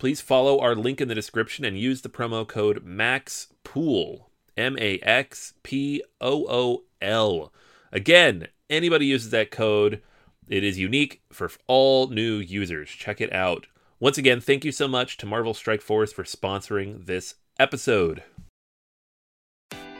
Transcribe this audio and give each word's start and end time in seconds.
please 0.00 0.20
follow 0.20 0.58
our 0.58 0.74
link 0.74 1.00
in 1.00 1.08
the 1.08 1.14
description 1.14 1.64
and 1.64 1.78
use 1.78 2.00
the 2.00 2.08
promo 2.08 2.48
code 2.48 2.84
MAXPOOL. 2.84 4.30
M 4.56 4.76
A 4.80 4.98
X 5.00 5.54
P 5.62 6.02
O 6.20 6.46
O 6.48 6.82
L. 7.00 7.52
Again, 7.92 8.48
anybody 8.68 9.06
uses 9.06 9.30
that 9.30 9.50
code, 9.50 10.02
it 10.48 10.64
is 10.64 10.78
unique 10.78 11.22
for 11.30 11.50
all 11.66 12.08
new 12.08 12.36
users. 12.36 12.88
Check 12.90 13.20
it 13.20 13.32
out. 13.32 13.66
Once 14.00 14.18
again, 14.18 14.40
thank 14.40 14.64
you 14.64 14.72
so 14.72 14.88
much 14.88 15.16
to 15.18 15.26
Marvel 15.26 15.54
Strike 15.54 15.82
Force 15.82 16.12
for 16.12 16.24
sponsoring 16.24 17.06
this 17.06 17.36
episode. 17.58 18.22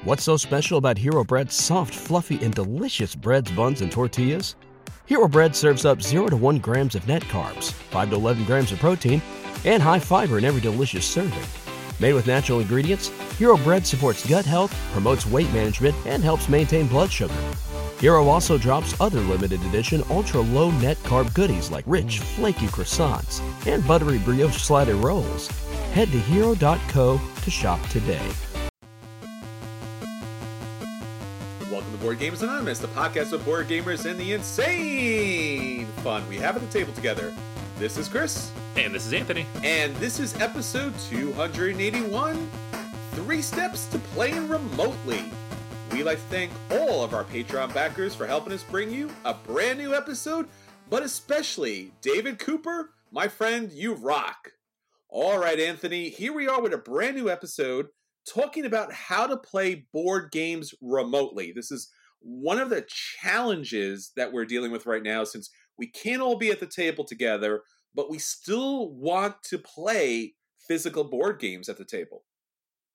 What's 0.05 0.25
so 0.25 0.39
special 0.39 0.79
about 0.79 0.97
Hero 0.97 1.25
Bread's 1.25 1.55
soft, 1.55 1.95
fluffy, 1.95 2.43
and 2.43 2.55
delicious 2.55 3.15
breads, 3.15 3.51
buns, 3.53 3.83
and 3.83 3.93
tortillas? 3.93 4.57
Hero 5.05 5.29
Bread 5.29 5.55
serves 5.55 5.85
up 5.85 6.01
0 6.01 6.29
to 6.29 6.37
1 6.37 6.59
grams 6.59 6.95
of 6.95 7.07
net 7.07 7.23
carbs, 7.25 7.73
5 7.73 8.11
to 8.11 8.17
11 8.17 8.45
grams 8.45 8.73
of 8.73 8.79
protein, 8.79 9.21
and 9.65 9.83
high 9.83 9.99
fiber 9.99 10.39
in 10.39 10.45
every 10.45 10.61
delicious 10.61 11.07
serving. 11.07 11.43
Made 12.01 12.15
with 12.15 12.27
natural 12.27 12.61
ingredients, 12.61 13.09
Hero 13.39 13.57
Bread 13.59 13.87
supports 13.87 14.27
gut 14.27 14.47
health, 14.47 14.75
promotes 14.93 15.27
weight 15.27 15.53
management, 15.53 15.95
and 16.07 16.23
helps 16.23 16.49
maintain 16.49 16.87
blood 16.87 17.13
sugar. 17.13 17.35
Hero 18.01 18.29
also 18.29 18.57
drops 18.57 18.99
other 18.99 19.21
limited 19.21 19.63
edition 19.65 20.03
ultra 20.09 20.41
low 20.41 20.71
net 20.71 20.97
carb 20.99 21.35
goodies 21.35 21.71
like 21.71 21.85
rich, 21.87 22.21
flaky 22.21 22.67
croissants 22.69 23.43
and 23.67 23.87
buttery 23.87 24.19
brioche 24.19 24.57
slider 24.57 24.95
rolls. 24.95 25.49
Head 25.93 26.11
to 26.13 26.19
hero.co 26.19 27.21
to 27.43 27.51
shop 27.51 27.87
today. 27.89 28.27
Welcome 31.71 31.93
to 31.93 31.99
Board 31.99 32.19
Games 32.19 32.41
Anonymous, 32.41 32.79
the 32.79 32.89
podcast 32.89 33.33
of 33.33 33.45
board 33.45 33.69
gamers 33.69 34.09
and 34.09 34.19
the 34.19 34.33
insane 34.33 35.87
fun 36.03 36.27
we 36.27 36.39
have 36.39 36.57
at 36.57 36.63
the 36.63 36.69
table 36.69 36.95
together. 36.95 37.35
This 37.81 37.97
is 37.97 38.09
Chris, 38.09 38.53
And 38.77 38.95
this 38.95 39.07
is 39.07 39.15
Anthony. 39.15 39.47
and 39.65 39.97
this 39.97 40.21
is 40.21 40.39
episode 40.39 40.93
281 41.09 42.51
Three 43.13 43.41
Steps 43.41 43.87
to 43.87 43.99
Playing 43.99 44.51
Remotely. 44.51 45.25
We'd 45.91 46.03
like 46.03 46.19
to 46.19 46.25
thank 46.25 46.53
all 46.71 47.03
of 47.03 47.15
our 47.15 47.25
Patreon 47.25 47.73
backers 47.73 48.15
for 48.15 48.27
helping 48.27 48.53
us 48.53 48.63
bring 48.65 48.91
you 48.91 49.09
a 49.25 49.33
brand 49.33 49.79
new 49.79 49.95
episode, 49.95 50.47
but 50.91 51.03
especially 51.03 51.91
David 52.03 52.39
Cooper, 52.39 52.91
my 53.11 53.29
friend, 53.29 53.73
you 53.73 53.95
rock. 53.95 54.53
All 55.09 55.39
right, 55.39 55.59
Anthony, 55.59 56.11
here 56.11 56.35
we 56.35 56.49
are 56.49 56.61
with 56.61 56.75
a 56.75 56.79
brand 56.79 57.17
new 57.17 57.31
episode 57.31 57.87
talking 58.29 58.67
about 58.67 58.93
how 58.93 59.27
to 59.27 59.39
play 59.39 59.87
board 59.95 60.31
games 60.33 60.75
remotely. 60.83 61.51
This 61.51 61.71
is 61.71 61.91
one 62.21 62.59
of 62.59 62.69
the 62.69 62.85
challenges 63.23 64.13
that 64.17 64.35
we're 64.35 64.45
dealing 64.45 64.71
with 64.71 64.85
right 64.85 65.03
now 65.03 65.25
since 65.25 65.49
we 65.81 65.87
can't 65.87 66.21
all 66.21 66.37
be 66.37 66.51
at 66.51 66.61
the 66.61 66.67
table 66.67 67.05
together, 67.05 67.63
but 67.95 68.11
we 68.11 68.19
still 68.19 68.93
want 68.93 69.43
to 69.45 69.59
play 69.59 70.35
physical 70.69 71.05
board 71.05 71.41
games 71.41 71.71
at 71.71 71.79
the 71.79 71.87
table. 71.87 72.23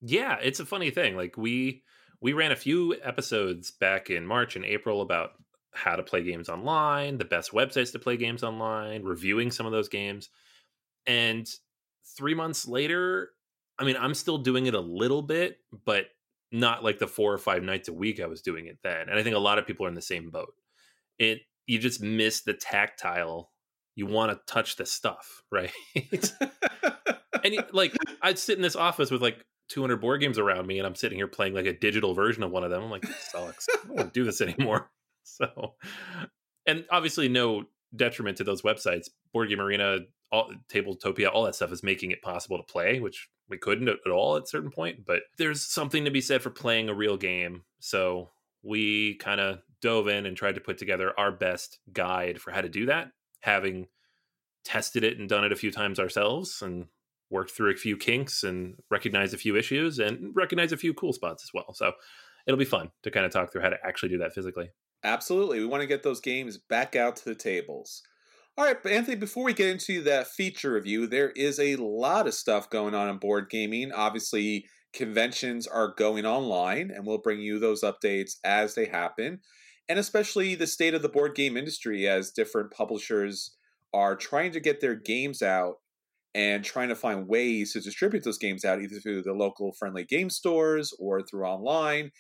Yeah, 0.02 0.38
it's 0.42 0.60
a 0.60 0.66
funny 0.66 0.92
thing. 0.92 1.18
Like 1.18 1.36
we 1.36 1.84
we 2.22 2.34
ran 2.34 2.52
a 2.52 2.56
few 2.56 2.96
episodes 3.02 3.72
back 3.72 4.12
in 4.12 4.26
March 4.26 4.56
and 4.56 4.64
April 4.64 5.02
about 5.02 5.32
how 5.74 5.96
to 5.96 6.04
play 6.04 6.24
games 6.24 6.48
online, 6.48 7.18
the 7.18 7.26
best 7.26 7.52
websites 7.52 7.92
to 7.92 8.00
play 8.00 8.18
games 8.18 8.44
online, 8.44 9.04
reviewing 9.04 9.50
some 9.50 9.66
of 9.66 9.72
those 9.72 9.90
games. 9.90 10.30
And 11.08 11.50
3 12.16 12.36
months 12.36 12.68
later, 12.68 13.32
I 13.80 13.84
mean, 13.84 13.98
I'm 14.00 14.14
still 14.14 14.38
doing 14.38 14.68
it 14.68 14.76
a 14.76 14.80
little 14.80 15.24
bit, 15.24 15.58
but 15.86 16.06
not 16.52 16.84
like 16.84 17.00
the 17.00 17.08
four 17.08 17.34
or 17.34 17.40
five 17.40 17.64
nights 17.64 17.90
a 17.90 17.94
week 17.94 18.20
I 18.20 18.28
was 18.28 18.44
doing 18.44 18.68
it 18.68 18.78
then. 18.84 19.10
And 19.10 19.20
I 19.20 19.24
think 19.24 19.36
a 19.36 19.40
lot 19.40 19.58
of 19.58 19.66
people 19.66 19.88
are 19.88 19.90
in 19.90 19.96
the 19.96 20.02
same 20.02 20.30
boat. 20.30 20.54
It 21.18 21.42
you 21.68 21.80
just 21.80 22.02
miss 22.02 22.42
the 22.42 22.54
tactile. 22.54 23.52
You 23.96 24.06
want 24.06 24.32
to 24.32 24.54
touch 24.54 24.76
the 24.76 24.86
stuff, 24.86 25.44
right? 25.52 25.72
and 27.44 27.66
like 27.72 27.94
I'd 28.22 28.40
sit 28.40 28.58
in 28.58 28.62
this 28.62 28.76
office 28.76 29.12
with 29.12 29.22
like 29.22 29.44
200 29.70 29.98
board 29.98 30.22
games 30.22 30.38
around 30.38 30.68
me, 30.68 30.80
and 30.80 30.88
I'm 30.88 30.96
sitting 30.96 31.18
here 31.18 31.28
playing 31.28 31.54
like 31.54 31.66
a 31.66 31.74
digital 31.74 32.14
version 32.14 32.44
of 32.44 32.52
one 32.52 32.64
of 32.64 32.72
them. 32.72 32.84
I'm 32.84 32.92
like, 32.92 33.02
this 33.04 33.30
sucks. 33.32 33.68
I 33.70 33.88
don't 33.88 33.96
want 33.96 34.14
to 34.14 34.20
do 34.20 34.26
this 34.26 34.42
anymore. 34.42 34.90
So, 35.28 35.74
and 36.68 36.86
obviously, 36.92 37.28
no 37.28 37.64
detriment 37.96 38.38
to 38.38 38.44
those 38.44 38.62
websites. 38.62 39.08
Board 39.34 39.50
Game 39.50 39.60
Arena, 39.60 40.02
all, 40.32 40.52
Tabletopia, 40.72 41.32
all 41.34 41.46
that 41.46 41.56
stuff 41.56 41.72
is 41.72 41.82
making 41.82 42.12
it 42.12 42.22
possible 42.22 42.58
to 42.58 42.64
play, 42.72 43.00
which 43.00 43.28
we 43.50 43.58
couldn't 43.58 43.90
at 43.90 44.12
all 44.12 44.38
at 44.38 44.48
certain 44.48 44.70
point. 44.70 45.00
But 45.04 45.24
there's 45.40 45.66
something 45.66 46.06
to 46.06 46.12
be 46.12 46.22
said 46.22 46.44
for 46.44 46.52
playing 46.52 46.90
a 46.90 46.94
real 46.94 47.18
game. 47.18 47.64
So 47.80 48.30
we 48.64 49.16
kind 49.16 49.42
of 49.42 49.60
dove 49.82 50.08
in 50.08 50.26
and 50.26 50.36
tried 50.36 50.56
to 50.56 50.62
put 50.62 50.78
together 50.78 51.14
our 51.18 51.32
best 51.32 51.80
guide 51.92 52.42
for 52.42 52.52
how 52.52 52.62
to 52.62 52.70
do 52.70 52.86
that, 52.88 53.12
having 53.42 53.88
tested 54.64 55.04
it 55.04 55.20
and 55.20 55.30
done 55.30 55.44
it 55.44 55.52
a 55.52 55.56
few 55.56 55.72
times 55.72 56.00
ourselves 56.00 56.62
and 56.62 56.88
worked 57.30 57.52
through 57.52 57.72
a 57.72 57.76
few 57.76 57.98
kinks 57.98 58.44
and 58.44 58.76
recognized 58.90 59.34
a 59.34 59.38
few 59.38 59.56
issues 59.56 60.00
and 60.00 60.36
recognize 60.36 60.72
a 60.72 60.78
few 60.78 60.94
cool 60.94 61.14
spots 61.14 61.44
as 61.44 61.52
well. 61.54 61.74
So 61.74 61.92
it'll 62.48 62.58
be 62.58 62.66
fun 62.66 62.92
to 63.04 63.12
kind 63.12 63.26
of 63.26 63.32
talk 63.32 63.52
through 63.52 63.62
how 63.62 63.70
to 63.70 63.78
actually 63.84 64.10
do 64.10 64.18
that 64.20 64.34
physically. 64.34 64.70
Absolutely. 65.04 65.60
We 65.60 65.66
want 65.66 65.82
to 65.82 65.88
get 65.88 66.04
those 66.04 66.20
games 66.20 66.58
back 66.58 66.96
out 66.96 67.16
to 67.18 67.26
the 67.26 67.36
tables. 67.36 68.02
All 68.58 68.64
right, 68.64 68.82
but 68.82 68.94
Anthony, 68.94 69.18
before 69.18 69.44
we 69.44 69.54
get 69.54 69.68
into 69.68 70.02
that 70.04 70.28
feature 70.28 70.72
review, 70.72 71.08
there 71.08 71.32
is 71.32 71.60
a 71.60 71.76
lot 71.76 72.26
of 72.26 72.34
stuff 72.34 72.70
going 72.70 72.96
on 72.96 73.10
in 73.10 73.18
board 73.18 73.50
gaming. 73.50 73.92
Obviously, 73.92 74.66
conventions 74.94 75.68
are 75.68 75.94
going 75.98 76.26
online, 76.26 76.90
and 76.90 77.06
we'll 77.06 77.18
bring 77.18 77.42
you 77.42 77.60
those 77.60 77.84
updates 77.84 78.38
as 78.46 78.74
they 78.74 78.86
happen. 78.86 79.42
And 79.88 80.00
especially 80.00 80.56
the 80.56 80.68
state 80.68 80.94
of 80.94 81.02
the 81.02 81.10
board 81.10 81.36
game 81.36 81.58
industry 81.58 82.08
as 82.08 82.32
different 82.32 82.72
publishers 82.72 83.56
are 83.94 84.16
trying 84.16 84.52
to 84.52 84.60
get 84.60 84.82
their 84.82 84.96
games 84.96 85.42
out 85.42 85.76
and 86.34 86.64
trying 86.66 86.90
to 86.90 86.96
find 86.96 87.28
ways 87.28 87.74
to 87.74 87.80
distribute 87.80 88.24
those 88.24 88.38
games 88.38 88.66
out 88.66 88.82
either 88.82 89.00
through 89.00 89.22
the 89.22 89.34
local 89.34 89.72
friendly 89.72 90.04
game 90.04 90.30
stores 90.30 90.94
or 91.00 91.22
through 91.22 91.46
online. 91.46 92.12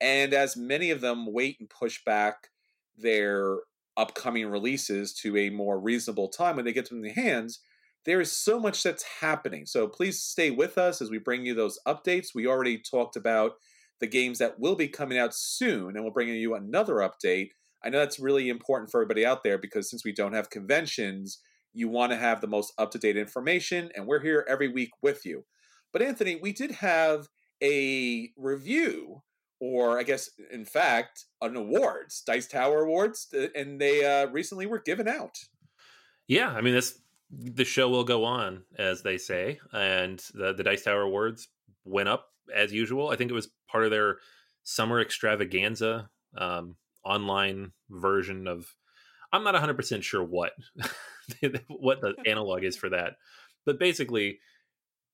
And 0.00 0.32
as 0.32 0.56
many 0.56 0.90
of 0.90 1.00
them 1.00 1.32
wait 1.32 1.56
and 1.58 1.68
push 1.68 2.00
back 2.04 2.48
their 2.96 3.58
upcoming 3.96 4.46
releases 4.46 5.12
to 5.12 5.36
a 5.36 5.50
more 5.50 5.80
reasonable 5.80 6.28
time 6.28 6.56
when 6.56 6.64
they 6.64 6.72
get 6.72 6.88
them 6.88 6.98
in 6.98 7.04
their 7.04 7.24
hands, 7.24 7.60
there 8.04 8.20
is 8.20 8.30
so 8.30 8.60
much 8.60 8.82
that's 8.82 9.04
happening. 9.20 9.66
So 9.66 9.88
please 9.88 10.22
stay 10.22 10.50
with 10.50 10.78
us 10.78 11.00
as 11.00 11.10
we 11.10 11.18
bring 11.18 11.46
you 11.46 11.54
those 11.54 11.78
updates. 11.86 12.28
We 12.34 12.46
already 12.46 12.78
talked 12.78 13.16
about 13.16 13.52
the 14.00 14.06
games 14.06 14.38
that 14.38 14.58
will 14.58 14.76
be 14.76 14.88
coming 14.88 15.18
out 15.18 15.34
soon, 15.34 15.94
and 15.94 16.04
we'll 16.04 16.12
bring 16.12 16.28
you 16.28 16.54
another 16.54 16.96
update. 16.96 17.50
I 17.82 17.90
know 17.90 17.98
that's 17.98 18.18
really 18.18 18.48
important 18.48 18.90
for 18.90 19.00
everybody 19.00 19.24
out 19.26 19.44
there 19.44 19.58
because 19.58 19.90
since 19.90 20.04
we 20.04 20.12
don't 20.12 20.32
have 20.32 20.50
conventions, 20.50 21.38
you 21.72 21.88
want 21.88 22.12
to 22.12 22.18
have 22.18 22.40
the 22.40 22.46
most 22.46 22.72
up 22.78 22.90
to 22.92 22.98
date 22.98 23.16
information, 23.16 23.90
and 23.94 24.06
we're 24.06 24.22
here 24.22 24.44
every 24.48 24.68
week 24.68 24.90
with 25.02 25.24
you. 25.24 25.44
But 25.92 26.02
Anthony, 26.02 26.38
we 26.40 26.52
did 26.52 26.72
have 26.72 27.28
a 27.62 28.30
review 28.36 29.22
or 29.60 29.98
I 29.98 30.02
guess, 30.02 30.28
in 30.50 30.64
fact, 30.64 31.24
an 31.40 31.56
awards, 31.56 32.22
Dice 32.26 32.46
Tower 32.46 32.82
Awards, 32.82 33.32
and 33.54 33.80
they 33.80 34.04
uh, 34.04 34.26
recently 34.30 34.66
were 34.66 34.80
given 34.80 35.08
out. 35.08 35.36
Yeah, 36.26 36.50
I 36.50 36.60
mean, 36.60 36.74
this 36.74 37.00
the 37.30 37.64
show 37.64 37.88
will 37.88 38.04
go 38.04 38.24
on, 38.24 38.64
as 38.76 39.02
they 39.02 39.16
say, 39.16 39.58
and 39.72 40.22
the 40.34 40.52
the 40.52 40.64
Dice 40.64 40.84
Tower 40.84 41.02
Awards 41.02 41.48
went 41.84 42.08
up 42.08 42.33
as 42.54 42.72
usual. 42.72 43.10
I 43.10 43.16
think 43.16 43.30
it 43.30 43.34
was 43.34 43.50
part 43.70 43.84
of 43.84 43.90
their 43.90 44.18
summer 44.62 45.00
extravaganza 45.00 46.08
um, 46.36 46.76
online 47.04 47.72
version 47.90 48.46
of. 48.48 48.74
I'm 49.32 49.42
not 49.42 49.54
100 49.54 49.74
percent 49.74 50.04
sure 50.04 50.22
what 50.22 50.52
what 51.68 52.00
the 52.00 52.14
analog 52.26 52.64
is 52.64 52.76
for 52.76 52.88
that, 52.90 53.14
but 53.66 53.78
basically, 53.78 54.38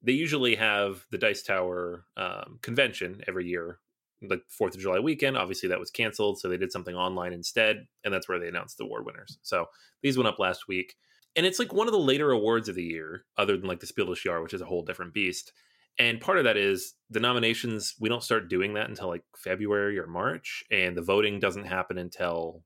they 0.03 0.13
usually 0.13 0.57
have 0.57 1.05
the 1.11 1.19
Dice 1.19 1.43
Tower 1.43 2.05
um, 2.17 2.59
convention 2.63 3.23
every 3.27 3.47
year, 3.47 3.79
the 4.21 4.41
Fourth 4.49 4.75
of 4.75 4.81
July 4.81 4.99
weekend. 4.99 5.37
Obviously, 5.37 5.69
that 5.69 5.81
was 5.81 5.91
canceled, 5.91 6.39
so 6.39 6.49
they 6.49 6.57
did 6.57 6.73
something 6.73 6.95
online 6.95 7.33
instead, 7.33 7.87
and 8.05 8.13
that's 8.13 8.29
where 8.29 8.39
they 8.39 8.49
announced 8.49 8.79
the 8.79 8.85
award 8.85 9.07
winners. 9.07 9.39
So 9.43 9.67
these 10.03 10.17
went 10.17 10.29
up 10.29 10.39
last 10.39 10.69
week, 10.69 10.97
and 11.37 11.47
it's 11.47 11.59
like 11.59 11.73
one 11.73 11.87
of 11.87 11.93
the 11.93 11.99
later 11.99 12.31
awards 12.31 12.69
of 12.69 12.75
the 12.75 12.85
year, 12.85 13.25
other 13.37 13.57
than 13.57 13.69
like 13.69 13.81
the 13.81 13.87
Spiel 13.87 14.07
des 14.07 14.21
Jahres, 14.21 14.43
which 14.43 14.55
is 14.55 14.61
a 14.61 14.67
whole 14.67 14.83
different 14.83 15.15
beast. 15.15 15.53
And 15.99 16.21
part 16.21 16.39
of 16.39 16.45
that 16.45 16.57
is 16.57 16.95
the 17.11 17.21
nominations. 17.21 17.95
We 18.01 18.09
don't 18.09 18.23
start 18.23 18.49
doing 18.49 18.75
that 18.75 18.89
until 18.89 19.09
like 19.09 19.23
February 19.37 19.99
or 19.99 20.07
March, 20.07 20.65
and 20.71 20.97
the 20.97 21.03
voting 21.03 21.41
doesn't 21.41 21.67
happen 21.67 21.99
until 21.99 22.63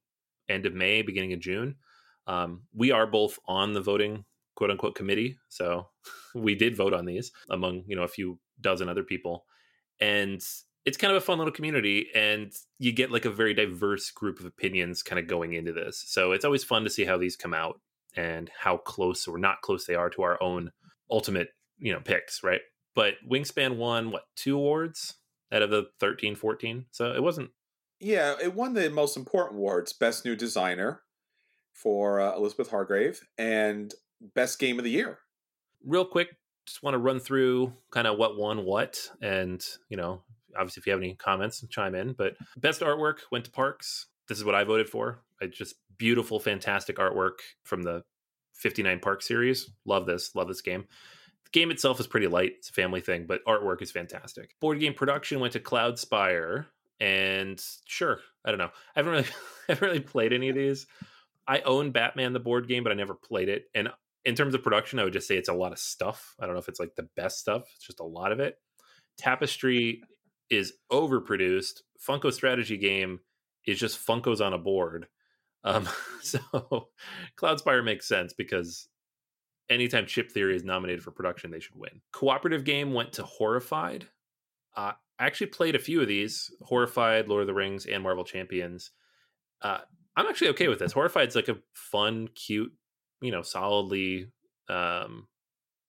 end 0.49 0.67
of 0.67 0.75
May, 0.75 1.03
beginning 1.03 1.33
of 1.33 1.41
June. 1.41 1.77
Um, 2.27 2.63
we 2.75 2.91
are 2.91 3.07
both 3.07 3.39
on 3.47 3.73
the 3.73 3.81
voting 3.81 4.25
quote 4.55 4.71
unquote 4.71 4.95
committee, 4.95 5.39
so 5.49 5.89
we 6.35 6.55
did 6.55 6.77
vote 6.77 6.95
on 6.95 7.07
these 7.07 7.33
among 7.51 7.85
you 7.87 7.97
know 7.97 8.05
a 8.05 8.09
few 8.09 8.39
dozen 8.61 8.89
other 8.89 9.03
people, 9.03 9.45
and 10.01 10.41
it's 10.85 10.99
kind 10.99 11.11
of 11.11 11.17
a 11.17 11.25
fun 11.25 11.39
little 11.39 11.53
community, 11.53 12.09
and 12.15 12.53
you 12.79 12.93
get 12.93 13.11
like 13.11 13.25
a 13.25 13.31
very 13.31 13.55
diverse 13.55 14.11
group 14.11 14.39
of 14.39 14.47
opinions 14.47 15.03
kind 15.03 15.19
of 15.19 15.27
going 15.27 15.55
into 15.55 15.73
this. 15.73 16.05
So 16.07 16.33
it's 16.33 16.45
always 16.45 16.63
fun 16.63 16.85
to 16.85 16.91
see 16.91 17.05
how 17.05 17.17
these 17.17 17.37
come 17.37 17.55
out 17.55 17.81
and 18.17 18.51
how 18.57 18.77
close 18.77 19.27
or 19.27 19.39
not 19.39 19.63
close 19.63 19.87
they 19.87 19.95
are 19.95 20.11
to 20.11 20.23
our 20.23 20.41
own 20.43 20.71
ultimate 21.11 21.49
you 21.79 21.93
know 21.93 22.01
picks, 22.01 22.43
right? 22.43 22.61
But 22.95 23.15
Wingspan 23.29 23.77
won 23.77 24.11
what 24.11 24.27
two 24.37 24.57
awards 24.57 25.15
out 25.53 25.63
of 25.63 25.71
the 25.71 25.89
13, 26.01 26.37
14? 26.37 26.87
So 26.93 27.13
it 27.13 27.23
wasn't 27.23 27.51
yeah, 28.01 28.35
it 28.43 28.55
won 28.55 28.75
the 28.75 28.91
most 28.91 29.17
important 29.17 29.59
awards: 29.59 29.93
Best 29.93 30.25
New 30.25 30.37
Designer 30.37 31.01
for 31.73 32.21
uh, 32.21 32.37
Elizabeth 32.37 32.71
Hargrave 32.71 33.21
and 33.39 33.95
Best 34.35 34.59
Game 34.59 34.79
of 34.79 34.85
the 34.85 34.91
Year. 34.91 35.19
Real 35.85 36.05
quick, 36.05 36.37
just 36.67 36.83
want 36.83 36.95
to 36.95 36.99
run 36.99 37.19
through 37.19 37.73
kind 37.91 38.07
of 38.07 38.19
what 38.19 38.37
won 38.37 38.65
what, 38.65 39.11
and 39.23 39.65
you 39.89 39.97
know, 39.97 40.23
obviously, 40.55 40.81
if 40.81 40.87
you 40.87 40.93
have 40.93 41.01
any 41.01 41.15
comments, 41.15 41.65
chime 41.71 41.95
in. 41.95 42.13
But 42.13 42.37
best 42.57 42.81
artwork 42.81 43.21
went 43.31 43.47
to 43.47 43.51
Parks. 43.51 44.07
This 44.29 44.39
is 44.39 44.45
what 44.45 44.55
I 44.55 44.65
voted 44.65 44.89
for. 44.89 45.21
I 45.41 45.47
just 45.47 45.77
beautiful, 45.97 46.41
fantastic 46.41 46.97
artwork 46.97 47.39
from 47.63 47.83
the 47.83 48.05
59 48.55 49.01
Park 49.01 49.23
series. 49.23 49.71
Love 49.85 50.07
this. 50.07 50.35
Love 50.35 50.49
this 50.49 50.63
game. 50.63 50.85
Game 51.55 51.71
itself 51.71 52.01
is 52.01 52.09
pretty 52.09 52.27
light. 52.27 52.55
It's 52.59 52.69
a 52.69 52.73
family 52.73 53.01
thing, 53.01 53.27
but 53.29 53.45
artwork 53.47 53.81
is 53.81 53.93
fantastic. 53.93 54.57
Board 54.61 54.81
game 54.81 54.93
production 54.93 55.39
went 55.39 55.53
to 55.53 55.61
Cloudspire 55.61 56.67
and 56.99 57.65
sure, 57.85 58.19
I 58.45 58.51
don't 58.51 58.59
know. 58.59 58.71
I 58.97 58.99
haven't 58.99 59.13
really, 59.13 59.27
haven't 59.69 59.87
really 59.87 60.01
played 60.01 60.33
any 60.33 60.49
of 60.49 60.57
these. 60.57 60.89
I 61.47 61.61
own 61.61 61.93
Batman 61.93 62.33
the 62.33 62.41
board 62.41 62.67
game, 62.67 62.83
but 62.83 62.91
I 62.91 62.97
never 62.97 63.15
played 63.15 63.49
it. 63.49 63.67
And 63.73 63.89
in 64.25 64.35
terms 64.35 64.57
of 64.57 64.65
production, 64.65 64.99
I 64.99 65.05
would 65.05 65.13
just 65.13 65.29
say 65.29 65.37
it's 65.37 65.49
a 65.49 65.55
lot 65.55 65.71
of 65.71 65.79
stuff. 65.79 66.35
I 66.41 66.47
don't 66.47 66.57
know 66.57 66.61
if 66.61 66.69
it's 66.69 66.81
like 66.81 66.97
the 66.97 67.09
best 67.15 67.39
stuff. 67.39 67.71
It's 67.77 67.87
just 67.87 68.01
a 68.01 68.05
lot 68.05 68.33
of 68.33 68.41
it. 68.41 68.57
Tapestry 69.17 70.03
is 70.51 70.73
overproduced. 70.91 71.83
Funko 72.05 72.33
strategy 72.33 72.79
game 72.79 73.21
is 73.65 73.79
just 73.79 74.05
Funkos 74.05 74.45
on 74.45 74.55
a 74.55 74.59
board. 74.59 75.07
Um, 75.63 75.89
so 76.21 76.41
Cloudspire 77.39 77.85
makes 77.85 78.09
sense 78.09 78.33
because 78.33 78.89
anytime 79.69 80.07
Chip 80.07 80.31
Theory 80.31 80.57
is 80.57 80.65
nominated 80.65 81.03
for 81.03 81.11
production, 81.11 81.51
they 81.51 81.61
should 81.61 81.77
win. 81.77 82.01
Cooperative 82.13 82.65
game 82.65 82.93
went 82.93 83.13
to 83.15 83.23
Horrified. 83.23 84.07
Uh, 84.77 84.93
I 85.19 85.27
actually 85.27 85.49
played 85.49 85.75
a 85.75 85.81
few 85.81 86.01
of 86.01 86.09
these 86.09 86.51
Horrified, 86.63 87.29
Lord 87.29 87.43
of 87.43 87.47
the 87.47 87.55
Rings, 87.55 87.87
and 87.87 88.03
Marvel 88.03 88.25
Champions. 88.25 88.91
Uh, 89.63 89.79
I'm 90.17 90.27
actually 90.27 90.49
okay 90.51 90.69
with 90.69 90.79
this. 90.79 90.93
Horrified's 90.93 91.37
like 91.37 91.49
a 91.49 91.59
fun, 91.73 92.29
cute, 92.35 92.73
you 93.21 93.31
know, 93.31 93.43
solidly, 93.43 94.29
um, 94.69 95.27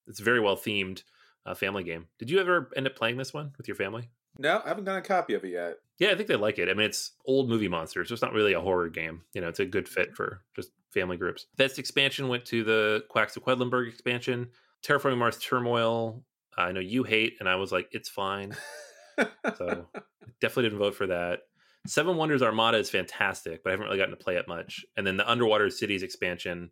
it's 0.08 0.20
very 0.20 0.40
well 0.40 0.56
themed 0.56 1.04
uh, 1.46 1.54
family 1.54 1.84
game. 1.84 2.08
Did 2.20 2.30
you 2.30 2.40
ever 2.40 2.70
end 2.76 2.88
up 2.88 2.96
playing 2.96 3.18
this 3.18 3.34
one 3.34 3.52
with 3.58 3.68
your 3.68 3.76
family? 3.76 4.10
No, 4.38 4.62
I 4.64 4.70
haven't 4.70 4.86
gotten 4.86 5.02
a 5.02 5.06
copy 5.06 5.34
of 5.34 5.44
it 5.44 5.50
yet. 5.50 5.76
Yeah, 5.98 6.12
I 6.12 6.16
think 6.16 6.28
they 6.28 6.36
like 6.36 6.60
it. 6.60 6.68
I 6.68 6.74
mean, 6.74 6.86
it's 6.86 7.12
old 7.26 7.50
movie 7.50 7.70
monsters, 7.70 8.10
so 8.10 8.14
it's 8.14 8.22
not 8.22 8.34
really 8.34 8.54
a 8.54 8.60
horror 8.60 8.90
game. 8.90 9.22
You 9.34 9.42
know, 9.42 9.48
it's 9.48 9.62
a 9.62 9.66
good 9.66 9.88
fit 9.88 10.14
for 10.14 10.42
just 10.56 10.72
family 10.94 11.16
groups. 11.16 11.46
Best 11.56 11.80
expansion 11.80 12.28
went 12.28 12.46
to 12.46 12.64
the 12.64 13.04
Quacks 13.10 13.38
of 13.38 13.44
Quedlinburg 13.44 13.88
expansion. 13.88 14.50
Terraforming 14.84 15.18
Mars 15.18 15.38
Turmoil, 15.38 16.24
I 16.58 16.72
know 16.72 16.82
you 16.82 17.04
hate, 17.04 17.36
and 17.40 17.48
I 17.48 17.56
was 17.56 17.72
like, 17.72 17.88
it's 17.92 18.10
fine. 18.10 18.56
so 19.58 19.88
definitely 20.42 20.64
didn't 20.64 20.80
vote 20.80 20.96
for 20.96 21.08
that. 21.08 21.40
Seven 21.88 22.18
Wonders 22.18 22.42
Armada 22.42 22.78
is 22.78 22.90
fantastic, 22.90 23.64
but 23.64 23.70
I 23.70 23.74
haven't 23.74 23.86
really 23.86 23.98
gotten 23.98 24.18
to 24.18 24.24
play 24.24 24.36
it 24.36 24.48
much. 24.48 24.86
And 24.98 25.06
then 25.06 25.18
the 25.18 25.30
Underwater 25.30 25.70
Cities 25.70 26.04
expansion, 26.04 26.72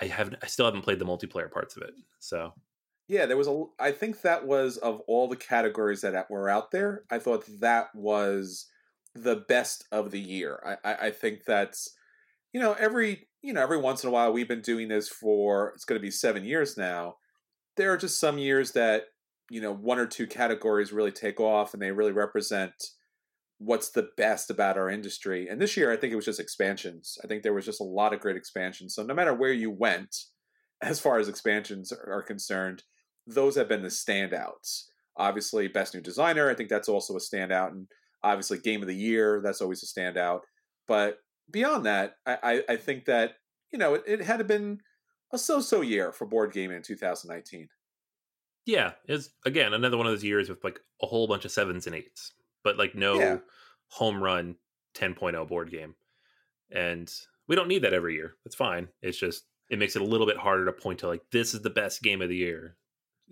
I 0.00 0.06
haven't, 0.06 0.36
I 0.42 0.46
still 0.46 0.66
haven't 0.66 0.82
played 0.82 0.98
the 0.98 1.04
multiplayer 1.04 1.50
parts 1.50 1.76
of 1.76 1.82
it. 1.82 1.94
So 2.20 2.54
yeah, 3.08 3.26
there 3.26 3.36
was 3.36 3.48
a. 3.48 3.64
I 3.78 3.92
think 3.92 4.22
that 4.22 4.46
was 4.46 4.76
of 4.78 5.00
all 5.06 5.28
the 5.28 5.36
categories 5.36 6.00
that 6.02 6.30
were 6.30 6.48
out 6.48 6.70
there. 6.70 7.04
I 7.10 7.18
thought 7.18 7.44
that 7.60 7.88
was 7.94 8.66
the 9.14 9.44
best 9.48 9.84
of 9.92 10.10
the 10.10 10.20
year. 10.20 10.58
I, 10.64 10.90
I, 10.90 11.06
I 11.06 11.10
think 11.10 11.44
that's, 11.44 11.94
you 12.52 12.60
know, 12.60 12.74
every 12.78 13.28
you 13.42 13.52
know 13.52 13.62
every 13.62 13.78
once 13.78 14.02
in 14.02 14.08
a 14.08 14.12
while 14.12 14.32
we've 14.32 14.48
been 14.48 14.62
doing 14.62 14.88
this 14.88 15.08
for 15.08 15.72
it's 15.74 15.84
going 15.84 16.00
to 16.00 16.02
be 16.02 16.10
seven 16.10 16.44
years 16.44 16.76
now. 16.76 17.16
There 17.76 17.92
are 17.92 17.96
just 17.96 18.20
some 18.20 18.38
years 18.38 18.72
that 18.72 19.04
you 19.50 19.60
know 19.60 19.74
one 19.74 19.98
or 19.98 20.06
two 20.06 20.26
categories 20.26 20.92
really 20.92 21.12
take 21.12 21.40
off 21.40 21.74
and 21.74 21.82
they 21.82 21.90
really 21.90 22.12
represent 22.12 22.72
what's 23.58 23.90
the 23.90 24.08
best 24.16 24.50
about 24.50 24.76
our 24.76 24.90
industry. 24.90 25.48
And 25.48 25.60
this 25.60 25.76
year, 25.76 25.92
I 25.92 25.96
think 25.96 26.12
it 26.12 26.16
was 26.16 26.24
just 26.24 26.40
expansions. 26.40 27.16
I 27.22 27.26
think 27.26 27.42
there 27.42 27.54
was 27.54 27.64
just 27.64 27.80
a 27.80 27.84
lot 27.84 28.12
of 28.12 28.20
great 28.20 28.36
expansions. 28.36 28.94
So 28.94 29.04
no 29.04 29.14
matter 29.14 29.32
where 29.34 29.52
you 29.52 29.70
went, 29.70 30.16
as 30.82 30.98
far 30.98 31.18
as 31.18 31.28
expansions 31.28 31.92
are 31.92 32.22
concerned, 32.22 32.82
those 33.26 33.56
have 33.56 33.68
been 33.68 33.82
the 33.82 33.88
standouts. 33.88 34.84
Obviously, 35.16 35.68
best 35.68 35.94
new 35.94 36.00
designer, 36.00 36.50
I 36.50 36.54
think 36.54 36.68
that's 36.68 36.88
also 36.88 37.14
a 37.14 37.18
standout, 37.18 37.72
and 37.72 37.86
obviously 38.22 38.58
game 38.58 38.82
of 38.82 38.88
the 38.88 38.94
year, 38.94 39.40
that's 39.42 39.60
always 39.60 39.82
a 39.82 39.86
standout. 39.86 40.40
But 40.88 41.18
beyond 41.50 41.86
that, 41.86 42.14
I, 42.26 42.38
I, 42.42 42.62
I 42.70 42.76
think 42.76 43.04
that 43.06 43.32
you 43.72 43.78
know 43.78 43.94
it, 43.94 44.04
it 44.06 44.22
had 44.22 44.46
been 44.46 44.80
a 45.32 45.38
so-so 45.38 45.80
year 45.80 46.12
for 46.12 46.26
board 46.26 46.52
gaming 46.52 46.76
in 46.76 46.82
2019. 46.82 47.68
Yeah, 48.64 48.92
it's 49.06 49.30
again 49.44 49.74
another 49.74 49.96
one 49.96 50.06
of 50.06 50.12
those 50.12 50.24
years 50.24 50.48
with 50.48 50.62
like 50.64 50.80
a 51.02 51.06
whole 51.06 51.26
bunch 51.26 51.44
of 51.44 51.50
sevens 51.50 51.86
and 51.86 51.96
eights, 51.96 52.32
but 52.62 52.78
like 52.78 52.94
no 52.94 53.18
yeah. 53.18 53.38
home 53.88 54.22
run 54.22 54.56
10.0 54.94 55.48
board 55.48 55.70
game. 55.70 55.94
And 56.70 57.12
we 57.48 57.56
don't 57.56 57.68
need 57.68 57.82
that 57.82 57.92
every 57.92 58.14
year. 58.14 58.34
That's 58.44 58.56
fine. 58.56 58.88
It's 59.02 59.18
just 59.18 59.44
it 59.68 59.78
makes 59.78 59.96
it 59.96 60.02
a 60.02 60.06
little 60.06 60.26
bit 60.26 60.36
harder 60.36 60.64
to 60.66 60.72
point 60.72 61.00
to 61.00 61.08
like 61.08 61.22
this 61.32 61.54
is 61.54 61.62
the 61.62 61.70
best 61.70 62.02
game 62.02 62.22
of 62.22 62.28
the 62.28 62.36
year 62.36 62.76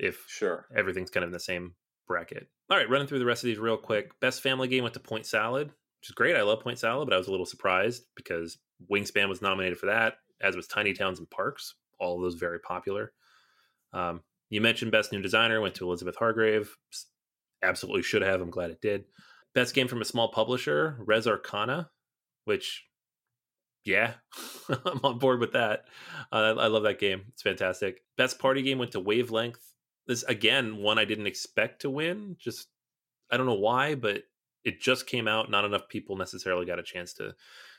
if 0.01 0.25
sure 0.27 0.67
everything's 0.75 1.11
kind 1.11 1.25
of 1.25 1.29
in 1.29 1.33
the 1.33 1.41
same 1.41 1.75
bracket. 2.09 2.49
All 2.71 2.77
right, 2.77 2.89
running 2.89 3.07
through 3.07 3.21
the 3.21 3.25
rest 3.25 3.45
of 3.45 3.47
these 3.47 3.59
real 3.59 3.77
quick. 3.77 4.19
Best 4.21 4.43
family 4.43 4.67
game 4.69 4.83
went 4.83 4.95
to 4.95 5.01
Point 5.01 5.27
Salad, 5.27 5.69
which 5.69 6.09
is 6.09 6.15
great. 6.15 6.37
I 6.37 6.43
love 6.43 6.61
Point 6.61 6.79
Salad, 6.79 7.09
but 7.09 7.15
I 7.15 7.19
was 7.19 7.29
a 7.29 7.31
little 7.31 7.47
surprised 7.47 8.05
because 8.17 8.59
Wingspan 8.91 9.29
was 9.29 9.43
nominated 9.43 9.79
for 9.79 9.87
that, 9.87 10.15
as 10.41 10.57
was 10.57 10.67
Tiny 10.67 10.93
Towns 10.93 11.19
and 11.19 11.31
Parks. 11.31 11.75
All 11.99 12.17
of 12.17 12.23
those 12.23 12.35
very 12.35 12.59
popular. 12.59 13.13
Um, 13.93 14.23
you 14.49 14.61
mentioned 14.61 14.91
best 14.91 15.13
new 15.13 15.23
designer 15.23 15.61
went 15.61 15.77
to 15.77 15.85
Elizabeth 15.85 16.17
Hargrave. 16.17 16.77
Absolutely 17.63 18.03
should 18.03 18.23
have. 18.23 18.41
I'm 18.41 18.51
glad 18.51 18.71
it 18.71 18.81
did. 18.81 19.05
Best 19.55 19.75
game 19.75 19.89
from 19.89 20.01
a 20.01 20.07
small 20.07 20.31
publisher, 20.33 20.97
Res 21.01 21.27
Arcana, 21.27 21.91
which, 22.45 22.87
yeah, 23.85 24.15
I'm 24.69 25.01
on 25.05 25.19
board 25.19 25.41
with 25.41 25.53
that. 25.53 25.85
Uh, 26.33 26.55
I 26.59 26.69
love 26.69 26.85
that 26.85 27.01
game. 27.01 27.25
It's 27.29 27.43
fantastic. 27.43 28.01
Best 28.17 28.39
party 28.39 28.63
game 28.63 28.79
went 28.79 28.93
to 28.93 29.01
Wavelength. 29.01 29.70
This 30.11 30.25
again 30.25 30.79
one 30.79 30.99
I 30.99 31.05
didn't 31.05 31.29
expect 31.29 31.83
to 31.83 31.89
win. 31.89 32.35
Just 32.37 32.67
I 33.31 33.37
don't 33.37 33.47
know 33.47 33.55
why, 33.55 33.95
but 33.95 34.25
it 34.65 34.81
just 34.81 35.07
came 35.07 35.29
out. 35.29 35.53
Not 35.53 35.65
enough 35.65 35.89
people 35.89 36.17
necessarily 36.17 36.67
got 36.67 36.81
a 36.81 36.83
chance 36.83 37.13
to 37.15 37.37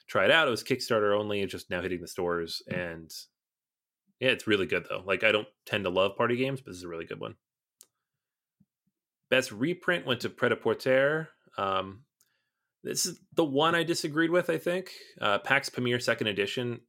try 0.08 0.24
it 0.24 0.32
out. 0.32 0.48
It 0.48 0.52
was 0.52 0.64
Kickstarter 0.64 1.14
only. 1.14 1.42
It's 1.42 1.52
just 1.52 1.70
now 1.70 1.82
hitting 1.82 2.00
the 2.00 2.08
stores, 2.08 2.62
and 2.70 3.12
yeah, 4.22 4.30
it's 4.30 4.48
really 4.48 4.66
good 4.66 4.86
though. 4.90 5.04
Like 5.06 5.26
I 5.26 5.34
don't 5.34 5.48
tend 5.66 5.84
to 5.84 5.90
love 5.90 6.16
party 6.16 6.38
games, 6.38 6.62
but 6.62 6.72
this 6.72 6.78
is 6.78 6.86
a 6.86 6.88
really 6.88 7.04
good 7.04 7.20
one. 7.20 7.36
Best 9.30 9.52
reprint 9.52 10.06
went 10.06 10.22
to 10.22 10.30
Pret-a-Porter. 10.30 11.28
Um, 11.58 12.04
this 12.82 13.06
is 13.06 13.20
the 13.36 13.44
one 13.44 13.76
I 13.76 13.84
disagreed 13.84 14.32
with. 14.32 14.50
I 14.50 14.58
think 14.58 14.92
uh, 15.20 15.40
Pax 15.40 15.68
Pamir 15.68 16.00
Second 16.00 16.28
Edition 16.28 16.80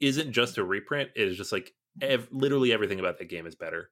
isn't 0.00 0.32
just 0.32 0.58
a 0.58 0.64
reprint. 0.64 1.08
It 1.16 1.28
is 1.28 1.38
just 1.38 1.50
like 1.50 1.72
ev- 2.02 2.28
literally 2.30 2.74
everything 2.74 3.00
about 3.00 3.18
that 3.18 3.30
game 3.30 3.46
is 3.46 3.54
better. 3.54 3.88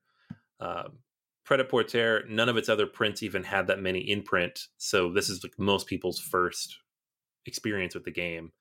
Um, 0.61 0.99
Pret-a-Porter, 1.45 2.26
none 2.29 2.49
of 2.49 2.57
its 2.57 2.69
other 2.69 2.87
prints 2.87 3.23
even 3.23 3.43
had 3.43 3.67
that 3.67 3.81
many 3.81 3.99
in 3.99 4.23
print, 4.23 4.69
so 4.76 5.11
this 5.12 5.29
is 5.29 5.43
like 5.43 5.59
most 5.59 5.87
people's 5.87 6.21
first 6.21 6.79
experience 7.47 7.95
with 7.95 8.05
the 8.05 8.11
game. 8.11 8.52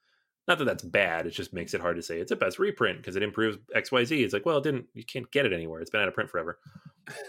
Not 0.48 0.58
that 0.58 0.65
that's 0.65 0.84
bad. 0.84 1.27
It 1.27 1.32
just 1.32 1.53
makes 1.53 1.75
it 1.75 1.82
hard 1.82 1.98
to 1.98 2.01
say 2.01 2.18
it's 2.18 2.32
a 2.32 2.36
best 2.36 2.58
reprint 2.58 2.98
because 2.98 3.15
it 3.15 3.22
improves 3.22 3.60
X 3.75 3.91
Y 3.91 4.03
Z. 4.03 4.24
It's 4.24 4.34
like, 4.34 4.46
well, 4.46 4.58
it 4.58 4.63
didn't. 4.63 4.86
You 4.96 5.03
can't 5.03 5.29
get 5.32 5.46
it 5.46 5.53
anywhere. 5.53 5.82
It's 5.82 5.91
been 5.91 6.01
out 6.01 6.08
of 6.08 6.15
print 6.15 6.29
forever. 6.32 6.58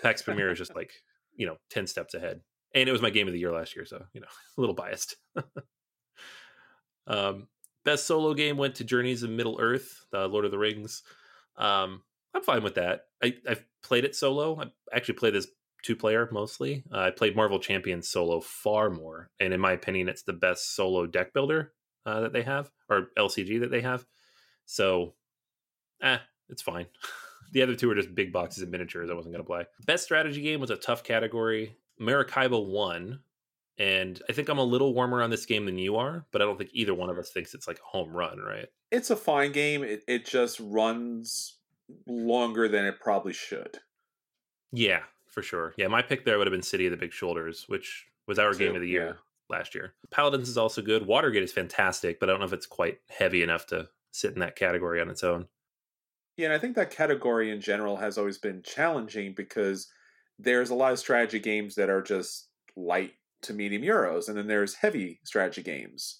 Pax 0.02 0.22
Pamir 0.22 0.50
is 0.50 0.58
just 0.58 0.74
like 0.74 0.92
you 1.36 1.46
know 1.46 1.56
ten 1.68 1.86
steps 1.86 2.14
ahead, 2.14 2.40
and 2.74 2.88
it 2.88 2.92
was 2.92 3.02
my 3.02 3.10
game 3.10 3.26
of 3.26 3.34
the 3.34 3.38
year 3.38 3.52
last 3.52 3.76
year, 3.76 3.84
so 3.84 4.02
you 4.14 4.22
know 4.22 4.26
a 4.56 4.60
little 4.60 4.74
biased. 4.74 5.16
um, 7.06 7.48
best 7.84 8.06
solo 8.06 8.32
game 8.32 8.56
went 8.56 8.76
to 8.76 8.84
Journeys 8.84 9.22
of 9.22 9.28
Middle 9.28 9.58
Earth, 9.60 10.06
the 10.12 10.26
Lord 10.26 10.46
of 10.46 10.50
the 10.50 10.58
Rings. 10.58 11.02
Um, 11.58 12.02
I'm 12.34 12.42
fine 12.42 12.62
with 12.62 12.74
that. 12.76 13.06
I, 13.22 13.34
I've 13.48 13.64
played 13.82 14.04
it 14.04 14.14
solo. 14.14 14.60
I 14.60 14.96
actually 14.96 15.14
play 15.14 15.30
this 15.30 15.48
two 15.82 15.96
player 15.96 16.28
mostly. 16.30 16.84
Uh, 16.92 16.98
I 16.98 17.10
played 17.10 17.36
Marvel 17.36 17.58
Champions 17.58 18.08
solo 18.08 18.40
far 18.40 18.90
more, 18.90 19.30
and 19.40 19.52
in 19.52 19.60
my 19.60 19.72
opinion, 19.72 20.08
it's 20.08 20.22
the 20.22 20.32
best 20.32 20.74
solo 20.74 21.06
deck 21.06 21.32
builder 21.32 21.72
uh, 22.06 22.20
that 22.20 22.32
they 22.32 22.42
have 22.42 22.70
or 22.88 23.08
LCG 23.18 23.60
that 23.60 23.70
they 23.70 23.80
have. 23.80 24.04
So, 24.66 25.14
eh, 26.02 26.18
it's 26.48 26.62
fine. 26.62 26.86
the 27.52 27.62
other 27.62 27.74
two 27.74 27.90
are 27.90 27.94
just 27.94 28.14
big 28.14 28.32
boxes 28.32 28.62
and 28.62 28.70
miniatures. 28.70 29.10
I 29.10 29.14
wasn't 29.14 29.34
going 29.34 29.44
to 29.44 29.48
play. 29.48 29.64
Best 29.86 30.04
strategy 30.04 30.42
game 30.42 30.60
was 30.60 30.70
a 30.70 30.76
tough 30.76 31.02
category. 31.02 31.76
Maracaibo 31.98 32.60
won, 32.60 33.20
and 33.78 34.20
I 34.28 34.32
think 34.32 34.48
I'm 34.48 34.58
a 34.58 34.64
little 34.64 34.94
warmer 34.94 35.22
on 35.22 35.30
this 35.30 35.46
game 35.46 35.66
than 35.66 35.78
you 35.78 35.96
are, 35.96 36.26
but 36.32 36.40
I 36.40 36.44
don't 36.44 36.56
think 36.56 36.70
either 36.72 36.94
one 36.94 37.10
of 37.10 37.18
us 37.18 37.30
thinks 37.30 37.54
it's 37.54 37.68
like 37.68 37.78
a 37.78 37.96
home 37.96 38.12
run, 38.12 38.38
right? 38.38 38.68
It's 38.90 39.10
a 39.10 39.16
fine 39.16 39.52
game. 39.52 39.82
It, 39.82 40.02
it 40.08 40.24
just 40.24 40.60
runs 40.60 41.58
longer 42.06 42.68
than 42.68 42.84
it 42.84 43.00
probably 43.00 43.32
should. 43.32 43.78
Yeah, 44.72 45.00
for 45.28 45.42
sure. 45.42 45.74
Yeah, 45.76 45.88
my 45.88 46.02
pick 46.02 46.24
there 46.24 46.38
would 46.38 46.46
have 46.46 46.52
been 46.52 46.62
City 46.62 46.86
of 46.86 46.90
the 46.90 46.96
Big 46.96 47.12
Shoulders, 47.12 47.64
which 47.68 48.06
was 48.26 48.38
our 48.38 48.52
Too, 48.52 48.58
game 48.58 48.74
of 48.74 48.80
the 48.80 48.88
year 48.88 49.06
yeah. 49.06 49.56
last 49.56 49.74
year. 49.74 49.94
Paladins 50.10 50.48
is 50.48 50.58
also 50.58 50.82
good. 50.82 51.06
Watergate 51.06 51.42
is 51.42 51.52
fantastic, 51.52 52.20
but 52.20 52.28
I 52.28 52.32
don't 52.32 52.40
know 52.40 52.46
if 52.46 52.52
it's 52.52 52.66
quite 52.66 53.00
heavy 53.08 53.42
enough 53.42 53.66
to 53.66 53.88
sit 54.12 54.34
in 54.34 54.40
that 54.40 54.56
category 54.56 55.00
on 55.00 55.10
its 55.10 55.24
own. 55.24 55.46
Yeah, 56.36 56.46
and 56.46 56.54
I 56.54 56.58
think 56.58 56.76
that 56.76 56.90
category 56.90 57.50
in 57.50 57.60
general 57.60 57.96
has 57.96 58.16
always 58.16 58.38
been 58.38 58.62
challenging 58.62 59.34
because 59.34 59.88
there's 60.38 60.70
a 60.70 60.74
lot 60.74 60.92
of 60.92 60.98
strategy 60.98 61.38
games 61.38 61.74
that 61.74 61.90
are 61.90 62.02
just 62.02 62.48
light 62.76 63.12
to 63.42 63.52
medium 63.52 63.82
euros, 63.82 64.28
and 64.28 64.36
then 64.36 64.46
there's 64.46 64.74
heavy 64.74 65.20
strategy 65.24 65.62
games. 65.62 66.18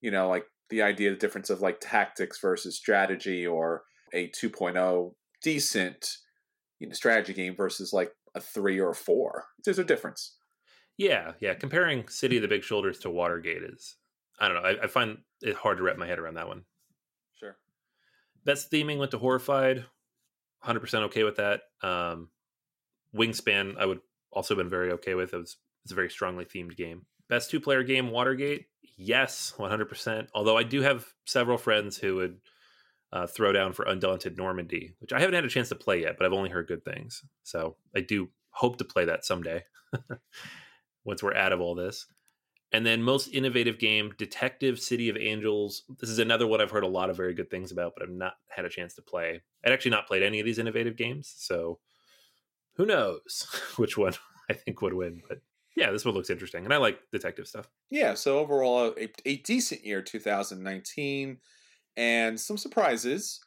You 0.00 0.10
know, 0.10 0.28
like 0.28 0.44
the 0.70 0.82
idea, 0.82 1.10
the 1.10 1.16
difference 1.16 1.50
of 1.50 1.60
like 1.60 1.80
tactics 1.80 2.40
versus 2.40 2.76
strategy, 2.76 3.46
or 3.46 3.82
a 4.12 4.28
2.0 4.28 5.12
decent 5.42 6.18
you 6.78 6.86
know, 6.86 6.92
strategy 6.92 7.32
game 7.32 7.56
versus 7.56 7.92
like 7.92 8.12
a 8.34 8.40
three 8.40 8.78
or 8.78 8.90
a 8.90 8.94
four. 8.94 9.46
There's 9.64 9.78
a 9.78 9.84
difference. 9.84 10.36
Yeah, 10.96 11.32
yeah. 11.40 11.54
Comparing 11.54 12.08
City 12.08 12.36
of 12.36 12.42
the 12.42 12.48
Big 12.48 12.64
Shoulders 12.64 12.98
to 13.00 13.10
Watergate 13.10 13.62
is, 13.62 13.96
I 14.40 14.48
don't 14.48 14.62
know. 14.62 14.68
I, 14.68 14.84
I 14.84 14.86
find 14.88 15.18
it 15.40 15.56
hard 15.56 15.78
to 15.78 15.84
wrap 15.84 15.96
my 15.96 16.06
head 16.06 16.18
around 16.18 16.34
that 16.34 16.48
one. 16.48 16.62
Sure. 17.38 17.56
Best 18.44 18.70
theming 18.70 18.98
went 18.98 19.12
to 19.12 19.18
Horrified. 19.18 19.84
100% 20.64 20.94
okay 21.04 21.22
with 21.22 21.36
that. 21.36 21.62
Um, 21.82 22.30
Wingspan, 23.14 23.78
I 23.78 23.86
would 23.86 24.00
also 24.32 24.56
been 24.56 24.68
very 24.68 24.90
okay 24.92 25.14
with. 25.14 25.32
It 25.32 25.38
was, 25.38 25.56
it's 25.84 25.92
a 25.92 25.94
very 25.94 26.10
strongly 26.10 26.44
themed 26.44 26.76
game. 26.76 27.06
Best 27.28 27.50
two 27.50 27.60
player 27.60 27.84
game, 27.84 28.10
Watergate. 28.10 28.66
Yes, 28.96 29.54
100%. 29.56 30.28
Although 30.34 30.56
I 30.56 30.64
do 30.64 30.82
have 30.82 31.06
several 31.24 31.58
friends 31.58 31.96
who 31.96 32.16
would 32.16 32.38
uh, 33.12 33.26
throwdown 33.26 33.74
for 33.74 33.84
Undaunted 33.84 34.36
Normandy, 34.36 34.94
which 35.00 35.12
I 35.12 35.20
haven't 35.20 35.34
had 35.34 35.44
a 35.44 35.48
chance 35.48 35.68
to 35.70 35.74
play 35.74 36.02
yet, 36.02 36.16
but 36.18 36.26
I've 36.26 36.32
only 36.32 36.50
heard 36.50 36.68
good 36.68 36.84
things. 36.84 37.24
So 37.42 37.76
I 37.94 38.00
do 38.00 38.28
hope 38.50 38.76
to 38.78 38.84
play 38.84 39.04
that 39.06 39.24
someday 39.24 39.64
once 41.04 41.22
we're 41.22 41.34
out 41.34 41.52
of 41.52 41.60
all 41.60 41.74
this. 41.74 42.06
And 42.70 42.84
then 42.84 43.02
most 43.02 43.28
innovative 43.28 43.78
game, 43.78 44.12
Detective 44.18 44.78
City 44.78 45.08
of 45.08 45.16
Angels. 45.16 45.84
This 45.98 46.10
is 46.10 46.18
another 46.18 46.46
one 46.46 46.60
I've 46.60 46.70
heard 46.70 46.84
a 46.84 46.88
lot 46.88 47.08
of 47.08 47.16
very 47.16 47.32
good 47.32 47.50
things 47.50 47.72
about, 47.72 47.94
but 47.96 48.02
I've 48.02 48.14
not 48.14 48.34
had 48.48 48.66
a 48.66 48.68
chance 48.68 48.94
to 48.96 49.02
play. 49.02 49.40
I'd 49.64 49.72
actually 49.72 49.92
not 49.92 50.06
played 50.06 50.22
any 50.22 50.38
of 50.38 50.44
these 50.44 50.58
innovative 50.58 50.96
games, 50.96 51.32
so 51.34 51.78
who 52.74 52.84
knows 52.84 53.46
which 53.76 53.96
one 53.96 54.12
I 54.50 54.52
think 54.52 54.82
would 54.82 54.92
win. 54.92 55.22
But 55.26 55.40
yeah, 55.76 55.90
this 55.90 56.04
one 56.04 56.14
looks 56.14 56.28
interesting, 56.28 56.64
and 56.64 56.74
I 56.74 56.76
like 56.76 56.98
detective 57.10 57.46
stuff. 57.46 57.70
Yeah, 57.88 58.12
so 58.12 58.38
overall, 58.38 58.94
a, 58.98 59.08
a 59.24 59.36
decent 59.38 59.86
year, 59.86 60.02
2019 60.02 61.38
and 61.98 62.38
some 62.38 62.56
surprises, 62.56 63.40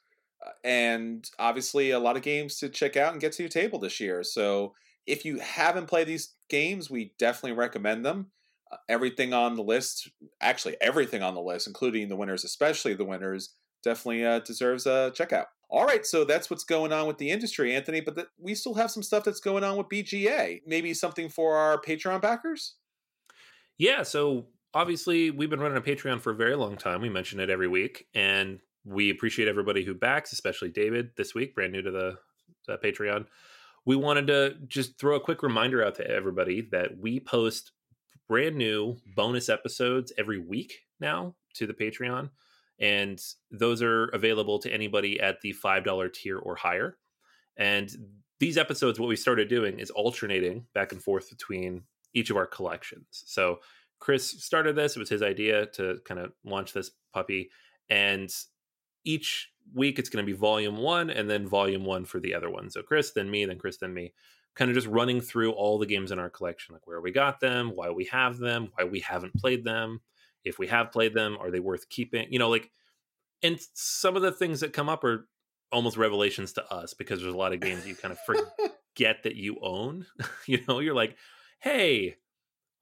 uh, 0.45 0.51
and 0.65 1.27
obviously 1.39 1.91
a 1.91 1.99
lot 1.99 2.17
of 2.17 2.21
games 2.21 2.57
to 2.57 2.69
check 2.69 2.97
out 2.97 3.13
and 3.13 3.21
get 3.21 3.31
to 3.31 3.43
your 3.43 3.49
table 3.49 3.79
this 3.79 3.99
year. 3.99 4.21
So 4.23 4.73
if 5.07 5.23
you 5.25 5.39
haven't 5.39 5.87
played 5.87 6.07
these 6.07 6.33
games, 6.49 6.91
we 6.91 7.13
definitely 7.17 7.57
recommend 7.57 8.05
them. 8.05 8.27
Uh, 8.69 8.75
everything 8.89 9.33
on 9.33 9.55
the 9.55 9.63
list, 9.63 10.09
actually 10.41 10.75
everything 10.81 11.23
on 11.23 11.33
the 11.33 11.41
list, 11.41 11.65
including 11.65 12.09
the 12.09 12.15
winners, 12.15 12.43
especially 12.43 12.93
the 12.93 13.05
winners, 13.05 13.55
definitely 13.83 14.25
uh, 14.25 14.39
deserves 14.39 14.85
a 14.85 15.11
checkout. 15.15 15.45
All 15.69 15.85
right, 15.85 16.05
so 16.05 16.25
that's 16.25 16.49
what's 16.49 16.65
going 16.65 16.91
on 16.91 17.07
with 17.07 17.17
the 17.17 17.29
industry, 17.29 17.73
Anthony. 17.73 18.01
But 18.01 18.27
we 18.37 18.53
still 18.55 18.73
have 18.73 18.91
some 18.91 19.03
stuff 19.03 19.23
that's 19.23 19.39
going 19.39 19.63
on 19.63 19.77
with 19.77 19.87
BGA. 19.87 20.61
Maybe 20.67 20.93
something 20.93 21.29
for 21.29 21.55
our 21.55 21.81
Patreon 21.81 22.21
backers. 22.21 22.75
Yeah, 23.77 24.03
so 24.03 24.47
obviously 24.73 25.31
we've 25.31 25.49
been 25.49 25.59
running 25.59 25.77
a 25.77 25.81
patreon 25.81 26.21
for 26.21 26.31
a 26.31 26.35
very 26.35 26.55
long 26.55 26.77
time. 26.77 27.01
We 27.01 27.09
mention 27.09 27.39
it 27.39 27.49
every 27.49 27.67
week 27.67 28.07
and 28.13 28.59
we 28.83 29.09
appreciate 29.09 29.47
everybody 29.47 29.83
who 29.83 29.93
backs 29.93 30.33
especially 30.33 30.69
david 30.69 31.11
this 31.15 31.35
week 31.35 31.53
brand 31.53 31.71
new 31.71 31.81
to 31.81 31.91
the, 31.91 32.17
the 32.67 32.77
patreon. 32.77 33.25
We 33.85 33.95
wanted 33.95 34.27
to 34.27 34.55
just 34.67 34.99
throw 34.99 35.15
a 35.15 35.19
quick 35.19 35.43
reminder 35.43 35.83
out 35.83 35.95
to 35.95 36.07
everybody 36.07 36.61
that 36.71 36.97
we 36.97 37.19
post 37.19 37.71
brand 38.27 38.55
new 38.55 38.97
bonus 39.15 39.49
episodes 39.49 40.13
every 40.17 40.39
week 40.39 40.79
now 40.99 41.35
to 41.55 41.67
the 41.67 41.73
patreon 41.73 42.29
and 42.81 43.21
those 43.51 43.81
are 43.83 44.05
available 44.07 44.57
to 44.59 44.73
anybody 44.73 45.19
at 45.19 45.39
the 45.41 45.53
$5 45.53 46.13
tier 46.13 46.39
or 46.39 46.55
higher. 46.55 46.97
And 47.55 47.89
these 48.39 48.57
episodes 48.57 48.99
what 48.99 49.07
we 49.07 49.15
started 49.15 49.47
doing 49.47 49.79
is 49.79 49.91
alternating 49.91 50.65
back 50.73 50.91
and 50.91 51.01
forth 51.01 51.29
between 51.29 51.83
each 52.15 52.31
of 52.31 52.37
our 52.37 52.47
collections. 52.47 53.05
So 53.11 53.59
Chris 54.01 54.43
started 54.43 54.75
this. 54.75 54.95
It 54.97 54.99
was 54.99 55.09
his 55.09 55.21
idea 55.21 55.67
to 55.67 55.99
kind 56.03 56.19
of 56.19 56.33
launch 56.43 56.73
this 56.73 56.91
puppy. 57.13 57.51
And 57.89 58.29
each 59.05 59.51
week 59.73 59.99
it's 59.99 60.09
going 60.09 60.25
to 60.25 60.29
be 60.29 60.37
volume 60.37 60.77
one 60.77 61.09
and 61.09 61.29
then 61.29 61.47
volume 61.47 61.85
one 61.85 62.03
for 62.03 62.19
the 62.19 62.33
other 62.33 62.49
one. 62.49 62.69
So 62.69 62.81
Chris, 62.81 63.11
then 63.11 63.29
me, 63.29 63.45
then 63.45 63.59
Chris, 63.59 63.77
then 63.77 63.93
me. 63.93 64.13
Kind 64.55 64.69
of 64.69 64.75
just 64.75 64.87
running 64.87 65.21
through 65.21 65.51
all 65.51 65.77
the 65.77 65.85
games 65.85 66.11
in 66.11 66.19
our 66.19 66.29
collection, 66.29 66.73
like 66.73 66.85
where 66.85 66.99
we 66.99 67.11
got 67.11 67.39
them, 67.39 67.71
why 67.73 67.89
we 67.91 68.05
have 68.05 68.37
them, 68.37 68.69
why 68.75 68.83
we 68.83 68.99
haven't 68.99 69.35
played 69.35 69.63
them. 69.63 70.01
If 70.43 70.59
we 70.59 70.67
have 70.67 70.91
played 70.91 71.13
them, 71.13 71.37
are 71.39 71.51
they 71.51 71.61
worth 71.61 71.87
keeping? 71.87 72.27
You 72.31 72.39
know, 72.39 72.49
like, 72.49 72.69
and 73.43 73.59
some 73.75 74.15
of 74.15 74.23
the 74.23 74.31
things 74.31 74.59
that 74.59 74.73
come 74.73 74.89
up 74.89 75.03
are 75.03 75.29
almost 75.71 75.95
revelations 75.95 76.53
to 76.53 76.73
us 76.73 76.93
because 76.93 77.21
there's 77.21 77.33
a 77.33 77.37
lot 77.37 77.53
of 77.53 77.61
games 77.61 77.87
you 77.87 77.95
kind 77.95 78.11
of 78.11 78.19
forget 78.25 79.23
that 79.23 79.35
you 79.35 79.57
own. 79.61 80.07
you 80.47 80.59
know, 80.67 80.79
you're 80.79 80.95
like, 80.95 81.15
hey, 81.59 82.17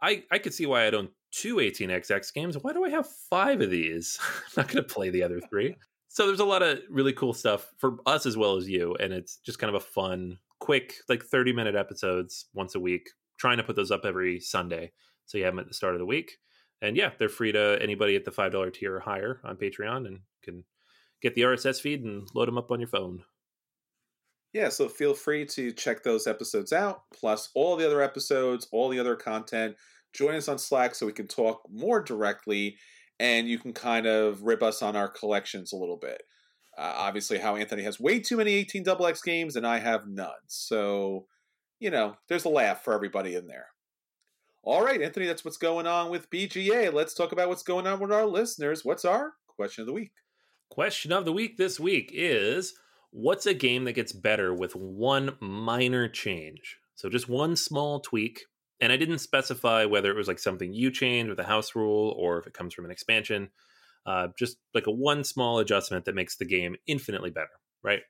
I 0.01 0.23
I 0.31 0.39
could 0.39 0.53
see 0.53 0.65
why 0.65 0.85
I 0.85 0.91
own 0.91 1.09
two 1.31 1.57
18xx 1.57 2.33
games. 2.33 2.57
Why 2.59 2.73
do 2.73 2.83
I 2.83 2.89
have 2.89 3.07
five 3.29 3.61
of 3.61 3.69
these? 3.69 4.19
I'm 4.45 4.63
not 4.63 4.67
going 4.67 4.83
to 4.83 4.93
play 4.93 5.09
the 5.09 5.23
other 5.23 5.39
three. 5.49 5.75
So 6.07 6.25
there's 6.25 6.39
a 6.39 6.45
lot 6.45 6.63
of 6.63 6.79
really 6.89 7.13
cool 7.13 7.33
stuff 7.33 7.71
for 7.77 7.97
us 8.05 8.25
as 8.25 8.35
well 8.35 8.57
as 8.57 8.67
you, 8.67 8.95
and 8.99 9.13
it's 9.13 9.37
just 9.37 9.59
kind 9.59 9.73
of 9.73 9.81
a 9.81 9.85
fun, 9.85 10.39
quick, 10.59 10.95
like 11.07 11.23
30 11.23 11.53
minute 11.53 11.75
episodes 11.75 12.47
once 12.53 12.75
a 12.75 12.79
week. 12.79 13.09
Trying 13.37 13.57
to 13.57 13.63
put 13.63 13.75
those 13.75 13.91
up 13.91 14.05
every 14.05 14.39
Sunday, 14.39 14.91
so 15.25 15.37
you 15.37 15.45
have 15.45 15.53
them 15.53 15.59
at 15.59 15.67
the 15.67 15.73
start 15.73 15.93
of 15.93 15.99
the 15.99 16.05
week. 16.05 16.37
And 16.81 16.97
yeah, 16.97 17.11
they're 17.17 17.29
free 17.29 17.51
to 17.51 17.77
anybody 17.81 18.15
at 18.15 18.25
the 18.25 18.31
five 18.31 18.51
dollar 18.51 18.71
tier 18.71 18.95
or 18.95 18.99
higher 18.99 19.39
on 19.43 19.55
Patreon, 19.55 20.07
and 20.07 20.19
can 20.43 20.63
get 21.21 21.35
the 21.35 21.41
RSS 21.41 21.79
feed 21.79 22.03
and 22.03 22.27
load 22.33 22.47
them 22.47 22.57
up 22.57 22.71
on 22.71 22.79
your 22.79 22.89
phone. 22.89 23.23
Yeah, 24.53 24.69
so 24.69 24.89
feel 24.89 25.13
free 25.13 25.45
to 25.45 25.71
check 25.71 26.03
those 26.03 26.25
episodes 26.25 26.73
out, 26.73 27.03
plus 27.13 27.49
all 27.53 27.75
the 27.75 27.85
other 27.85 28.01
episodes, 28.01 28.67
all 28.71 28.89
the 28.89 28.99
other 28.99 29.15
content. 29.15 29.75
Join 30.13 30.35
us 30.35 30.47
on 30.47 30.57
Slack 30.57 30.95
so 30.95 31.05
we 31.05 31.13
can 31.13 31.27
talk 31.27 31.61
more 31.71 32.01
directly 32.01 32.77
and 33.19 33.47
you 33.47 33.59
can 33.59 33.73
kind 33.73 34.07
of 34.07 34.41
rip 34.43 34.63
us 34.63 34.81
on 34.81 34.95
our 34.95 35.07
collections 35.07 35.71
a 35.71 35.77
little 35.77 35.97
bit. 35.97 36.23
Uh, 36.77 36.93
obviously, 36.95 37.37
how 37.37 37.57
Anthony 37.57 37.83
has 37.83 37.99
way 37.99 38.19
too 38.19 38.37
many 38.37 38.53
18 38.53 38.83
double 38.83 39.05
X 39.05 39.21
games 39.21 39.55
and 39.55 39.67
I 39.67 39.79
have 39.79 40.07
none. 40.07 40.31
So, 40.47 41.27
you 41.79 41.91
know, 41.91 42.15
there's 42.27 42.45
a 42.45 42.49
laugh 42.49 42.83
for 42.83 42.93
everybody 42.93 43.35
in 43.35 43.47
there. 43.47 43.67
All 44.63 44.83
right, 44.83 45.01
Anthony, 45.01 45.25
that's 45.25 45.45
what's 45.45 45.57
going 45.57 45.87
on 45.87 46.09
with 46.09 46.29
BGA. 46.29 46.91
Let's 46.91 47.13
talk 47.13 47.31
about 47.31 47.49
what's 47.49 47.63
going 47.63 47.85
on 47.85 47.99
with 47.99 48.11
our 48.11 48.25
listeners. 48.25 48.83
What's 48.83 49.05
our 49.05 49.33
question 49.47 49.83
of 49.83 49.87
the 49.87 49.93
week? 49.93 50.11
Question 50.69 51.11
of 51.11 51.25
the 51.25 51.33
week 51.33 51.57
this 51.57 51.79
week 51.79 52.11
is 52.13 52.73
what's 53.11 53.45
a 53.45 53.53
game 53.53 53.85
that 53.85 53.93
gets 53.93 54.11
better 54.11 54.53
with 54.53 54.75
one 54.75 55.35
minor 55.39 56.07
change? 56.07 56.77
So 56.95 57.09
just 57.09 57.29
one 57.29 57.55
small 57.55 57.99
tweak. 57.99 58.41
And 58.81 58.91
I 58.93 58.97
didn't 58.97 59.19
specify 59.19 59.85
whether 59.85 60.09
it 60.11 60.17
was 60.17 60.27
like 60.27 60.39
something 60.39 60.73
you 60.73 60.91
change 60.91 61.29
with 61.29 61.39
a 61.39 61.43
house 61.43 61.75
rule 61.75 62.15
or 62.17 62.39
if 62.39 62.47
it 62.47 62.53
comes 62.53 62.73
from 62.73 62.85
an 62.85 62.91
expansion. 62.91 63.49
Uh, 64.05 64.29
just 64.37 64.57
like 64.73 64.87
a 64.87 64.91
one 64.91 65.23
small 65.23 65.59
adjustment 65.59 66.05
that 66.05 66.15
makes 66.15 66.37
the 66.37 66.45
game 66.45 66.75
infinitely 66.87 67.29
better, 67.29 67.49
right? 67.83 68.01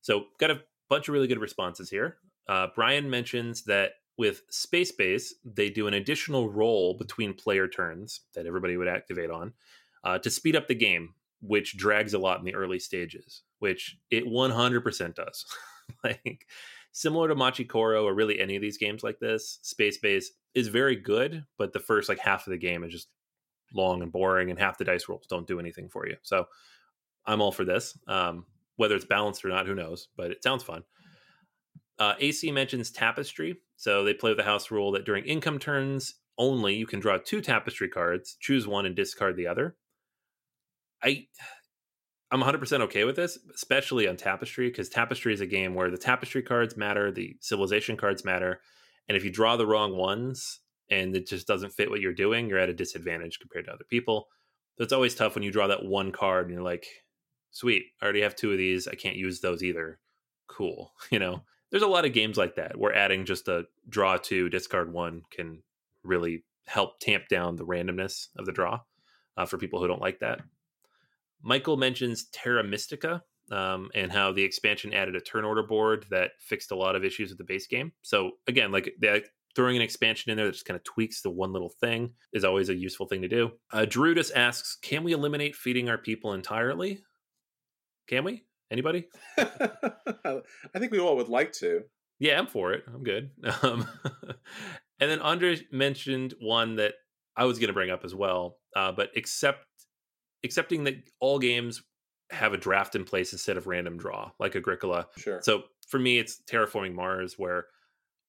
So 0.00 0.26
got 0.38 0.50
a 0.50 0.60
bunch 0.88 1.08
of 1.08 1.12
really 1.12 1.26
good 1.26 1.40
responses 1.40 1.90
here. 1.90 2.18
Uh, 2.48 2.68
Brian 2.74 3.10
mentions 3.10 3.64
that 3.64 3.92
with 4.16 4.42
Space 4.50 4.92
Base, 4.92 5.34
they 5.44 5.70
do 5.70 5.86
an 5.86 5.94
additional 5.94 6.50
roll 6.50 6.96
between 6.96 7.34
player 7.34 7.66
turns 7.66 8.20
that 8.34 8.46
everybody 8.46 8.76
would 8.76 8.88
activate 8.88 9.30
on 9.30 9.52
uh, 10.04 10.18
to 10.18 10.30
speed 10.30 10.56
up 10.56 10.68
the 10.68 10.74
game, 10.74 11.14
which 11.42 11.76
drags 11.76 12.14
a 12.14 12.18
lot 12.18 12.38
in 12.38 12.44
the 12.44 12.54
early 12.54 12.78
stages 12.78 13.42
which 13.62 13.96
it 14.10 14.26
100% 14.26 15.14
does. 15.14 15.46
like 16.04 16.48
similar 16.90 17.28
to 17.28 17.36
Machi 17.36 17.64
Koro 17.64 18.04
or 18.04 18.12
really 18.12 18.40
any 18.40 18.56
of 18.56 18.60
these 18.60 18.76
games 18.76 19.04
like 19.04 19.20
this, 19.20 19.60
Space 19.62 19.98
Base 19.98 20.32
is 20.56 20.66
very 20.66 20.96
good, 20.96 21.44
but 21.58 21.72
the 21.72 21.78
first 21.78 22.08
like 22.08 22.18
half 22.18 22.44
of 22.44 22.50
the 22.50 22.58
game 22.58 22.82
is 22.82 22.90
just 22.90 23.06
long 23.72 24.02
and 24.02 24.10
boring, 24.10 24.50
and 24.50 24.58
half 24.58 24.78
the 24.78 24.84
dice 24.84 25.08
rolls 25.08 25.28
don't 25.30 25.46
do 25.46 25.60
anything 25.60 25.88
for 25.88 26.08
you. 26.08 26.16
So 26.22 26.46
I'm 27.24 27.40
all 27.40 27.52
for 27.52 27.64
this. 27.64 27.96
Um, 28.08 28.46
whether 28.74 28.96
it's 28.96 29.04
balanced 29.04 29.44
or 29.44 29.48
not, 29.48 29.68
who 29.68 29.76
knows? 29.76 30.08
But 30.16 30.32
it 30.32 30.42
sounds 30.42 30.64
fun. 30.64 30.82
Uh, 32.00 32.14
AC 32.18 32.50
mentions 32.50 32.90
tapestry. 32.90 33.58
So 33.76 34.02
they 34.02 34.12
play 34.12 34.32
with 34.32 34.38
the 34.38 34.44
house 34.44 34.72
rule 34.72 34.90
that 34.90 35.04
during 35.04 35.24
income 35.24 35.60
turns 35.60 36.16
only, 36.36 36.74
you 36.74 36.86
can 36.86 36.98
draw 36.98 37.16
two 37.16 37.40
tapestry 37.40 37.88
cards, 37.88 38.36
choose 38.40 38.66
one, 38.66 38.86
and 38.86 38.96
discard 38.96 39.36
the 39.36 39.46
other. 39.46 39.76
I. 41.02 41.26
I'm 42.30 42.40
100% 42.40 42.80
okay 42.80 43.04
with 43.04 43.16
this, 43.16 43.38
especially 43.54 44.08
on 44.08 44.16
Tapestry, 44.16 44.70
because 44.70 44.88
Tapestry 44.88 45.34
is 45.34 45.42
a 45.42 45.46
game 45.46 45.74
where 45.74 45.90
the 45.90 45.98
Tapestry 45.98 46.40
cards 46.40 46.78
matter, 46.78 47.12
the 47.12 47.36
Civilization 47.40 47.94
cards 47.94 48.24
matter, 48.24 48.62
and 49.06 49.16
if 49.16 49.24
you 49.24 49.30
draw 49.30 49.56
the 49.56 49.66
wrong 49.66 49.96
ones 49.96 50.60
and 50.90 51.14
it 51.14 51.26
just 51.26 51.46
doesn't 51.46 51.74
fit 51.74 51.90
what 51.90 52.00
you're 52.00 52.14
doing, 52.14 52.48
you're 52.48 52.58
at 52.58 52.68
a 52.68 52.74
disadvantage 52.74 53.38
compared 53.38 53.66
to 53.66 53.72
other 53.72 53.84
people. 53.88 54.28
So 54.76 54.84
it's 54.84 54.92
always 54.92 55.14
tough 55.14 55.34
when 55.34 55.44
you 55.44 55.50
draw 55.50 55.66
that 55.66 55.84
one 55.84 56.12
card 56.12 56.46
and 56.46 56.54
you're 56.54 56.62
like, 56.62 56.86
sweet, 57.50 57.84
I 58.00 58.04
already 58.04 58.22
have 58.22 58.34
two 58.34 58.52
of 58.52 58.58
these. 58.58 58.88
I 58.88 58.94
can't 58.94 59.16
use 59.16 59.40
those 59.40 59.62
either. 59.62 59.98
Cool. 60.48 60.92
You 61.10 61.18
know, 61.18 61.42
there's 61.70 61.82
a 61.82 61.88
lot 61.88 62.04
of 62.04 62.12
games 62.12 62.36
like 62.36 62.56
that 62.56 62.78
where 62.78 62.94
adding 62.94 63.24
just 63.24 63.48
a 63.48 63.64
draw 63.88 64.16
two, 64.16 64.48
discard 64.48 64.92
one 64.92 65.22
can 65.30 65.62
really 66.02 66.44
help 66.66 67.00
tamp 67.00 67.28
down 67.28 67.56
the 67.56 67.66
randomness 67.66 68.28
of 68.36 68.46
the 68.46 68.52
draw 68.52 68.80
uh, 69.36 69.46
for 69.46 69.58
people 69.58 69.80
who 69.80 69.88
don't 69.88 70.00
like 70.00 70.20
that. 70.20 70.40
Michael 71.42 71.76
mentions 71.76 72.26
Terra 72.32 72.64
Mystica 72.64 73.22
um, 73.50 73.90
and 73.94 74.10
how 74.10 74.32
the 74.32 74.42
expansion 74.42 74.92
added 74.94 75.16
a 75.16 75.20
turn 75.20 75.44
order 75.44 75.62
board 75.62 76.06
that 76.10 76.32
fixed 76.40 76.70
a 76.70 76.76
lot 76.76 76.96
of 76.96 77.04
issues 77.04 77.30
with 77.30 77.38
the 77.38 77.44
base 77.44 77.66
game. 77.66 77.92
So 78.02 78.32
again, 78.46 78.72
like 78.72 78.92
the, 79.00 79.24
throwing 79.54 79.76
an 79.76 79.82
expansion 79.82 80.30
in 80.30 80.36
there 80.36 80.46
that 80.46 80.52
just 80.52 80.64
kind 80.64 80.76
of 80.76 80.84
tweaks 80.84 81.22
the 81.22 81.30
one 81.30 81.52
little 81.52 81.72
thing 81.80 82.14
is 82.32 82.44
always 82.44 82.68
a 82.68 82.74
useful 82.74 83.06
thing 83.06 83.22
to 83.22 83.28
do. 83.28 83.52
Uh, 83.72 83.80
Gerudus 83.80 84.30
asks, 84.34 84.76
"Can 84.80 85.04
we 85.04 85.12
eliminate 85.12 85.54
feeding 85.54 85.88
our 85.88 85.98
people 85.98 86.32
entirely? 86.32 87.02
Can 88.08 88.24
we? 88.24 88.44
Anybody? 88.70 89.08
I 89.38 90.42
think 90.78 90.92
we 90.92 90.98
all 90.98 91.16
would 91.16 91.28
like 91.28 91.52
to. 91.54 91.82
Yeah, 92.18 92.38
I'm 92.38 92.46
for 92.46 92.72
it. 92.72 92.84
I'm 92.86 93.02
good. 93.02 93.30
Um, 93.62 93.86
and 95.00 95.10
then 95.10 95.20
Andre 95.20 95.58
mentioned 95.72 96.34
one 96.40 96.76
that 96.76 96.94
I 97.36 97.44
was 97.44 97.58
going 97.58 97.68
to 97.68 97.74
bring 97.74 97.90
up 97.90 98.04
as 98.04 98.14
well, 98.14 98.58
uh, 98.76 98.92
but 98.92 99.10
accept 99.16 99.66
accepting 100.44 100.84
that 100.84 100.96
all 101.20 101.38
games 101.38 101.82
have 102.30 102.52
a 102.52 102.58
draft 102.58 102.94
in 102.94 103.04
place 103.04 103.32
instead 103.32 103.56
of 103.56 103.66
random 103.66 103.96
draw, 103.96 104.30
like 104.38 104.56
Agricola. 104.56 105.06
Sure. 105.16 105.40
So 105.42 105.64
for 105.86 105.98
me, 105.98 106.18
it's 106.18 106.40
Terraforming 106.50 106.94
Mars, 106.94 107.34
where 107.38 107.66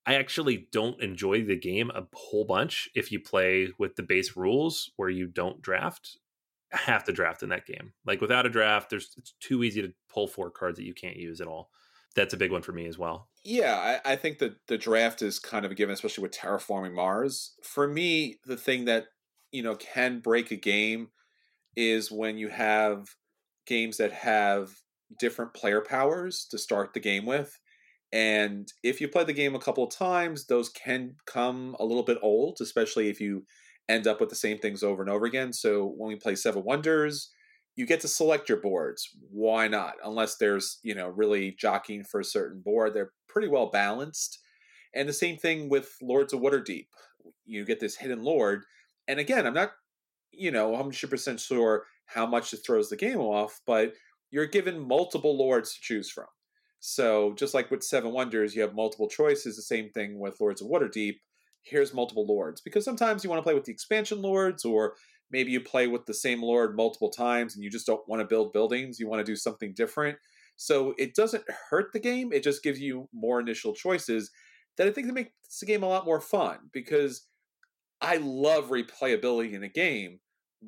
I 0.05 0.15
actually 0.15 0.67
don't 0.71 1.01
enjoy 1.01 1.43
the 1.43 1.55
game 1.55 1.89
a 1.91 2.05
whole 2.13 2.43
bunch 2.43 2.89
if 2.93 3.11
you 3.11 3.19
play 3.19 3.69
with 3.79 3.95
the 3.95 4.03
base 4.03 4.35
rules 4.35 4.91
where 4.97 5.09
you 5.09 5.27
don't 5.27 5.61
draft. 5.61 6.17
I 6.73 6.77
have 6.77 7.03
to 7.05 7.13
draft 7.13 7.43
in 7.43 7.49
that 7.49 7.65
game. 7.65 7.93
Like 8.05 8.19
without 8.19 8.45
a 8.45 8.49
draft, 8.49 8.89
there's 8.89 9.13
it's 9.17 9.33
too 9.39 9.63
easy 9.63 9.81
to 9.81 9.93
pull 10.09 10.27
four 10.27 10.49
cards 10.49 10.77
that 10.77 10.85
you 10.85 10.93
can't 10.93 11.17
use 11.17 11.39
at 11.39 11.47
all. 11.47 11.69
That's 12.15 12.33
a 12.33 12.37
big 12.37 12.51
one 12.51 12.61
for 12.61 12.73
me 12.73 12.85
as 12.87 12.97
well. 12.97 13.29
Yeah, 13.43 13.99
I, 14.05 14.13
I 14.13 14.15
think 14.15 14.39
that 14.39 14.55
the 14.67 14.77
draft 14.77 15.21
is 15.21 15.39
kind 15.39 15.65
of 15.65 15.71
a 15.71 15.75
given, 15.75 15.93
especially 15.93 16.23
with 16.23 16.31
terraforming 16.31 16.93
Mars. 16.93 17.53
For 17.63 17.87
me, 17.87 18.39
the 18.45 18.57
thing 18.57 18.85
that 18.85 19.05
you 19.51 19.63
know 19.63 19.75
can 19.75 20.19
break 20.19 20.51
a 20.51 20.55
game 20.55 21.09
is 21.75 22.11
when 22.11 22.37
you 22.37 22.49
have 22.49 23.07
games 23.65 23.97
that 23.97 24.11
have 24.11 24.71
different 25.19 25.53
player 25.53 25.81
powers 25.81 26.47
to 26.51 26.57
start 26.57 26.93
the 26.93 26.99
game 26.99 27.25
with. 27.25 27.59
And 28.11 28.71
if 28.83 29.01
you 29.01 29.07
play 29.07 29.23
the 29.23 29.33
game 29.33 29.55
a 29.55 29.59
couple 29.59 29.83
of 29.83 29.95
times, 29.95 30.45
those 30.45 30.69
can 30.69 31.15
come 31.25 31.75
a 31.79 31.85
little 31.85 32.03
bit 32.03 32.19
old, 32.21 32.59
especially 32.61 33.09
if 33.09 33.19
you 33.19 33.45
end 33.89 34.07
up 34.07 34.19
with 34.19 34.29
the 34.29 34.35
same 34.35 34.59
things 34.59 34.83
over 34.83 35.01
and 35.01 35.09
over 35.09 35.25
again. 35.25 35.51
So 35.51 35.93
when 35.97 36.09
we 36.09 36.15
play 36.15 36.35
Seven 36.35 36.63
Wonders, 36.63 37.31
you 37.75 37.87
get 37.87 38.01
to 38.01 38.07
select 38.07 38.49
your 38.49 38.59
boards. 38.59 39.09
Why 39.31 39.67
not? 39.67 39.95
Unless 40.03 40.37
there's, 40.37 40.79
you 40.83 40.93
know, 40.93 41.07
really 41.07 41.55
jockeying 41.59 42.03
for 42.03 42.19
a 42.19 42.25
certain 42.25 42.61
board, 42.61 42.93
they're 42.93 43.11
pretty 43.27 43.47
well 43.47 43.71
balanced. 43.71 44.39
And 44.93 45.09
the 45.09 45.13
same 45.13 45.37
thing 45.37 45.69
with 45.69 45.95
Lords 46.01 46.33
of 46.33 46.41
Waterdeep. 46.41 46.85
You 47.45 47.65
get 47.65 47.79
this 47.79 47.95
hidden 47.95 48.21
lord. 48.21 48.63
And 49.07 49.19
again, 49.19 49.47
I'm 49.47 49.55
not 49.55 49.71
you 50.33 50.51
know, 50.51 50.71
100% 50.71 51.39
sure 51.39 51.85
how 52.05 52.25
much 52.25 52.53
it 52.53 52.59
throws 52.65 52.89
the 52.89 52.95
game 52.95 53.19
off, 53.19 53.61
but 53.65 53.93
you're 54.31 54.45
given 54.45 54.87
multiple 54.87 55.37
lords 55.37 55.73
to 55.73 55.81
choose 55.81 56.09
from. 56.09 56.25
So 56.79 57.33
just 57.37 57.53
like 57.53 57.71
with 57.71 57.83
Seven 57.83 58.11
Wonders, 58.11 58.55
you 58.55 58.61
have 58.61 58.75
multiple 58.75 59.07
choices. 59.07 59.55
The 59.55 59.61
same 59.61 59.89
thing 59.89 60.19
with 60.19 60.41
Lords 60.41 60.61
of 60.61 60.67
Waterdeep. 60.67 61.15
Here's 61.61 61.93
multiple 61.93 62.25
lords 62.27 62.59
because 62.59 62.83
sometimes 62.83 63.23
you 63.23 63.29
want 63.29 63.39
to 63.39 63.43
play 63.43 63.53
with 63.53 63.63
the 63.63 63.71
expansion 63.71 64.21
lords, 64.21 64.65
or 64.65 64.95
maybe 65.31 65.51
you 65.51 65.61
play 65.61 65.87
with 65.87 66.05
the 66.05 66.13
same 66.13 66.41
lord 66.41 66.75
multiple 66.75 67.09
times 67.09 67.55
and 67.55 67.63
you 67.63 67.69
just 67.69 67.87
don't 67.87 68.05
want 68.09 68.19
to 68.19 68.27
build 68.27 68.51
buildings. 68.51 68.99
You 68.99 69.07
want 69.07 69.25
to 69.25 69.31
do 69.31 69.37
something 69.37 69.73
different. 69.73 70.17
So 70.57 70.93
it 70.97 71.15
doesn't 71.15 71.45
hurt 71.69 71.93
the 71.93 71.99
game. 71.99 72.33
It 72.33 72.43
just 72.43 72.63
gives 72.63 72.81
you 72.81 73.07
more 73.13 73.39
initial 73.39 73.73
choices 73.73 74.29
that 74.77 74.87
I 74.87 74.91
think 74.91 75.07
that 75.07 75.13
makes 75.13 75.59
the 75.59 75.65
game 75.65 75.83
a 75.83 75.87
lot 75.87 76.05
more 76.05 76.21
fun 76.21 76.57
because 76.71 77.27
I 78.01 78.17
love 78.17 78.69
replayability 78.69 79.53
in 79.53 79.63
a 79.63 79.69
game, 79.69 80.19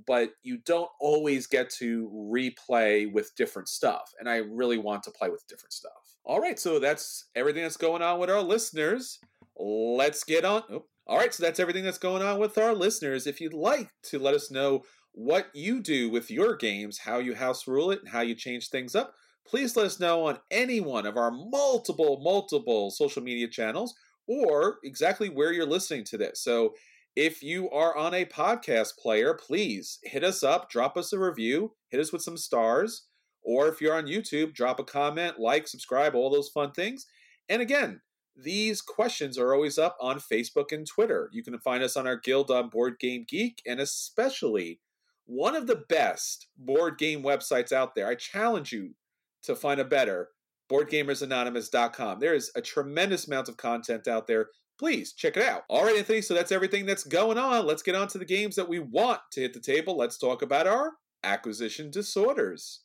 but 0.08 0.32
you 0.44 0.58
don't 0.58 0.90
always 1.00 1.48
get 1.48 1.70
to 1.70 2.10
replay 2.14 3.12
with 3.12 3.36
different 3.36 3.70
stuff. 3.70 4.14
And 4.20 4.30
I 4.30 4.38
really 4.38 4.78
want 4.78 5.04
to 5.04 5.12
play 5.12 5.30
with 5.30 5.48
different 5.48 5.74
stuff. 5.74 5.92
All 6.24 6.42
right, 6.42 6.60
so 6.60 6.80
that's 6.80 7.26
everything 7.36 7.64
that's 7.64 7.78
going 7.78 8.02
on 8.02 8.20
with 8.20 8.30
our 8.30 8.42
listeners. 8.42 9.20
Let's 9.58 10.24
get 10.24 10.44
on. 10.44 10.64
Oh, 10.72 10.86
all 11.08 11.18
right, 11.18 11.34
so 11.34 11.44
that's 11.44 11.60
everything 11.60 11.84
that's 11.84 12.00
going 12.00 12.24
on 12.24 12.40
with 12.40 12.58
our 12.58 12.74
listeners. 12.74 13.28
If 13.28 13.40
you'd 13.40 13.54
like 13.54 13.92
to 14.04 14.18
let 14.18 14.34
us 14.34 14.50
know 14.50 14.84
what 15.12 15.48
you 15.54 15.80
do 15.82 16.10
with 16.10 16.32
your 16.32 16.56
games, 16.56 16.98
how 16.98 17.20
you 17.20 17.36
house 17.36 17.68
rule 17.68 17.92
it, 17.92 18.00
and 18.00 18.10
how 18.10 18.22
you 18.22 18.36
change 18.36 18.70
things 18.70 18.96
up, 18.96 19.14
please 19.48 19.78
let 19.78 19.86
us 19.86 20.00
know 20.00 20.26
on 20.26 20.40
any 20.50 20.82
one 20.82 21.06
of 21.06 21.16
our 21.16 21.32
multiple, 21.32 22.20
multiple 22.24 22.90
social 22.90 23.22
media 23.22 23.48
channels 23.48 23.94
or 24.28 24.78
exactly 24.84 25.30
where 25.30 25.54
you're 25.54 25.66
listening 25.66 26.04
to 26.06 26.18
this. 26.18 26.42
So 26.42 26.74
if 27.16 27.42
you 27.42 27.70
are 27.70 27.96
on 27.96 28.14
a 28.14 28.26
podcast 28.26 28.98
player, 28.98 29.34
please 29.34 30.00
hit 30.04 30.24
us 30.24 30.44
up, 30.44 30.70
drop 30.70 30.98
us 30.98 31.14
a 31.14 31.20
review, 31.20 31.74
hit 31.90 32.00
us 32.00 32.12
with 32.12 32.22
some 32.22 32.38
stars. 32.38 33.08
Or 33.42 33.68
if 33.68 33.80
you're 33.80 33.96
on 33.96 34.08
YouTube, 34.08 34.54
drop 34.54 34.80
a 34.80 34.84
comment, 34.84 35.40
like, 35.40 35.68
subscribe, 35.68 36.16
all 36.16 36.30
those 36.30 36.50
fun 36.50 36.72
things. 36.72 37.06
And 37.48 37.62
again, 37.62 38.02
these 38.36 38.82
questions 38.82 39.38
are 39.38 39.54
always 39.54 39.78
up 39.78 39.96
on 40.02 40.20
Facebook 40.20 40.72
and 40.72 40.86
Twitter. 40.86 41.30
You 41.32 41.44
can 41.44 41.58
find 41.60 41.84
us 41.84 41.96
on 41.96 42.08
our 42.08 42.18
guild 42.18 42.52
on 42.52 42.70
Board 42.70 43.00
Game 43.00 43.26
Geek, 43.28 43.62
and 43.66 43.80
especially 43.80 44.82
one 45.26 45.56
of 45.56 45.68
the 45.68 45.84
best 45.88 46.48
board 46.58 46.98
game 46.98 47.24
websites 47.24 47.72
out 47.72 47.96
there. 47.96 48.08
I 48.08 48.16
challenge 48.16 48.72
you 48.74 48.96
to 49.44 49.56
find 49.56 49.80
a 49.80 49.86
better 49.86 50.30
boardgamersanonymous.com. 50.70 52.20
There 52.20 52.34
is 52.34 52.52
a 52.56 52.62
tremendous 52.62 53.28
amount 53.28 53.48
of 53.48 53.58
content 53.58 54.08
out 54.08 54.28
there 54.28 54.50
please 54.78 55.14
check 55.14 55.38
it 55.38 55.44
out. 55.44 55.64
All 55.70 55.86
right, 55.86 55.98
Anthony, 55.98 56.22
so 56.22 56.34
that's 56.34 56.52
everything 56.52 56.86
that's 56.86 57.04
going 57.04 57.38
on. 57.38 57.66
Let's 57.66 57.84
get 57.84 57.96
on 57.96 58.08
to 58.10 58.18
the 58.18 58.26
games 58.26 58.56
that 58.56 58.70
we 58.70 58.80
want 58.80 59.22
to 59.32 59.42
hit 59.42 59.54
the 59.54 59.60
table. 59.60 59.98
Let's 59.98 60.18
talk 60.18 60.42
about 60.42 60.68
our 60.68 60.94
acquisition 61.24 61.92
disorders. 61.92 62.82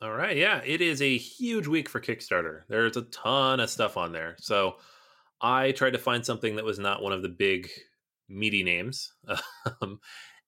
All 0.00 0.12
right, 0.12 0.36
yeah, 0.36 0.60
it 0.64 0.80
is 0.80 1.02
a 1.02 1.16
huge 1.16 1.66
week 1.66 1.88
for 1.88 2.00
Kickstarter. 2.00 2.62
There's 2.68 2.96
a 2.96 3.02
ton 3.02 3.58
of 3.58 3.70
stuff 3.70 3.96
on 3.96 4.12
there. 4.12 4.36
So 4.38 4.76
I 5.40 5.72
tried 5.72 5.94
to 5.94 5.98
find 5.98 6.24
something 6.24 6.56
that 6.56 6.64
was 6.64 6.78
not 6.78 7.02
one 7.02 7.12
of 7.12 7.22
the 7.22 7.28
big 7.28 7.68
meaty 8.28 8.62
names. 8.62 9.12
Um, 9.82 10.00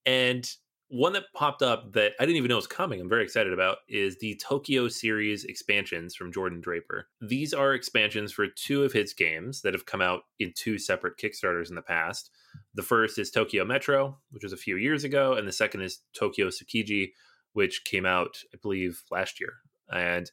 and 0.07 0.50
one 0.90 1.12
that 1.12 1.33
popped 1.35 1.62
up 1.62 1.92
that 1.92 2.12
I 2.18 2.26
didn't 2.26 2.37
even 2.37 2.48
know 2.48 2.57
was 2.57 2.66
coming, 2.66 3.00
I'm 3.00 3.09
very 3.09 3.22
excited 3.22 3.53
about, 3.53 3.79
is 3.88 4.18
the 4.18 4.38
Tokyo 4.42 4.88
series 4.88 5.44
expansions 5.44 6.16
from 6.16 6.33
Jordan 6.33 6.61
Draper. 6.61 7.07
These 7.20 7.55
are 7.55 7.74
expansions 7.74 8.33
for 8.33 8.48
two 8.48 8.83
of 8.83 8.92
his 8.92 9.14
games 9.14 9.62
that 9.62 9.72
have 9.72 9.87
come 9.87 10.03
out 10.03 10.22
in 10.40 10.53
two 10.57 10.79
separate 10.79 11.16
Kickstarters 11.16 11.68
in 11.68 11.76
the 11.76 11.83
past. 11.83 12.31
The 12.74 12.83
first 12.83 13.18
is 13.18 13.31
Tokyo 13.31 13.64
Metro, 13.64 14.18
which 14.33 14.42
was 14.42 14.53
a 14.53 14.59
few 14.59 14.76
years 14.76 15.05
ago, 15.05 15.35
and 15.35 15.46
the 15.46 15.53
second 15.53 15.83
is 15.83 16.00
Tokyo 16.12 16.48
Tsukiji, 16.48 17.12
which 17.53 17.85
came 17.85 18.05
out, 18.05 18.38
I 18.53 18.59
believe, 18.61 19.05
last 19.12 19.40
year. 19.40 19.55
And 19.92 20.29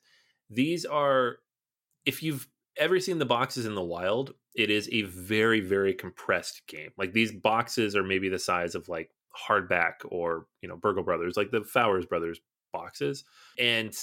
these 0.50 0.86
are, 0.86 1.38
if 2.06 2.24
you've 2.24 2.48
ever 2.78 3.00
seen 3.00 3.20
the 3.20 3.26
boxes 3.26 3.68
in 3.68 3.76
the 3.76 3.84
wild, 3.84 4.34
it 4.56 4.72
is 4.72 4.90
a 4.92 5.04
very, 5.04 5.60
very 5.60 5.94
compressed 5.94 6.64
game. 6.68 6.90
Like 6.98 7.14
these 7.14 7.32
boxes 7.32 7.96
are 7.96 8.04
maybe 8.04 8.30
the 8.30 8.40
size 8.40 8.74
of 8.74 8.90
like 8.90 9.12
hardback 9.38 9.94
or 10.06 10.48
you 10.62 10.70
know 10.70 10.76
Burgle 10.76 11.04
Brothers, 11.04 11.38
like 11.38 11.52
the 11.52 11.64
Fowers 11.64 12.06
Brothers 12.06 12.40
boxes, 12.74 13.24
and 13.58 13.94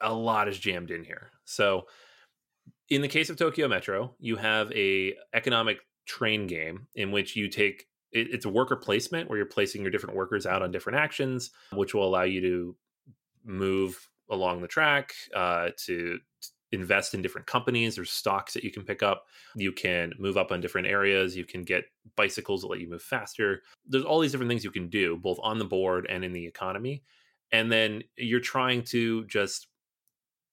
a 0.00 0.12
lot 0.12 0.48
is 0.48 0.58
jammed 0.58 0.90
in 0.90 1.04
here. 1.04 1.30
So, 1.44 1.86
in 2.90 3.02
the 3.02 3.08
case 3.08 3.30
of 3.30 3.36
Tokyo 3.36 3.68
Metro, 3.68 4.14
you 4.18 4.36
have 4.36 4.72
a 4.72 5.14
economic 5.34 5.78
train 6.06 6.46
game 6.46 6.86
in 6.94 7.10
which 7.10 7.36
you 7.36 7.48
take 7.48 7.86
it, 8.12 8.28
it's 8.30 8.44
a 8.44 8.50
worker 8.50 8.76
placement 8.76 9.28
where 9.28 9.36
you're 9.36 9.46
placing 9.46 9.82
your 9.82 9.90
different 9.90 10.16
workers 10.16 10.46
out 10.46 10.62
on 10.62 10.70
different 10.70 10.98
actions, 10.98 11.50
which 11.72 11.94
will 11.94 12.06
allow 12.06 12.22
you 12.22 12.40
to 12.40 12.76
move 13.44 14.08
along 14.30 14.60
the 14.60 14.68
track 14.68 15.12
uh, 15.34 15.70
to 15.84 16.18
invest 16.76 17.14
in 17.14 17.22
different 17.22 17.46
companies. 17.46 17.96
There's 17.96 18.10
stocks 18.10 18.54
that 18.54 18.64
you 18.64 18.70
can 18.70 18.84
pick 18.84 19.02
up. 19.02 19.24
You 19.56 19.72
can 19.72 20.12
move 20.18 20.36
up 20.36 20.52
on 20.52 20.60
different 20.60 20.86
areas. 20.86 21.36
You 21.36 21.44
can 21.44 21.64
get 21.64 21.84
bicycles 22.16 22.60
that 22.60 22.68
let 22.68 22.80
you 22.80 22.88
move 22.88 23.02
faster. 23.02 23.62
There's 23.86 24.04
all 24.04 24.20
these 24.20 24.32
different 24.32 24.50
things 24.50 24.64
you 24.64 24.70
can 24.70 24.88
do, 24.88 25.16
both 25.16 25.38
on 25.42 25.58
the 25.58 25.64
board 25.64 26.06
and 26.08 26.24
in 26.24 26.32
the 26.32 26.46
economy. 26.46 27.02
And 27.52 27.70
then 27.72 28.02
you're 28.16 28.40
trying 28.40 28.82
to 28.84 29.24
just 29.26 29.68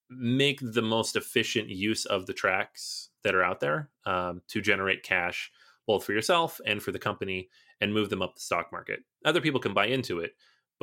make 0.10 0.60
the 0.62 0.82
most 0.82 1.16
efficient 1.16 1.70
use 1.70 2.06
of 2.06 2.26
the 2.26 2.34
tracks 2.34 3.10
that 3.24 3.36
are 3.36 3.44
out 3.44 3.60
there 3.60 3.90
um, 4.06 4.42
to 4.50 4.62
generate 4.62 5.04
cash 5.04 5.52
both 5.88 6.04
for 6.04 6.14
yourself 6.14 6.62
and 6.66 6.82
for 6.82 6.92
the 6.92 7.00
company 7.00 7.50
and 7.82 7.94
move 7.94 8.10
them 8.10 8.22
up 8.22 8.36
the 8.36 8.42
stock 8.42 8.72
market. 8.72 9.00
Other 9.26 9.42
people 9.42 9.60
can 9.60 9.74
buy 9.74 9.88
into 9.88 10.20
it, 10.20 10.32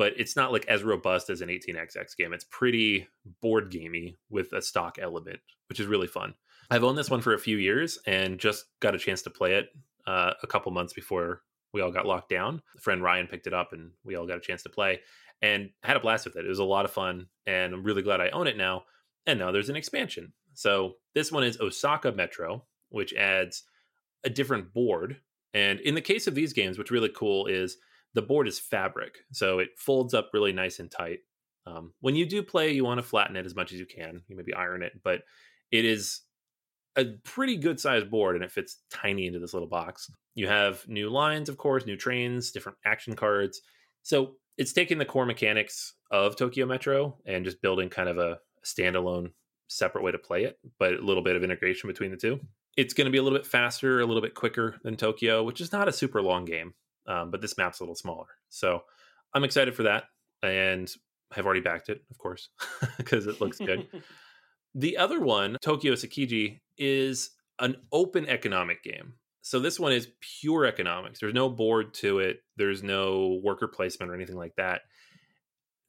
but 0.01 0.13
it's 0.17 0.35
not 0.35 0.51
like 0.51 0.65
as 0.65 0.81
robust 0.81 1.29
as 1.29 1.41
an 1.41 1.49
18xx 1.49 2.17
game. 2.17 2.33
It's 2.33 2.47
pretty 2.49 3.07
board 3.39 3.69
gamey 3.69 4.17
with 4.31 4.51
a 4.51 4.59
stock 4.59 4.97
element, 4.99 5.39
which 5.69 5.79
is 5.79 5.85
really 5.85 6.07
fun. 6.07 6.33
I've 6.71 6.83
owned 6.83 6.97
this 6.97 7.11
one 7.11 7.21
for 7.21 7.35
a 7.35 7.37
few 7.37 7.57
years 7.57 7.99
and 8.07 8.39
just 8.39 8.65
got 8.79 8.95
a 8.95 8.97
chance 8.97 9.21
to 9.21 9.29
play 9.29 9.53
it 9.53 9.69
uh, 10.07 10.33
a 10.41 10.47
couple 10.47 10.71
months 10.71 10.93
before 10.93 11.43
we 11.71 11.81
all 11.81 11.91
got 11.91 12.07
locked 12.07 12.29
down. 12.29 12.63
A 12.75 12.81
friend 12.81 13.03
Ryan 13.03 13.27
picked 13.27 13.45
it 13.45 13.53
up 13.53 13.73
and 13.73 13.91
we 14.03 14.15
all 14.15 14.25
got 14.25 14.37
a 14.37 14.41
chance 14.41 14.63
to 14.63 14.69
play 14.69 15.01
and 15.43 15.69
had 15.83 15.97
a 15.97 15.99
blast 15.99 16.25
with 16.25 16.35
it. 16.35 16.45
It 16.45 16.49
was 16.49 16.57
a 16.57 16.63
lot 16.63 16.85
of 16.85 16.89
fun 16.89 17.27
and 17.45 17.71
I'm 17.71 17.83
really 17.83 18.01
glad 18.01 18.21
I 18.21 18.29
own 18.29 18.47
it 18.47 18.57
now. 18.57 18.85
And 19.27 19.37
now 19.37 19.51
there's 19.51 19.69
an 19.69 19.75
expansion. 19.75 20.33
So 20.55 20.95
this 21.13 21.31
one 21.31 21.43
is 21.43 21.61
Osaka 21.61 22.11
Metro, 22.11 22.65
which 22.89 23.13
adds 23.13 23.65
a 24.23 24.31
different 24.31 24.73
board. 24.73 25.17
And 25.53 25.79
in 25.81 25.93
the 25.93 26.01
case 26.01 26.25
of 26.25 26.33
these 26.33 26.53
games, 26.53 26.79
what's 26.79 26.89
really 26.89 27.11
cool 27.15 27.45
is 27.45 27.77
the 28.13 28.21
board 28.21 28.47
is 28.47 28.59
fabric. 28.59 29.19
So 29.31 29.59
it 29.59 29.69
folds 29.77 30.13
up 30.13 30.29
really 30.33 30.53
nice 30.53 30.79
and 30.79 30.91
tight. 30.91 31.19
Um, 31.65 31.93
when 32.01 32.15
you 32.15 32.25
do 32.25 32.41
play, 32.41 32.71
you 32.71 32.83
want 32.83 32.97
to 32.97 33.03
flatten 33.03 33.35
it 33.35 33.45
as 33.45 33.55
much 33.55 33.71
as 33.71 33.79
you 33.79 33.85
can. 33.85 34.21
You 34.27 34.35
maybe 34.35 34.53
iron 34.53 34.83
it, 34.83 34.93
but 35.03 35.21
it 35.71 35.85
is 35.85 36.21
a 36.95 37.05
pretty 37.23 37.55
good 37.55 37.79
sized 37.79 38.09
board 38.09 38.35
and 38.35 38.43
it 38.43 38.51
fits 38.51 38.79
tiny 38.89 39.27
into 39.27 39.39
this 39.39 39.53
little 39.53 39.69
box. 39.69 40.09
You 40.35 40.47
have 40.47 40.87
new 40.87 41.09
lines, 41.09 41.49
of 41.49 41.57
course, 41.57 41.85
new 41.85 41.95
trains, 41.95 42.51
different 42.51 42.77
action 42.85 43.15
cards. 43.15 43.61
So 44.03 44.33
it's 44.57 44.73
taking 44.73 44.97
the 44.97 45.05
core 45.05 45.25
mechanics 45.25 45.93
of 46.11 46.35
Tokyo 46.35 46.65
Metro 46.65 47.17
and 47.25 47.45
just 47.45 47.61
building 47.61 47.89
kind 47.89 48.09
of 48.09 48.17
a 48.17 48.39
standalone 48.65 49.31
separate 49.67 50.03
way 50.03 50.11
to 50.11 50.17
play 50.17 50.43
it, 50.43 50.59
but 50.79 50.93
a 50.93 51.01
little 51.01 51.23
bit 51.23 51.35
of 51.35 51.43
integration 51.43 51.87
between 51.87 52.11
the 52.11 52.17
two. 52.17 52.39
It's 52.77 52.93
going 52.93 53.05
to 53.05 53.11
be 53.11 53.17
a 53.17 53.23
little 53.23 53.37
bit 53.37 53.47
faster, 53.47 53.99
a 53.99 54.05
little 54.05 54.21
bit 54.21 54.35
quicker 54.35 54.75
than 54.83 54.97
Tokyo, 54.97 55.43
which 55.43 55.61
is 55.61 55.71
not 55.71 55.87
a 55.87 55.93
super 55.93 56.21
long 56.21 56.45
game, 56.45 56.73
um, 57.11 57.31
but 57.31 57.41
this 57.41 57.57
map's 57.57 57.79
a 57.79 57.83
little 57.83 57.95
smaller. 57.95 58.27
So 58.49 58.83
I'm 59.33 59.43
excited 59.43 59.75
for 59.75 59.83
that 59.83 60.05
and 60.41 60.91
I've 61.35 61.45
already 61.45 61.61
backed 61.61 61.89
it, 61.89 62.01
of 62.09 62.17
course, 62.17 62.49
because 62.97 63.27
it 63.27 63.41
looks 63.41 63.57
good. 63.57 63.87
the 64.75 64.97
other 64.97 65.19
one, 65.19 65.57
Tokyo 65.61 65.93
Tsukiji, 65.93 66.59
is 66.77 67.31
an 67.59 67.75
open 67.91 68.27
economic 68.27 68.83
game. 68.83 69.13
So 69.41 69.59
this 69.59 69.79
one 69.79 69.91
is 69.91 70.09
pure 70.19 70.65
economics. 70.65 71.19
There's 71.19 71.33
no 71.33 71.49
board 71.49 71.93
to 71.95 72.19
it. 72.19 72.43
There's 72.57 72.83
no 72.83 73.39
worker 73.43 73.67
placement 73.67 74.11
or 74.11 74.15
anything 74.15 74.35
like 74.35 74.55
that. 74.57 74.81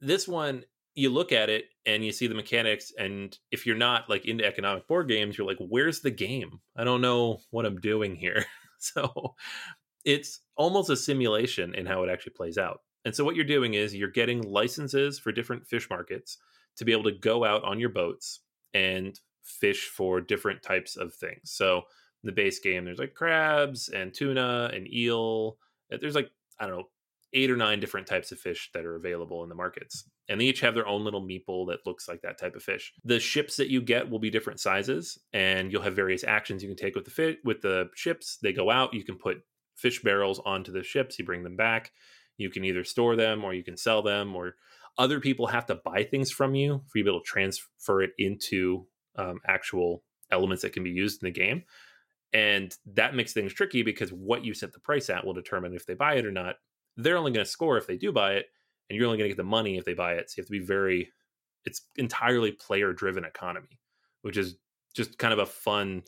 This 0.01 0.27
one, 0.27 0.63
you 0.95 1.09
look 1.09 1.31
at 1.31 1.49
it 1.49 1.65
and 1.85 2.03
you 2.03 2.11
see 2.11 2.27
the 2.27 2.35
mechanics, 2.35 2.91
and 2.97 3.37
if 3.51 3.65
you're 3.65 3.75
not 3.75 4.09
like 4.09 4.25
into 4.25 4.45
economic 4.45 4.87
board 4.87 5.07
games, 5.07 5.37
you're 5.37 5.47
like, 5.47 5.57
"Where's 5.59 6.01
the 6.01 6.11
game? 6.11 6.59
I 6.75 6.83
don't 6.83 7.01
know 7.01 7.39
what 7.51 7.65
I'm 7.65 7.79
doing 7.79 8.15
here." 8.15 8.45
so 8.79 9.35
it's 10.05 10.41
almost 10.55 10.89
a 10.89 10.97
simulation 10.97 11.73
in 11.75 11.85
how 11.85 12.03
it 12.03 12.09
actually 12.09 12.33
plays 12.33 12.57
out. 12.57 12.81
And 13.05 13.15
so 13.15 13.23
what 13.23 13.35
you're 13.35 13.45
doing 13.45 13.73
is 13.73 13.93
you're 13.93 14.09
getting 14.09 14.41
licenses 14.41 15.19
for 15.19 15.31
different 15.31 15.67
fish 15.67 15.89
markets 15.89 16.37
to 16.77 16.85
be 16.85 16.91
able 16.91 17.03
to 17.03 17.11
go 17.11 17.43
out 17.43 17.63
on 17.63 17.79
your 17.79 17.89
boats 17.89 18.41
and 18.73 19.19
fish 19.43 19.87
for 19.87 20.21
different 20.21 20.61
types 20.61 20.95
of 20.95 21.13
things. 21.13 21.51
So 21.51 21.83
the 22.23 22.31
base 22.31 22.59
game, 22.59 22.85
there's 22.85 22.99
like 22.99 23.13
crabs 23.13 23.89
and 23.89 24.13
tuna 24.13 24.71
and 24.73 24.91
eel. 24.91 25.57
There's 25.89 26.15
like, 26.15 26.31
I 26.59 26.67
don't 26.67 26.77
know, 26.77 26.87
eight 27.33 27.51
or 27.51 27.57
nine 27.57 27.79
different 27.79 28.07
types 28.07 28.31
of 28.31 28.39
fish 28.39 28.69
that 28.73 28.85
are 28.85 28.95
available 28.95 29.43
in 29.43 29.49
the 29.49 29.55
markets. 29.55 30.05
And 30.29 30.39
they 30.39 30.45
each 30.45 30.61
have 30.61 30.75
their 30.75 30.87
own 30.87 31.03
little 31.03 31.21
meeple 31.21 31.67
that 31.67 31.85
looks 31.85 32.07
like 32.07 32.21
that 32.21 32.37
type 32.37 32.55
of 32.55 32.63
fish. 32.63 32.93
The 33.03 33.19
ships 33.19 33.57
that 33.57 33.69
you 33.69 33.81
get 33.81 34.09
will 34.09 34.19
be 34.19 34.29
different 34.29 34.61
sizes, 34.61 35.19
and 35.33 35.71
you'll 35.71 35.81
have 35.81 35.95
various 35.95 36.23
actions 36.23 36.63
you 36.63 36.69
can 36.69 36.77
take 36.77 36.95
with 36.95 37.05
the 37.05 37.11
fit 37.11 37.39
with 37.43 37.61
the 37.61 37.89
ships. 37.95 38.37
They 38.41 38.53
go 38.53 38.69
out, 38.69 38.93
you 38.93 39.03
can 39.03 39.17
put 39.17 39.41
fish 39.75 40.01
barrels 40.01 40.39
onto 40.45 40.71
the 40.71 40.83
ships, 40.83 41.17
you 41.17 41.25
bring 41.25 41.43
them 41.43 41.55
back. 41.55 41.91
You 42.37 42.49
can 42.49 42.63
either 42.63 42.83
store 42.83 43.15
them 43.15 43.43
or 43.43 43.53
you 43.53 43.63
can 43.63 43.77
sell 43.77 44.01
them, 44.01 44.35
or 44.35 44.55
other 44.97 45.19
people 45.19 45.47
have 45.47 45.65
to 45.67 45.75
buy 45.75 46.03
things 46.03 46.31
from 46.31 46.55
you 46.55 46.81
for 46.87 46.97
you 46.97 47.03
to 47.03 47.05
be 47.05 47.11
able 47.11 47.21
to 47.21 47.25
transfer 47.25 48.01
it 48.01 48.11
into 48.17 48.87
um, 49.17 49.39
actual 49.47 50.03
elements 50.31 50.63
that 50.63 50.73
can 50.73 50.83
be 50.83 50.91
used 50.91 51.21
in 51.21 51.27
the 51.27 51.31
game. 51.31 51.63
And 52.33 52.75
that 52.93 53.13
makes 53.13 53.33
things 53.33 53.53
tricky 53.53 53.83
because 53.83 54.11
what 54.11 54.43
you 54.43 54.55
set 54.55 54.73
the 54.73 54.79
price 54.79 55.09
at 55.09 55.23
will 55.23 55.33
determine 55.33 55.75
if 55.75 55.85
they 55.85 55.93
buy 55.93 56.15
it 56.15 56.25
or 56.25 56.31
not. 56.31 56.55
They're 56.97 57.17
only 57.17 57.31
going 57.31 57.45
to 57.45 57.51
score 57.51 57.77
if 57.77 57.85
they 57.85 57.97
do 57.97 58.11
buy 58.11 58.33
it, 58.33 58.47
and 58.89 58.97
you're 58.97 59.05
only 59.05 59.17
going 59.17 59.29
to 59.29 59.35
get 59.35 59.37
the 59.37 59.43
money 59.43 59.77
if 59.77 59.85
they 59.85 59.93
buy 59.93 60.13
it. 60.13 60.29
So 60.29 60.35
you 60.37 60.41
have 60.41 60.47
to 60.47 60.51
be 60.51 60.65
very, 60.65 61.11
it's 61.65 61.81
entirely 61.95 62.51
player 62.51 62.93
driven 62.93 63.25
economy, 63.25 63.79
which 64.21 64.37
is 64.37 64.55
just 64.95 65.17
kind 65.17 65.33
of 65.33 65.39
a 65.39 65.45
fun 65.45 66.03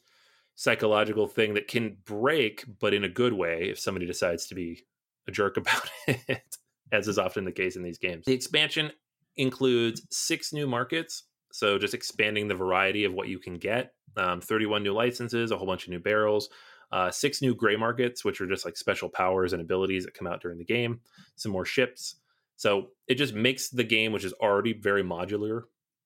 psychological 0.55 1.27
thing 1.27 1.53
that 1.53 1.67
can 1.67 1.97
break, 2.05 2.63
but 2.79 2.93
in 2.93 3.03
a 3.03 3.09
good 3.09 3.33
way 3.33 3.69
if 3.69 3.79
somebody 3.79 4.05
decides 4.05 4.47
to 4.47 4.55
be 4.55 4.85
a 5.27 5.31
jerk 5.31 5.57
about 5.57 5.89
it, 6.07 6.57
as 6.91 7.07
is 7.07 7.19
often 7.19 7.45
the 7.45 7.51
case 7.51 7.75
in 7.75 7.83
these 7.83 7.97
games. 7.97 8.25
The 8.25 8.33
expansion 8.33 8.91
includes 9.37 10.01
six 10.09 10.53
new 10.53 10.67
markets. 10.67 11.23
So 11.51 11.77
just 11.77 11.93
expanding 11.93 12.47
the 12.47 12.55
variety 12.55 13.05
of 13.05 13.13
what 13.13 13.27
you 13.27 13.39
can 13.39 13.55
get 13.55 13.93
um, 14.17 14.41
31 14.41 14.83
new 14.83 14.93
licenses, 14.93 15.51
a 15.51 15.57
whole 15.57 15.67
bunch 15.67 15.85
of 15.85 15.89
new 15.89 15.99
barrels, 15.99 16.49
uh, 16.91 17.11
six 17.11 17.41
new 17.41 17.55
gray 17.55 17.75
markets, 17.75 18.23
which 18.23 18.39
are 18.41 18.47
just 18.47 18.65
like 18.65 18.77
special 18.77 19.09
powers 19.09 19.53
and 19.53 19.61
abilities 19.61 20.05
that 20.05 20.13
come 20.13 20.27
out 20.27 20.41
during 20.41 20.57
the 20.57 20.65
game, 20.65 21.01
some 21.35 21.51
more 21.51 21.65
ships. 21.65 22.15
So 22.55 22.89
it 23.07 23.15
just 23.15 23.33
makes 23.33 23.69
the 23.69 23.83
game, 23.83 24.11
which 24.11 24.23
is 24.23 24.33
already 24.33 24.73
very 24.73 25.03
modular, 25.03 25.63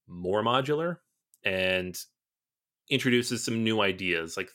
more 0.08 0.44
modular 0.44 0.98
and 1.44 1.98
introduces 2.90 3.44
some 3.44 3.64
new 3.64 3.82
ideas. 3.82 4.38
Like 4.38 4.50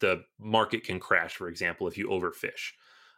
the 0.00 0.22
market 0.38 0.84
can 0.84 1.00
crash, 1.00 1.34
for 1.34 1.48
example, 1.48 1.86
if 1.86 1.96
you 1.98 2.08
overfish. 2.08 2.72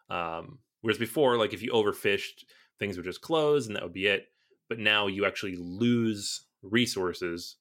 Um, 0.08 0.58
whereas 0.80 0.98
before, 0.98 1.36
like 1.36 1.52
if 1.52 1.62
you 1.62 1.72
overfished, 1.72 2.44
things 2.78 2.96
would 2.96 3.06
just 3.06 3.20
close 3.20 3.66
and 3.66 3.76
that 3.76 3.82
would 3.82 3.92
be 3.92 4.06
it. 4.06 4.26
But 4.68 4.78
now 4.78 5.06
you 5.06 5.26
actually 5.26 5.56
lose 5.56 6.46
resources 6.62 7.56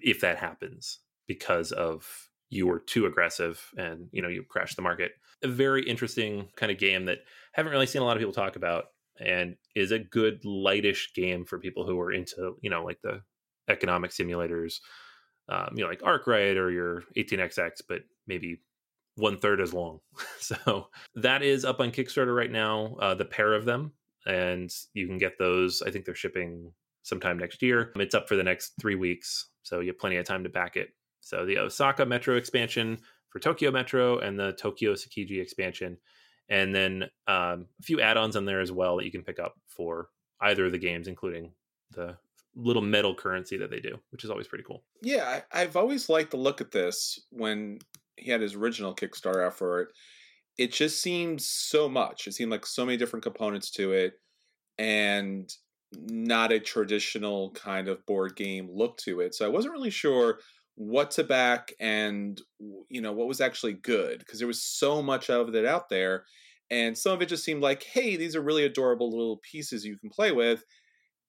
if 0.00 0.20
that 0.20 0.38
happens 0.38 0.98
because 1.26 1.72
of 1.72 2.28
you 2.48 2.66
were 2.66 2.80
too 2.80 3.06
aggressive 3.06 3.72
and 3.76 4.08
you 4.12 4.22
know 4.22 4.28
you 4.28 4.42
crashed 4.42 4.76
the 4.76 4.82
market 4.82 5.12
a 5.42 5.48
very 5.48 5.82
interesting 5.82 6.48
kind 6.56 6.72
of 6.72 6.78
game 6.78 7.04
that 7.06 7.18
I 7.18 7.24
haven't 7.54 7.72
really 7.72 7.86
seen 7.86 8.02
a 8.02 8.04
lot 8.04 8.16
of 8.16 8.20
people 8.20 8.32
talk 8.32 8.56
about 8.56 8.86
and 9.18 9.56
is 9.74 9.90
a 9.90 9.98
good 9.98 10.44
lightish 10.44 11.12
game 11.14 11.44
for 11.44 11.58
people 11.58 11.86
who 11.86 11.98
are 12.00 12.12
into 12.12 12.56
you 12.60 12.70
know 12.70 12.84
like 12.84 13.00
the 13.02 13.20
economic 13.68 14.12
simulators 14.12 14.78
um, 15.48 15.70
you 15.74 15.82
know 15.82 15.88
like 15.88 16.02
arkwright 16.02 16.56
or 16.56 16.70
your 16.70 17.04
18xx 17.16 17.82
but 17.88 18.02
maybe 18.26 18.60
one 19.16 19.38
third 19.38 19.60
as 19.60 19.72
long. 19.72 20.00
So 20.38 20.88
that 21.16 21.42
is 21.42 21.64
up 21.64 21.80
on 21.80 21.90
kickstarter 21.90 22.36
right 22.36 22.50
now 22.52 22.96
uh, 23.00 23.14
the 23.14 23.24
pair 23.24 23.54
of 23.54 23.64
them 23.64 23.92
and 24.26 24.70
you 24.94 25.06
can 25.08 25.18
get 25.18 25.38
those. 25.38 25.82
I 25.82 25.90
think 25.90 26.04
they're 26.04 26.14
shipping 26.14 26.72
sometime 27.02 27.38
next 27.38 27.62
year. 27.62 27.92
It's 27.96 28.14
up 28.14 28.28
for 28.28 28.36
the 28.36 28.44
next 28.44 28.74
three 28.80 28.94
weeks 28.94 29.48
so 29.66 29.80
you 29.80 29.88
have 29.88 29.98
plenty 29.98 30.16
of 30.16 30.24
time 30.24 30.44
to 30.44 30.48
back 30.48 30.76
it. 30.76 30.90
So 31.20 31.44
the 31.44 31.58
Osaka 31.58 32.06
Metro 32.06 32.36
expansion 32.36 32.98
for 33.30 33.40
Tokyo 33.40 33.72
Metro 33.72 34.18
and 34.18 34.38
the 34.38 34.52
Tokyo 34.52 34.92
Tsukiji 34.94 35.42
expansion, 35.42 35.98
and 36.48 36.72
then 36.72 37.02
um, 37.26 37.66
a 37.80 37.82
few 37.82 38.00
add-ons 38.00 38.36
on 38.36 38.44
there 38.44 38.60
as 38.60 38.70
well 38.70 38.96
that 38.96 39.04
you 39.04 39.10
can 39.10 39.24
pick 39.24 39.40
up 39.40 39.54
for 39.66 40.08
either 40.40 40.66
of 40.66 40.72
the 40.72 40.78
games, 40.78 41.08
including 41.08 41.50
the 41.90 42.16
little 42.56 42.82
metal 42.82 43.14
currency 43.14 43.56
that 43.58 43.70
they 43.70 43.80
do, 43.80 43.98
which 44.10 44.24
is 44.24 44.30
always 44.30 44.48
pretty 44.48 44.64
cool. 44.64 44.82
Yeah, 45.02 45.42
I, 45.52 45.60
have 45.60 45.76
always 45.76 46.08
liked 46.08 46.30
the 46.30 46.38
look 46.38 46.60
at 46.60 46.72
this 46.72 47.20
when 47.30 47.78
he 48.16 48.30
had 48.30 48.40
his 48.40 48.54
original 48.54 48.94
Kickstarter 48.94 49.44
out 49.44 49.56
for 49.56 49.82
it. 49.82 49.88
It 50.58 50.72
just 50.72 51.02
seemed 51.02 51.42
so 51.42 51.88
much. 51.88 52.26
It 52.26 52.32
seemed 52.32 52.50
like 52.50 52.64
so 52.64 52.86
many 52.86 52.96
different 52.96 53.22
components 53.22 53.70
to 53.72 53.92
it, 53.92 54.14
and 54.78 55.52
not 55.92 56.50
a 56.50 56.58
traditional 56.58 57.50
kind 57.52 57.88
of 57.88 58.04
board 58.06 58.36
game 58.36 58.68
look 58.72 58.96
to 58.98 59.20
it. 59.20 59.34
So 59.34 59.44
I 59.44 59.50
wasn't 59.50 59.74
really 59.74 59.90
sure 59.90 60.38
what 60.76 61.10
to 61.10 61.24
back 61.24 61.72
and 61.80 62.40
you 62.90 63.00
know 63.00 63.12
what 63.12 63.26
was 63.26 63.40
actually 63.40 63.72
good 63.72 64.18
because 64.18 64.38
there 64.38 64.46
was 64.46 64.62
so 64.62 65.02
much 65.02 65.30
of 65.30 65.54
it 65.54 65.64
out 65.64 65.88
there 65.88 66.24
and 66.70 66.96
some 66.96 67.12
of 67.12 67.22
it 67.22 67.30
just 67.30 67.44
seemed 67.44 67.62
like 67.62 67.82
hey 67.82 68.14
these 68.14 68.36
are 68.36 68.42
really 68.42 68.64
adorable 68.64 69.10
little 69.10 69.38
pieces 69.38 69.86
you 69.86 69.96
can 69.98 70.10
play 70.10 70.32
with 70.32 70.62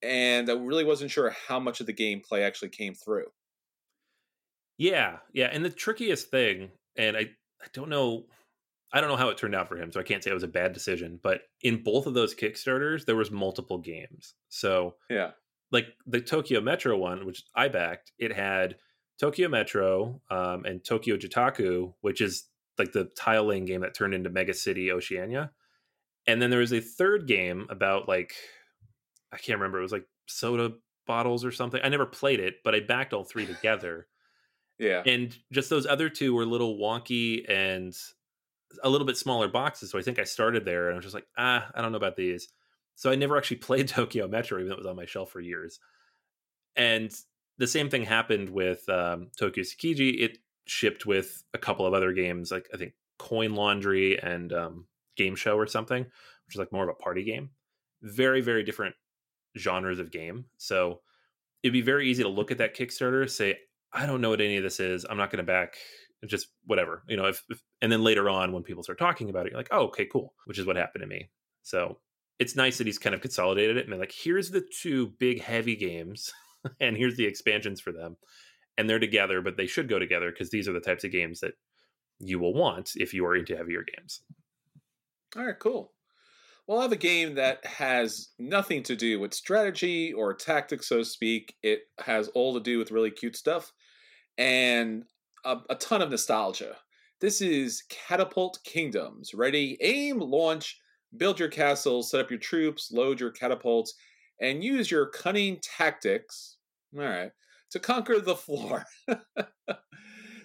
and 0.01 0.49
i 0.49 0.53
really 0.53 0.83
wasn't 0.83 1.11
sure 1.11 1.33
how 1.47 1.59
much 1.59 1.79
of 1.79 1.85
the 1.85 1.93
gameplay 1.93 2.41
actually 2.41 2.69
came 2.69 2.93
through. 2.93 3.25
Yeah 4.77 5.17
yeah 5.33 5.49
and 5.51 5.65
the 5.65 5.69
trickiest 5.69 6.29
thing 6.29 6.69
and 6.97 7.17
i 7.17 7.21
i 7.21 7.67
don't 7.73 7.89
know 7.89 8.25
i 8.93 9.01
don't 9.01 9.09
know 9.09 9.15
how 9.15 9.29
it 9.29 9.37
turned 9.37 9.55
out 9.55 9.67
for 9.67 9.75
him 9.75 9.91
so 9.91 9.99
i 9.99 10.03
can't 10.03 10.23
say 10.23 10.29
it 10.29 10.35
was 10.35 10.43
a 10.43 10.47
bad 10.47 10.71
decision 10.71 11.19
but 11.23 11.41
in 11.63 11.81
both 11.83 12.05
of 12.05 12.13
those 12.13 12.35
kickstarters 12.35 13.05
there 13.05 13.15
was 13.15 13.31
multiple 13.31 13.79
games. 13.79 14.35
So 14.49 14.95
yeah. 15.09 15.31
like 15.71 15.87
the 16.05 16.21
tokyo 16.21 16.61
metro 16.61 16.95
one 16.95 17.25
which 17.25 17.43
i 17.55 17.67
backed 17.67 18.11
it 18.19 18.33
had 18.33 18.75
Tokyo 19.19 19.49
Metro 19.49 20.21
um, 20.29 20.65
and 20.65 20.83
Tokyo 20.83 21.17
Jutaku, 21.17 21.93
which 22.01 22.21
is 22.21 22.45
like 22.77 22.91
the 22.91 23.05
tile 23.17 23.45
laying 23.45 23.65
game 23.65 23.81
that 23.81 23.95
turned 23.95 24.13
into 24.13 24.29
Mega 24.29 24.53
City 24.53 24.91
Oceania. 24.91 25.51
And 26.27 26.41
then 26.41 26.49
there 26.49 26.59
was 26.59 26.73
a 26.73 26.81
third 26.81 27.27
game 27.27 27.67
about 27.69 28.07
like 28.07 28.33
I 29.31 29.37
can't 29.37 29.59
remember. 29.59 29.79
It 29.79 29.83
was 29.83 29.91
like 29.91 30.07
soda 30.27 30.73
bottles 31.05 31.45
or 31.45 31.51
something. 31.51 31.79
I 31.83 31.89
never 31.89 32.05
played 32.05 32.39
it, 32.39 32.55
but 32.63 32.75
I 32.75 32.81
backed 32.81 33.13
all 33.13 33.23
three 33.23 33.45
together. 33.45 34.07
yeah. 34.77 35.01
And 35.05 35.35
just 35.51 35.69
those 35.69 35.87
other 35.87 36.09
two 36.09 36.33
were 36.33 36.43
a 36.43 36.47
little 36.47 36.77
wonky 36.77 37.49
and 37.49 37.95
a 38.83 38.89
little 38.89 39.07
bit 39.07 39.17
smaller 39.17 39.47
boxes. 39.47 39.91
So 39.91 39.97
I 39.97 40.01
think 40.01 40.19
I 40.19 40.23
started 40.23 40.65
there 40.65 40.87
and 40.87 40.95
I 40.95 40.97
was 40.97 41.05
just 41.05 41.15
like, 41.15 41.27
ah, 41.37 41.67
I 41.73 41.81
don't 41.81 41.91
know 41.91 41.97
about 41.97 42.15
these. 42.17 42.49
So 42.95 43.09
I 43.11 43.15
never 43.15 43.37
actually 43.37 43.57
played 43.57 43.87
Tokyo 43.87 44.27
Metro, 44.27 44.59
even 44.59 44.69
though 44.69 44.75
it 44.75 44.79
was 44.79 44.87
on 44.87 44.95
my 44.95 45.05
shelf 45.05 45.31
for 45.31 45.39
years. 45.39 45.79
And 46.75 47.11
the 47.57 47.67
same 47.67 47.89
thing 47.89 48.03
happened 48.03 48.49
with 48.49 48.87
um, 48.89 49.29
Tokyo 49.37 49.63
Tsukiji. 49.63 50.21
It 50.21 50.37
shipped 50.65 51.05
with 51.05 51.43
a 51.53 51.57
couple 51.57 51.85
of 51.85 51.93
other 51.93 52.13
games, 52.13 52.51
like 52.51 52.67
I 52.73 52.77
think 52.77 52.93
Coin 53.17 53.55
Laundry 53.55 54.21
and 54.21 54.53
um, 54.53 54.85
Game 55.15 55.35
Show 55.35 55.57
or 55.57 55.65
something, 55.65 56.03
which 56.03 56.55
is 56.55 56.59
like 56.59 56.71
more 56.71 56.83
of 56.83 56.89
a 56.89 57.01
party 57.01 57.23
game. 57.23 57.49
Very, 58.03 58.41
very 58.41 58.63
different 58.63 58.95
genres 59.57 59.99
of 59.99 60.11
game. 60.11 60.45
So 60.57 61.01
it'd 61.63 61.73
be 61.73 61.81
very 61.81 62.09
easy 62.09 62.23
to 62.23 62.29
look 62.29 62.51
at 62.51 62.57
that 62.59 62.75
Kickstarter, 62.75 63.29
say, 63.29 63.57
I 63.93 64.05
don't 64.05 64.21
know 64.21 64.29
what 64.29 64.41
any 64.41 64.57
of 64.57 64.63
this 64.63 64.79
is. 64.79 65.05
I'm 65.09 65.17
not 65.17 65.31
going 65.31 65.43
to 65.43 65.51
back 65.51 65.75
just 66.25 66.47
whatever, 66.65 67.03
you 67.07 67.15
know, 67.15 67.25
if, 67.25 67.43
if, 67.49 67.61
and 67.81 67.91
then 67.91 68.03
later 68.03 68.29
on 68.29 68.51
when 68.51 68.63
people 68.63 68.83
start 68.83 68.97
talking 68.97 69.29
about 69.29 69.45
it, 69.45 69.51
you're 69.51 69.59
like, 69.59 69.69
oh, 69.71 69.85
okay, 69.85 70.05
cool, 70.05 70.33
which 70.45 70.57
is 70.57 70.65
what 70.65 70.75
happened 70.75 71.01
to 71.01 71.07
me. 71.07 71.29
So 71.61 71.99
it's 72.39 72.55
nice 72.55 72.77
that 72.77 72.87
he's 72.87 72.97
kind 72.97 73.13
of 73.13 73.21
consolidated 73.21 73.77
it 73.77 73.87
and 73.87 73.99
like, 73.99 74.11
here's 74.11 74.49
the 74.49 74.65
two 74.81 75.13
big 75.19 75.41
heavy 75.41 75.75
games 75.75 76.31
and 76.79 76.97
here's 76.97 77.17
the 77.17 77.25
expansions 77.25 77.79
for 77.79 77.91
them. 77.91 78.17
And 78.77 78.89
they're 78.89 78.99
together, 78.99 79.41
but 79.41 79.57
they 79.57 79.67
should 79.67 79.89
go 79.89 79.99
together 79.99 80.31
because 80.31 80.49
these 80.49 80.67
are 80.67 80.73
the 80.73 80.79
types 80.79 81.03
of 81.03 81.11
games 81.11 81.39
that 81.39 81.53
you 82.19 82.39
will 82.39 82.53
want 82.53 82.91
if 82.95 83.13
you 83.13 83.25
are 83.25 83.35
into 83.35 83.55
heavier 83.55 83.83
games. 83.83 84.21
All 85.35 85.45
right, 85.45 85.57
cool. 85.59 85.93
Well, 86.67 86.81
have 86.81 86.91
a 86.91 86.97
game 86.97 87.35
that 87.35 87.65
has 87.65 88.31
nothing 88.37 88.83
to 88.83 88.95
do 88.97 89.21
with 89.21 89.33
strategy 89.33 90.11
or 90.11 90.33
tactics, 90.33 90.89
so 90.89 90.97
to 90.97 91.05
speak. 91.05 91.55
It 91.63 91.83
has 91.99 92.27
all 92.29 92.53
to 92.55 92.59
do 92.59 92.77
with 92.77 92.91
really 92.91 93.09
cute 93.09 93.37
stuff 93.37 93.71
and 94.37 95.05
a, 95.45 95.59
a 95.69 95.75
ton 95.75 96.01
of 96.01 96.09
nostalgia. 96.09 96.75
This 97.21 97.39
is 97.39 97.83
Catapult 97.89 98.59
Kingdoms. 98.65 99.33
Ready, 99.33 99.77
aim, 99.79 100.19
launch, 100.19 100.77
build 101.15 101.39
your 101.39 101.47
castle, 101.47 102.03
set 102.03 102.19
up 102.19 102.29
your 102.29 102.39
troops, 102.39 102.91
load 102.91 103.21
your 103.21 103.31
catapults, 103.31 103.93
and 104.41 104.61
use 104.61 104.91
your 104.91 105.05
cunning 105.05 105.59
tactics. 105.63 106.57
All 106.93 107.05
right, 107.05 107.31
to 107.71 107.79
conquer 107.79 108.19
the 108.19 108.35
floor. 108.35 108.83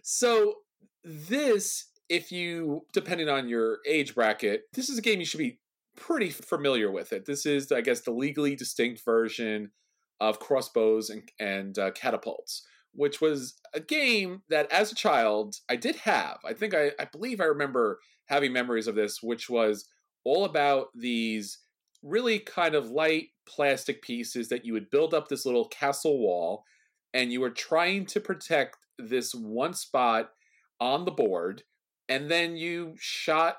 so, 0.04 0.54
this, 1.02 1.86
if 2.08 2.30
you, 2.30 2.82
depending 2.92 3.28
on 3.28 3.48
your 3.48 3.78
age 3.88 4.14
bracket, 4.14 4.62
this 4.72 4.88
is 4.88 4.98
a 4.98 5.02
game 5.02 5.18
you 5.18 5.26
should 5.26 5.38
be 5.38 5.58
pretty 5.96 6.30
familiar 6.30 6.90
with 6.90 7.12
it. 7.12 7.26
This 7.26 7.46
is, 7.46 7.70
I 7.72 7.80
guess, 7.80 8.00
the 8.00 8.10
legally 8.10 8.56
distinct 8.56 9.04
version 9.04 9.70
of 10.20 10.38
crossbows 10.38 11.10
and, 11.10 11.22
and 11.40 11.78
uh, 11.78 11.90
catapults, 11.92 12.66
which 12.92 13.20
was 13.20 13.54
a 13.74 13.80
game 13.80 14.42
that, 14.48 14.70
as 14.70 14.92
a 14.92 14.94
child, 14.96 15.56
I 15.68 15.76
did 15.76 15.96
have. 15.96 16.38
I 16.44 16.52
think 16.52 16.74
I, 16.74 16.92
I 16.98 17.06
believe 17.06 17.40
I 17.40 17.44
remember 17.44 17.98
having 18.26 18.52
memories 18.52 18.86
of 18.86 18.94
this, 18.94 19.22
which 19.22 19.50
was 19.50 19.88
all 20.24 20.44
about 20.44 20.88
these 20.94 21.58
really 22.02 22.38
kind 22.38 22.74
of 22.74 22.90
light 22.90 23.28
plastic 23.46 24.02
pieces 24.02 24.48
that 24.48 24.64
you 24.64 24.72
would 24.72 24.90
build 24.90 25.12
up 25.12 25.28
this 25.28 25.44
little 25.44 25.68
castle 25.68 26.18
wall, 26.18 26.64
and 27.12 27.32
you 27.32 27.40
were 27.40 27.50
trying 27.50 28.06
to 28.06 28.20
protect 28.20 28.76
this 28.98 29.34
one 29.34 29.74
spot 29.74 30.30
on 30.80 31.04
the 31.04 31.10
board, 31.10 31.64
and 32.08 32.30
then 32.30 32.56
you 32.56 32.94
shot 32.98 33.56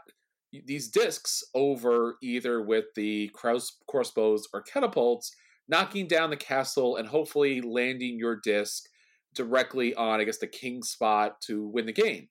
these 0.65 0.89
discs 0.89 1.43
over 1.53 2.15
either 2.21 2.61
with 2.61 2.85
the 2.95 3.31
crossbows 3.33 4.47
or 4.53 4.61
catapults, 4.61 5.35
knocking 5.67 6.07
down 6.07 6.29
the 6.29 6.37
castle 6.37 6.97
and 6.97 7.07
hopefully 7.07 7.61
landing 7.61 8.17
your 8.17 8.35
disc 8.35 8.85
directly 9.33 9.95
on, 9.95 10.19
I 10.19 10.23
guess, 10.25 10.37
the 10.37 10.47
king 10.47 10.83
spot 10.83 11.41
to 11.47 11.67
win 11.67 11.85
the 11.85 11.93
game. 11.93 12.27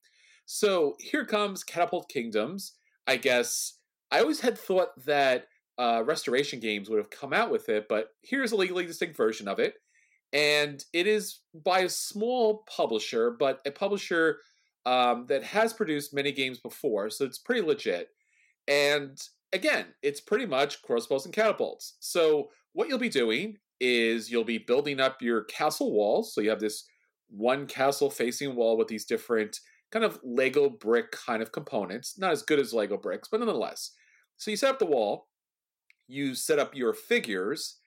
So 0.46 0.94
here 0.98 1.24
comes 1.24 1.64
Catapult 1.64 2.08
Kingdoms. 2.08 2.72
I 3.06 3.16
guess 3.16 3.78
I 4.10 4.20
always 4.20 4.40
had 4.40 4.58
thought 4.58 4.90
that 5.06 5.46
uh, 5.78 6.02
Restoration 6.04 6.60
Games 6.60 6.88
would 6.88 6.98
have 6.98 7.10
come 7.10 7.32
out 7.32 7.50
with 7.50 7.68
it, 7.68 7.86
but 7.88 8.08
here's 8.22 8.52
a 8.52 8.56
legally 8.56 8.86
distinct 8.86 9.16
version 9.16 9.48
of 9.48 9.58
it. 9.58 9.74
And 10.32 10.84
it 10.92 11.06
is 11.06 11.40
by 11.54 11.80
a 11.80 11.88
small 11.88 12.64
publisher, 12.68 13.30
but 13.30 13.60
a 13.66 13.70
publisher 13.70 14.38
um, 14.86 15.26
that 15.28 15.44
has 15.44 15.72
produced 15.72 16.14
many 16.14 16.32
games 16.32 16.58
before, 16.58 17.10
so 17.10 17.24
it's 17.24 17.38
pretty 17.38 17.62
legit. 17.62 18.08
And 18.68 19.20
again, 19.52 19.86
it's 20.02 20.20
pretty 20.20 20.46
much 20.46 20.82
crossbows 20.82 21.24
and 21.24 21.34
catapults. 21.34 21.96
So 22.00 22.50
what 22.72 22.88
you'll 22.88 22.98
be 22.98 23.08
doing 23.08 23.58
is 23.80 24.30
you'll 24.30 24.44
be 24.44 24.58
building 24.58 25.00
up 25.00 25.20
your 25.20 25.44
castle 25.44 25.92
walls. 25.92 26.34
So 26.34 26.40
you 26.40 26.50
have 26.50 26.60
this 26.60 26.84
one 27.28 27.66
castle 27.66 28.10
facing 28.10 28.54
wall 28.54 28.76
with 28.76 28.88
these 28.88 29.04
different 29.04 29.58
kind 29.90 30.04
of 30.04 30.18
Lego 30.22 30.70
brick 30.70 31.12
kind 31.12 31.42
of 31.42 31.52
components. 31.52 32.18
Not 32.18 32.32
as 32.32 32.42
good 32.42 32.58
as 32.58 32.72
Lego 32.72 32.96
bricks, 32.96 33.28
but 33.30 33.40
nonetheless. 33.40 33.92
So 34.36 34.50
you 34.50 34.56
set 34.56 34.70
up 34.70 34.78
the 34.78 34.86
wall, 34.86 35.28
you 36.08 36.34
set 36.34 36.58
up 36.58 36.74
your 36.74 36.94
figures, 36.94 37.78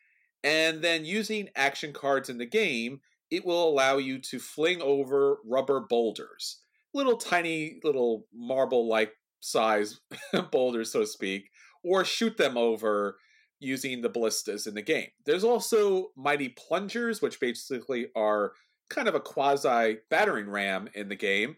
and 0.43 0.81
then 0.81 1.05
using 1.05 1.49
action 1.55 1.91
cards 1.91 2.29
in 2.29 2.38
the 2.38 2.45
game, 2.45 3.01
it 3.31 3.45
will 3.45 3.67
allow 3.67 3.97
you 3.97 4.19
to 4.19 4.39
fling 4.39 4.81
over 4.81 5.38
rubber 5.43 5.79
boulders. 5.79 6.62
Little 6.95 7.17
tiny 7.17 7.79
little 7.84 8.25
marble 8.34 8.88
like 8.88 9.12
size 9.41 9.99
boulders, 10.51 10.91
so 10.91 11.01
to 11.01 11.08
speak, 11.08 11.51
or 11.84 12.03
shoot 12.03 12.38
them 12.38 12.58
over 12.58 13.17
using 13.60 14.01
the 14.01 14.10
ballistas 14.10 14.67
in 14.67 14.73
the 14.73 14.81
game. 14.81 15.08
There's 15.25 15.43
also 15.43 16.12
mighty 16.15 16.49
plungers, 16.49 17.21
which 17.21 17.39
basically 17.39 18.08
are 18.15 18.53
kind 18.89 19.08
of 19.08 19.15
a 19.15 19.19
quasi 19.19 19.97
battering 20.10 20.49
ram 20.49 20.89
in 20.93 21.10
the 21.10 21.15
game. 21.15 21.55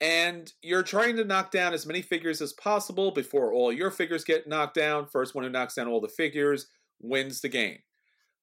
And 0.00 0.50
you're 0.62 0.82
trying 0.82 1.16
to 1.16 1.24
knock 1.24 1.50
down 1.50 1.74
as 1.74 1.86
many 1.86 2.00
figures 2.00 2.40
as 2.40 2.54
possible 2.54 3.10
before 3.10 3.52
all 3.52 3.70
your 3.72 3.90
figures 3.90 4.24
get 4.24 4.48
knocked 4.48 4.74
down. 4.74 5.06
First 5.06 5.34
one 5.34 5.44
who 5.44 5.50
knocks 5.50 5.74
down 5.74 5.88
all 5.88 6.00
the 6.00 6.08
figures 6.08 6.68
wins 7.00 7.40
the 7.40 7.48
game. 7.48 7.78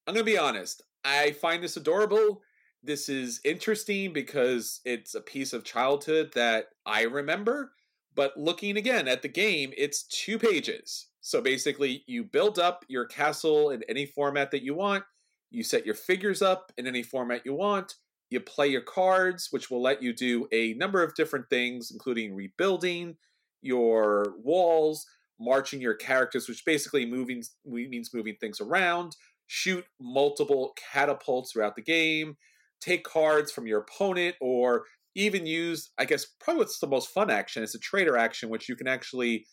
I'm 0.06 0.14
going 0.14 0.26
to 0.26 0.32
be 0.32 0.38
honest, 0.38 0.84
I 1.04 1.32
find 1.32 1.64
this 1.64 1.78
adorable. 1.78 2.42
This 2.84 3.10
is 3.10 3.42
interesting 3.44 4.14
because 4.14 4.82
it's 4.86 5.16
a 5.16 5.22
piece 5.22 5.54
of 5.54 5.64
childhood 5.64 6.32
that 6.36 6.68
I 6.86 7.04
remember. 7.04 7.74
But 8.16 8.38
looking 8.38 8.78
again 8.78 9.08
at 9.08 9.22
the 9.22 9.28
game, 9.28 9.74
it's 9.78 10.04
two 10.04 10.40
pages. 10.40 11.08
So 11.22 11.42
basically, 11.42 12.04
you 12.08 12.24
build 12.24 12.58
up 12.58 12.86
your 12.88 13.06
castle 13.06 13.72
in 13.72 13.84
any 13.90 14.06
format 14.06 14.52
that 14.52 14.64
you 14.64 14.74
want, 14.74 15.04
you 15.52 15.64
set 15.64 15.86
your 15.86 15.96
figures 15.96 16.42
up 16.42 16.72
in 16.78 16.88
any 16.88 17.04
format 17.04 17.46
you 17.46 17.54
want, 17.54 17.96
you 18.30 18.40
play 18.40 18.68
your 18.68 18.82
cards, 18.82 19.50
which 19.52 19.70
will 19.70 19.82
let 19.82 20.02
you 20.02 20.14
do 20.14 20.48
a 20.52 20.74
number 20.74 21.04
of 21.04 21.16
different 21.16 21.50
things, 21.50 21.92
including 21.92 22.36
rebuilding 22.36 23.18
your 23.62 24.36
walls, 24.42 25.06
marching 25.40 25.82
your 25.82 25.94
characters, 25.94 26.48
which 26.48 26.66
basically 26.66 27.06
moving 27.06 27.44
means 27.66 28.14
moving 28.14 28.36
things 28.40 28.60
around, 28.60 29.16
shoot 29.48 29.86
multiple 30.00 30.74
catapults 30.92 31.52
throughout 31.52 31.76
the 31.76 31.82
game, 31.82 32.38
take 32.82 33.04
cards 33.04 33.52
from 33.52 33.68
your 33.68 33.82
opponent, 33.82 34.36
or 34.42 34.86
even 35.16 35.46
use, 35.46 35.92
I 35.98 36.06
guess, 36.06 36.26
probably 36.40 36.60
what's 36.60 36.80
the 36.80 36.88
most 36.88 37.10
fun 37.10 37.30
action 37.32 37.64
is 37.64 37.76
a 37.76 37.80
trader 37.80 38.18
action, 38.18 38.50
which 38.50 38.70
you 38.70 38.76
can 38.76 38.88
actually, 38.88 39.48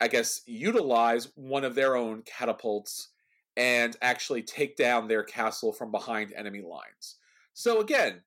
I 0.00 0.08
guess, 0.08 0.42
utilize 0.46 1.32
one 1.34 1.64
of 1.64 1.74
their 1.74 1.96
own 1.96 2.22
catapults 2.22 3.10
and 3.56 3.96
actually 4.02 4.42
take 4.42 4.76
down 4.76 5.08
their 5.08 5.24
castle 5.24 5.72
from 5.72 5.90
behind 5.90 6.32
enemy 6.34 6.60
lines. 6.60 7.16
So 7.54 7.80
again, 7.80 8.22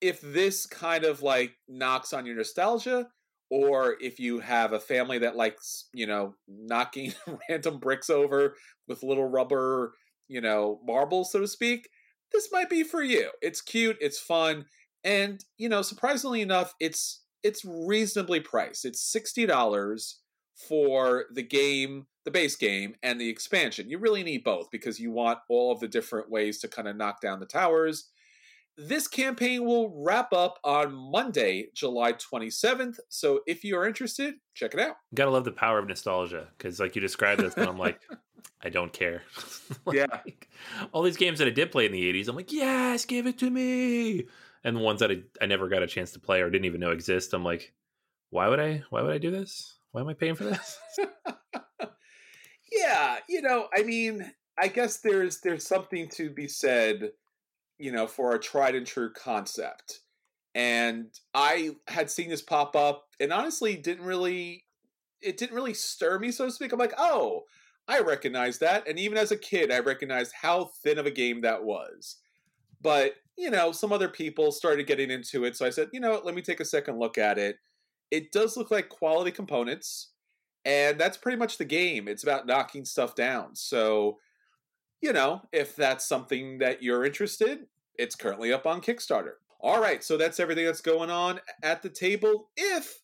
if 0.00 0.20
this 0.20 0.66
kind 0.66 1.04
of 1.04 1.22
like 1.22 1.54
knocks 1.66 2.12
on 2.12 2.26
your 2.26 2.36
nostalgia, 2.36 3.08
or 3.50 3.96
if 4.00 4.20
you 4.20 4.40
have 4.40 4.72
a 4.72 4.80
family 4.80 5.18
that 5.18 5.36
likes, 5.36 5.88
you 5.92 6.06
know, 6.06 6.34
knocking 6.46 7.14
random 7.48 7.78
bricks 7.78 8.10
over 8.10 8.56
with 8.86 9.02
little 9.02 9.28
rubber, 9.28 9.94
you 10.28 10.40
know, 10.40 10.80
marbles, 10.84 11.32
so 11.32 11.40
to 11.40 11.48
speak, 11.48 11.88
this 12.32 12.50
might 12.52 12.70
be 12.70 12.82
for 12.82 13.02
you. 13.02 13.30
It's 13.42 13.60
cute, 13.60 13.96
it's 14.00 14.18
fun, 14.18 14.66
and 15.04 15.44
you 15.56 15.68
know, 15.68 15.82
surprisingly 15.82 16.42
enough, 16.42 16.74
it's 16.80 17.22
it's 17.42 17.64
reasonably 17.64 18.40
priced. 18.40 18.84
It's 18.84 19.00
sixty 19.00 19.46
dollars 19.46 20.20
for 20.68 21.26
the 21.32 21.42
game, 21.42 22.06
the 22.24 22.30
base 22.30 22.56
game, 22.56 22.96
and 23.02 23.20
the 23.20 23.28
expansion. 23.28 23.88
You 23.88 23.98
really 23.98 24.24
need 24.24 24.42
both 24.42 24.70
because 24.70 24.98
you 24.98 25.12
want 25.12 25.38
all 25.48 25.70
of 25.72 25.80
the 25.80 25.88
different 25.88 26.30
ways 26.30 26.58
to 26.60 26.68
kind 26.68 26.88
of 26.88 26.96
knock 26.96 27.20
down 27.20 27.38
the 27.38 27.46
towers 27.46 28.08
this 28.78 29.08
campaign 29.08 29.64
will 29.64 29.92
wrap 30.04 30.32
up 30.32 30.58
on 30.62 30.94
Monday, 30.94 31.68
July 31.74 32.12
27th. 32.12 32.98
So 33.08 33.40
if 33.46 33.64
you 33.64 33.76
are 33.76 33.86
interested, 33.86 34.34
check 34.54 34.72
it 34.72 34.80
out. 34.80 34.94
Gotta 35.14 35.32
love 35.32 35.44
the 35.44 35.52
power 35.52 35.80
of 35.80 35.88
nostalgia 35.88 36.48
because, 36.56 36.78
like 36.78 36.94
you 36.94 37.00
described 37.00 37.42
this, 37.42 37.54
and 37.54 37.68
I'm 37.68 37.78
like, 37.78 38.00
I 38.62 38.68
don't 38.68 38.92
care. 38.92 39.22
like, 39.84 39.96
yeah. 39.96 40.20
All 40.92 41.02
these 41.02 41.16
games 41.16 41.40
that 41.40 41.48
I 41.48 41.50
did 41.50 41.72
play 41.72 41.86
in 41.86 41.92
the 41.92 42.12
80s, 42.12 42.28
I'm 42.28 42.36
like, 42.36 42.52
yes, 42.52 43.04
give 43.04 43.26
it 43.26 43.38
to 43.38 43.50
me. 43.50 44.26
And 44.62 44.76
the 44.76 44.80
ones 44.80 45.00
that 45.00 45.10
I, 45.10 45.22
I 45.40 45.46
never 45.46 45.68
got 45.68 45.82
a 45.82 45.86
chance 45.86 46.12
to 46.12 46.20
play 46.20 46.40
or 46.40 46.50
didn't 46.50 46.66
even 46.66 46.80
know 46.80 46.90
exist, 46.90 47.34
I'm 47.34 47.44
like, 47.44 47.72
why 48.30 48.48
would 48.48 48.60
I? 48.60 48.84
Why 48.90 49.02
would 49.02 49.14
I 49.14 49.18
do 49.18 49.30
this? 49.30 49.76
Why 49.90 50.02
am 50.02 50.08
I 50.08 50.14
paying 50.14 50.34
for 50.34 50.44
this? 50.44 50.78
yeah, 52.72 53.18
you 53.28 53.42
know, 53.42 53.68
I 53.74 53.82
mean, 53.82 54.30
I 54.60 54.68
guess 54.68 54.98
there's 54.98 55.40
there's 55.40 55.66
something 55.66 56.08
to 56.10 56.30
be 56.30 56.46
said, 56.46 57.10
you 57.78 57.92
know, 57.92 58.06
for 58.06 58.34
a 58.34 58.38
tried 58.38 58.74
and 58.74 58.86
true 58.86 59.12
concept. 59.12 60.00
And 60.54 61.06
I 61.34 61.76
had 61.86 62.10
seen 62.10 62.30
this 62.30 62.42
pop 62.42 62.74
up 62.74 63.06
and 63.20 63.32
honestly 63.32 63.76
didn't 63.76 64.04
really 64.04 64.64
it 65.20 65.36
didn't 65.36 65.54
really 65.54 65.74
stir 65.74 66.18
me, 66.18 66.30
so 66.30 66.46
to 66.46 66.52
speak. 66.52 66.72
I'm 66.72 66.78
like, 66.78 66.94
oh, 66.96 67.44
I 67.88 68.00
recognize 68.00 68.58
that. 68.58 68.86
And 68.86 68.98
even 68.98 69.18
as 69.18 69.32
a 69.32 69.36
kid, 69.36 69.72
I 69.72 69.80
recognized 69.80 70.32
how 70.32 70.70
thin 70.82 70.98
of 70.98 71.06
a 71.06 71.10
game 71.10 71.40
that 71.40 71.64
was. 71.64 72.16
But, 72.80 73.14
you 73.36 73.50
know, 73.50 73.72
some 73.72 73.92
other 73.92 74.08
people 74.08 74.52
started 74.52 74.86
getting 74.86 75.10
into 75.10 75.44
it. 75.44 75.56
So 75.56 75.66
I 75.66 75.70
said, 75.70 75.88
you 75.92 76.00
know, 76.00 76.20
let 76.24 76.34
me 76.34 76.42
take 76.42 76.60
a 76.60 76.64
second 76.64 76.98
look 76.98 77.18
at 77.18 77.38
it. 77.38 77.56
It 78.10 78.30
does 78.30 78.56
look 78.56 78.70
like 78.70 78.88
quality 78.88 79.30
components. 79.30 80.10
And 80.64 80.98
that's 80.98 81.16
pretty 81.16 81.38
much 81.38 81.58
the 81.58 81.64
game. 81.64 82.08
It's 82.08 82.22
about 82.22 82.46
knocking 82.46 82.84
stuff 82.84 83.14
down. 83.14 83.56
So, 83.56 84.18
you 85.00 85.12
know, 85.12 85.42
if 85.52 85.76
that's 85.76 86.08
something 86.08 86.58
that 86.58 86.82
you're 86.82 87.04
interested, 87.04 87.66
it's 87.94 88.16
currently 88.16 88.52
up 88.52 88.66
on 88.66 88.80
Kickstarter. 88.80 89.34
All 89.60 89.80
right, 89.80 90.04
so 90.04 90.16
that's 90.16 90.38
everything 90.38 90.66
that's 90.66 90.80
going 90.80 91.10
on 91.10 91.40
at 91.62 91.82
the 91.82 91.88
table 91.88 92.50
if 92.56 93.00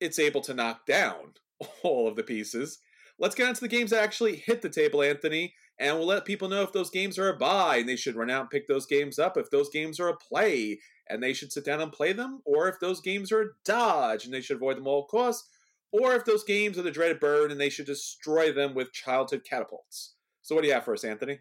it's 0.00 0.18
able 0.18 0.40
to 0.42 0.54
knock 0.54 0.84
down 0.84 1.34
all 1.82 2.08
of 2.08 2.16
the 2.16 2.24
pieces. 2.24 2.80
Let's 3.18 3.36
get 3.36 3.48
into 3.48 3.60
the 3.60 3.68
games 3.68 3.90
that 3.90 4.02
actually 4.02 4.36
hit 4.36 4.62
the 4.62 4.68
table, 4.68 5.02
Anthony, 5.02 5.54
and 5.78 5.96
we'll 5.96 6.06
let 6.06 6.24
people 6.24 6.48
know 6.48 6.62
if 6.62 6.72
those 6.72 6.90
games 6.90 7.18
are 7.18 7.28
a 7.28 7.36
buy 7.36 7.76
and 7.76 7.88
they 7.88 7.96
should 7.96 8.16
run 8.16 8.30
out 8.30 8.42
and 8.42 8.50
pick 8.50 8.66
those 8.66 8.86
games 8.86 9.18
up, 9.18 9.36
if 9.36 9.50
those 9.50 9.68
games 9.68 10.00
are 10.00 10.08
a 10.08 10.16
play 10.16 10.80
and 11.08 11.22
they 11.22 11.32
should 11.32 11.52
sit 11.52 11.64
down 11.64 11.80
and 11.80 11.92
play 11.92 12.12
them, 12.12 12.40
or 12.44 12.68
if 12.68 12.80
those 12.80 13.00
games 13.00 13.30
are 13.30 13.42
a 13.42 13.50
dodge 13.64 14.24
and 14.24 14.34
they 14.34 14.40
should 14.40 14.56
avoid 14.56 14.76
them 14.76 14.86
all 14.86 15.06
costs, 15.06 15.48
or 15.92 16.14
if 16.14 16.24
those 16.24 16.42
games 16.42 16.78
are 16.78 16.82
the 16.82 16.90
dreaded 16.90 17.20
burn 17.20 17.50
and 17.50 17.60
they 17.60 17.68
should 17.68 17.86
destroy 17.86 18.52
them 18.52 18.74
with 18.74 18.92
childhood 18.92 19.44
catapults. 19.48 20.14
So, 20.42 20.54
what 20.54 20.62
do 20.62 20.68
you 20.68 20.74
have 20.74 20.84
for 20.84 20.94
us, 20.94 21.04
Anthony? 21.04 21.38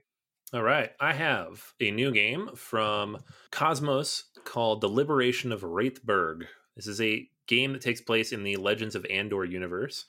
All 0.53 0.63
right. 0.63 0.91
I 0.99 1.13
have 1.13 1.73
a 1.79 1.91
new 1.91 2.11
game 2.11 2.49
from 2.55 3.17
Kosmos 3.51 4.23
called 4.43 4.81
The 4.81 4.89
Liberation 4.89 5.51
of 5.51 5.61
Rietburg. 5.61 6.43
This 6.75 6.87
is 6.87 7.01
a 7.01 7.27
game 7.47 7.73
that 7.73 7.81
takes 7.81 8.01
place 8.01 8.31
in 8.31 8.43
the 8.43 8.57
Legends 8.57 8.95
of 8.95 9.05
Andor 9.09 9.45
universe, 9.45 10.05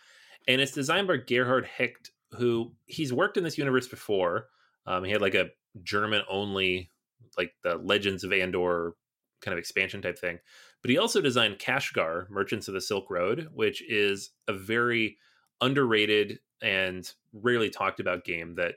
and 0.49 0.61
it's 0.61 0.73
designed 0.73 1.09
by 1.09 1.17
Gerhard 1.19 1.65
Hecht, 1.65 2.11
who 2.33 2.73
he's 2.87 3.13
worked 3.13 3.37
in 3.37 3.45
this 3.45 3.59
universe 3.59 3.89
before. 3.89 4.49
Um, 4.87 5.05
he 5.05 5.13
had 5.13 5.23
like 5.23 5.35
a 5.35 5.51
German 5.83 6.23
only, 6.29 6.91
like 7.39 7.53
the 7.63 7.77
Legends 7.77 8.25
of 8.25 8.33
Andor 8.33 8.95
kind 9.41 9.53
of 9.53 9.59
expansion 9.59 10.03
type 10.03 10.19
thing. 10.19 10.39
But 10.83 10.91
he 10.91 10.99
also 10.99 11.21
designed 11.21 11.59
Kashgar, 11.59 12.29
Merchants 12.29 12.69
of 12.69 12.75
the 12.75 12.81
Silk 12.81 13.11
Road, 13.11 13.49
which 13.55 13.83
is 13.89 14.31
a 14.49 14.53
very 14.53 15.19
underrated 15.61 16.41
and 16.61 17.11
rarely 17.33 17.71
talked 17.71 18.01
about 18.01 18.25
game 18.25 18.55
that 18.57 18.77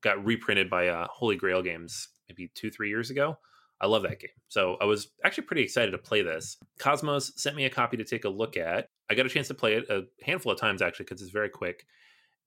got 0.00 0.24
reprinted 0.24 0.70
by 0.70 0.88
uh, 0.88 1.06
Holy 1.10 1.36
Grail 1.36 1.62
Games 1.62 2.08
maybe 2.28 2.50
two, 2.54 2.70
three 2.70 2.88
years 2.88 3.10
ago. 3.10 3.38
I 3.80 3.86
love 3.86 4.02
that 4.04 4.20
game. 4.20 4.30
So 4.48 4.76
I 4.80 4.84
was 4.84 5.08
actually 5.24 5.44
pretty 5.44 5.62
excited 5.62 5.90
to 5.90 5.98
play 5.98 6.22
this. 6.22 6.56
Kosmos 6.78 7.32
sent 7.36 7.56
me 7.56 7.64
a 7.64 7.70
copy 7.70 7.96
to 7.96 8.04
take 8.04 8.24
a 8.24 8.28
look 8.28 8.56
at. 8.56 8.88
I 9.10 9.14
got 9.14 9.26
a 9.26 9.28
chance 9.28 9.48
to 9.48 9.54
play 9.54 9.74
it 9.74 9.90
a 9.90 10.04
handful 10.22 10.52
of 10.52 10.58
times 10.58 10.80
actually 10.80 11.04
because 11.04 11.20
it's 11.20 11.30
very 11.30 11.50
quick. 11.50 11.86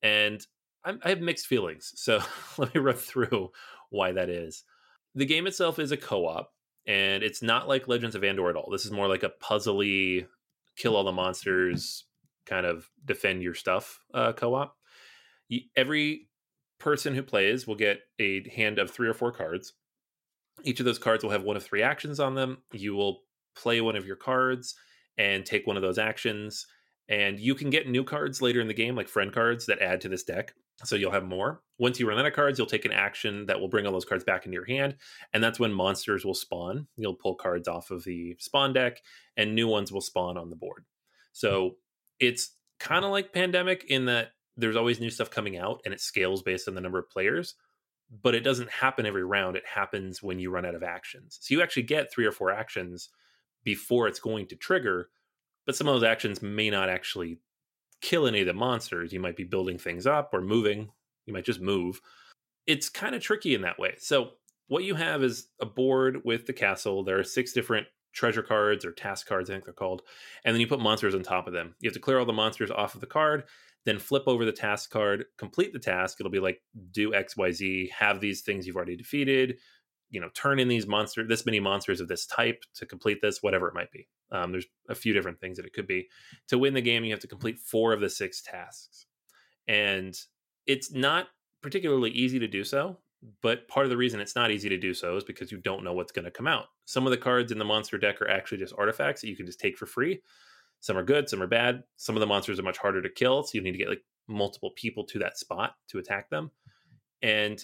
And 0.02 0.44
I'm, 0.84 0.98
i 1.04 1.10
have 1.10 1.20
mixed 1.20 1.46
feelings. 1.46 1.92
So 1.96 2.20
let 2.58 2.74
me 2.74 2.80
run 2.80 2.96
through 2.96 3.50
why 3.90 4.12
that 4.12 4.30
is. 4.30 4.64
The 5.14 5.26
game 5.26 5.46
itself 5.46 5.78
is 5.78 5.92
a 5.92 5.96
co 5.96 6.26
op, 6.26 6.52
and 6.86 7.22
it's 7.22 7.42
not 7.42 7.68
like 7.68 7.88
Legends 7.88 8.14
of 8.14 8.24
Andor 8.24 8.50
at 8.50 8.56
all. 8.56 8.70
This 8.70 8.84
is 8.84 8.90
more 8.90 9.08
like 9.08 9.22
a 9.22 9.32
puzzly, 9.42 10.26
kill 10.76 10.96
all 10.96 11.04
the 11.04 11.12
monsters, 11.12 12.04
kind 12.46 12.66
of 12.66 12.88
defend 13.04 13.42
your 13.42 13.54
stuff 13.54 14.00
uh, 14.14 14.32
co 14.32 14.54
op. 14.54 14.76
Every 15.76 16.27
person 16.78 17.14
who 17.14 17.22
plays 17.22 17.66
will 17.66 17.74
get 17.74 18.00
a 18.18 18.48
hand 18.50 18.78
of 18.78 18.90
three 18.90 19.08
or 19.08 19.14
four 19.14 19.32
cards. 19.32 19.74
Each 20.64 20.80
of 20.80 20.86
those 20.86 20.98
cards 20.98 21.22
will 21.22 21.30
have 21.30 21.44
one 21.44 21.56
of 21.56 21.64
three 21.64 21.82
actions 21.82 22.20
on 22.20 22.34
them. 22.34 22.58
You 22.72 22.94
will 22.94 23.22
play 23.56 23.80
one 23.80 23.96
of 23.96 24.06
your 24.06 24.16
cards 24.16 24.74
and 25.16 25.44
take 25.44 25.66
one 25.66 25.76
of 25.76 25.82
those 25.82 25.98
actions. 25.98 26.66
And 27.08 27.40
you 27.40 27.54
can 27.54 27.70
get 27.70 27.88
new 27.88 28.04
cards 28.04 28.42
later 28.42 28.60
in 28.60 28.68
the 28.68 28.74
game, 28.74 28.94
like 28.94 29.08
friend 29.08 29.32
cards 29.32 29.66
that 29.66 29.80
add 29.80 30.00
to 30.02 30.08
this 30.08 30.24
deck. 30.24 30.52
So 30.84 30.94
you'll 30.94 31.10
have 31.10 31.24
more. 31.24 31.62
Once 31.78 31.98
you 31.98 32.08
run 32.08 32.18
out 32.18 32.26
of 32.26 32.34
cards, 32.34 32.58
you'll 32.58 32.68
take 32.68 32.84
an 32.84 32.92
action 32.92 33.46
that 33.46 33.58
will 33.58 33.68
bring 33.68 33.84
all 33.84 33.92
those 33.92 34.04
cards 34.04 34.22
back 34.22 34.44
into 34.44 34.54
your 34.54 34.66
hand. 34.66 34.94
And 35.32 35.42
that's 35.42 35.58
when 35.58 35.72
monsters 35.72 36.24
will 36.24 36.34
spawn. 36.34 36.86
You'll 36.96 37.14
pull 37.14 37.34
cards 37.34 37.66
off 37.66 37.90
of 37.90 38.04
the 38.04 38.36
spawn 38.38 38.72
deck, 38.72 38.98
and 39.36 39.54
new 39.54 39.66
ones 39.66 39.90
will 39.90 40.00
spawn 40.00 40.38
on 40.38 40.50
the 40.50 40.56
board. 40.56 40.84
So 41.32 41.76
it's 42.20 42.54
kind 42.78 43.04
of 43.04 43.10
like 43.10 43.32
Pandemic 43.32 43.84
in 43.88 44.04
that 44.06 44.30
there's 44.58 44.76
always 44.76 45.00
new 45.00 45.10
stuff 45.10 45.30
coming 45.30 45.56
out 45.56 45.80
and 45.84 45.94
it 45.94 46.00
scales 46.00 46.42
based 46.42 46.68
on 46.68 46.74
the 46.74 46.80
number 46.80 46.98
of 46.98 47.08
players 47.08 47.54
but 48.22 48.34
it 48.34 48.40
doesn't 48.40 48.70
happen 48.70 49.06
every 49.06 49.24
round 49.24 49.56
it 49.56 49.66
happens 49.66 50.22
when 50.22 50.38
you 50.38 50.50
run 50.50 50.64
out 50.64 50.74
of 50.74 50.82
actions. 50.82 51.38
So 51.42 51.54
you 51.54 51.62
actually 51.62 51.82
get 51.82 52.10
three 52.10 52.24
or 52.24 52.32
four 52.32 52.50
actions 52.50 53.10
before 53.64 54.08
it's 54.08 54.20
going 54.20 54.46
to 54.48 54.56
trigger 54.56 55.10
but 55.66 55.76
some 55.76 55.86
of 55.86 55.94
those 55.94 56.08
actions 56.08 56.40
may 56.40 56.70
not 56.70 56.88
actually 56.88 57.40
kill 58.00 58.26
any 58.26 58.40
of 58.40 58.46
the 58.46 58.54
monsters. 58.54 59.12
You 59.12 59.20
might 59.20 59.36
be 59.36 59.44
building 59.44 59.76
things 59.76 60.06
up 60.06 60.30
or 60.32 60.40
moving. 60.40 60.88
You 61.26 61.34
might 61.34 61.44
just 61.44 61.60
move. 61.60 62.00
It's 62.66 62.88
kind 62.88 63.14
of 63.14 63.20
tricky 63.20 63.54
in 63.54 63.60
that 63.60 63.78
way. 63.78 63.96
So 63.98 64.30
what 64.68 64.84
you 64.84 64.94
have 64.94 65.22
is 65.22 65.48
a 65.60 65.66
board 65.66 66.22
with 66.24 66.46
the 66.46 66.54
castle. 66.54 67.04
There 67.04 67.18
are 67.18 67.24
six 67.24 67.52
different 67.52 67.86
treasure 68.14 68.42
cards 68.42 68.86
or 68.86 68.90
task 68.90 69.28
cards 69.28 69.50
i 69.50 69.52
think 69.52 69.64
they're 69.64 69.74
called 69.74 70.00
and 70.44 70.54
then 70.54 70.60
you 70.60 70.66
put 70.66 70.80
monsters 70.80 71.14
on 71.14 71.22
top 71.22 71.46
of 71.46 71.52
them. 71.52 71.74
You 71.80 71.88
have 71.88 71.94
to 71.94 72.00
clear 72.00 72.18
all 72.18 72.24
the 72.24 72.32
monsters 72.32 72.70
off 72.70 72.94
of 72.94 73.02
the 73.02 73.06
card 73.06 73.44
then 73.88 73.98
flip 73.98 74.24
over 74.26 74.44
the 74.44 74.52
task 74.52 74.90
card, 74.90 75.24
complete 75.36 75.72
the 75.72 75.78
task. 75.78 76.18
It'll 76.20 76.30
be 76.30 76.40
like 76.40 76.60
do 76.92 77.12
XYZ, 77.12 77.90
have 77.90 78.20
these 78.20 78.42
things 78.42 78.66
you've 78.66 78.76
already 78.76 78.96
defeated, 78.96 79.58
you 80.10 80.20
know, 80.20 80.28
turn 80.34 80.58
in 80.58 80.68
these 80.68 80.86
monsters, 80.86 81.28
this 81.28 81.46
many 81.46 81.60
monsters 81.60 82.00
of 82.00 82.08
this 82.08 82.26
type 82.26 82.62
to 82.74 82.86
complete 82.86 83.20
this, 83.20 83.42
whatever 83.42 83.68
it 83.68 83.74
might 83.74 83.90
be. 83.90 84.08
Um, 84.32 84.52
there's 84.52 84.66
a 84.88 84.94
few 84.94 85.12
different 85.12 85.40
things 85.40 85.56
that 85.56 85.66
it 85.66 85.72
could 85.72 85.86
be. 85.86 86.08
To 86.48 86.58
win 86.58 86.74
the 86.74 86.80
game, 86.80 87.04
you 87.04 87.12
have 87.12 87.20
to 87.20 87.28
complete 87.28 87.58
four 87.58 87.92
of 87.92 88.00
the 88.00 88.10
six 88.10 88.42
tasks. 88.42 89.06
And 89.66 90.18
it's 90.66 90.92
not 90.92 91.28
particularly 91.62 92.10
easy 92.10 92.38
to 92.38 92.48
do 92.48 92.64
so, 92.64 92.98
but 93.42 93.68
part 93.68 93.84
of 93.84 93.90
the 93.90 93.96
reason 93.96 94.20
it's 94.20 94.36
not 94.36 94.50
easy 94.50 94.68
to 94.68 94.78
do 94.78 94.94
so 94.94 95.16
is 95.16 95.24
because 95.24 95.52
you 95.52 95.58
don't 95.58 95.84
know 95.84 95.92
what's 95.92 96.12
going 96.12 96.24
to 96.24 96.30
come 96.30 96.46
out. 96.46 96.66
Some 96.84 97.06
of 97.06 97.10
the 97.10 97.16
cards 97.16 97.52
in 97.52 97.58
the 97.58 97.64
monster 97.64 97.98
deck 97.98 98.22
are 98.22 98.30
actually 98.30 98.58
just 98.58 98.74
artifacts 98.78 99.20
that 99.20 99.28
you 99.28 99.36
can 99.36 99.46
just 99.46 99.60
take 99.60 99.76
for 99.76 99.86
free. 99.86 100.22
Some 100.80 100.96
are 100.96 101.04
good, 101.04 101.28
some 101.28 101.42
are 101.42 101.46
bad. 101.46 101.82
Some 101.96 102.16
of 102.16 102.20
the 102.20 102.26
monsters 102.26 102.58
are 102.58 102.64
much 102.64 102.78
harder 102.78 103.02
to 103.02 103.08
kill, 103.08 103.42
so 103.42 103.50
you 103.54 103.62
need 103.62 103.72
to 103.72 103.78
get 103.78 103.88
like 103.88 104.04
multiple 104.28 104.72
people 104.76 105.04
to 105.04 105.18
that 105.20 105.38
spot 105.38 105.74
to 105.88 105.98
attack 105.98 106.30
them. 106.30 106.50
And 107.22 107.62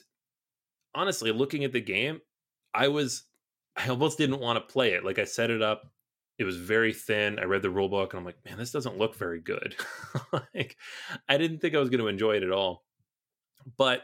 honestly, 0.95 1.31
looking 1.31 1.65
at 1.65 1.73
the 1.73 1.81
game, 1.81 2.21
I 2.73 2.89
was 2.89 3.25
I 3.77 3.89
almost 3.89 4.19
didn't 4.19 4.41
want 4.41 4.57
to 4.57 4.73
play 4.73 4.93
it. 4.93 5.05
Like 5.05 5.19
I 5.19 5.25
set 5.25 5.51
it 5.51 5.63
up, 5.63 5.83
it 6.39 6.45
was 6.45 6.57
very 6.57 6.93
thin. 6.93 7.39
I 7.39 7.45
read 7.45 7.63
the 7.63 7.71
rule 7.71 7.89
book 7.89 8.13
and 8.13 8.19
I'm 8.19 8.27
like, 8.27 8.45
man, 8.45 8.59
this 8.59 8.73
doesn't 8.73 8.99
look 8.99 9.17
very 9.17 9.41
good. 9.41 9.77
like 10.55 10.77
I 11.29 11.39
didn't 11.39 11.59
think 11.59 11.75
I 11.75 11.81
was 11.81 11.91
going 11.91 12.01
to 12.01 12.09
enjoy 12.09 12.37
it 12.37 12.43
at 12.43 12.53
all. 12.53 12.85
But 13.77 14.03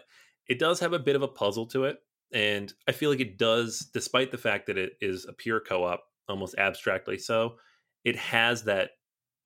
it 0.49 0.59
does 0.59 0.81
have 0.81 0.93
a 0.93 0.99
bit 0.99 1.17
of 1.17 1.23
a 1.23 1.29
puzzle 1.29 1.67
to 1.67 1.85
it. 1.85 1.99
And 2.33 2.73
I 2.89 2.93
feel 2.93 3.11
like 3.11 3.21
it 3.21 3.39
does, 3.39 3.89
despite 3.93 4.31
the 4.31 4.39
fact 4.39 4.67
that 4.67 4.79
it 4.79 4.93
is 5.01 5.27
a 5.27 5.33
pure 5.33 5.61
co-op, 5.61 6.05
almost 6.29 6.55
abstractly 6.57 7.19
so, 7.19 7.57
it 8.05 8.17
has 8.17 8.65
that 8.65 8.91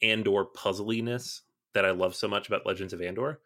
Andor 0.02 0.44
puzzliness 0.44 1.42
that 1.74 1.84
I 1.84 1.90
love 1.90 2.14
so 2.14 2.28
much 2.28 2.48
about 2.48 2.66
Legends 2.66 2.92
of 2.92 3.02
Andor 3.02 3.40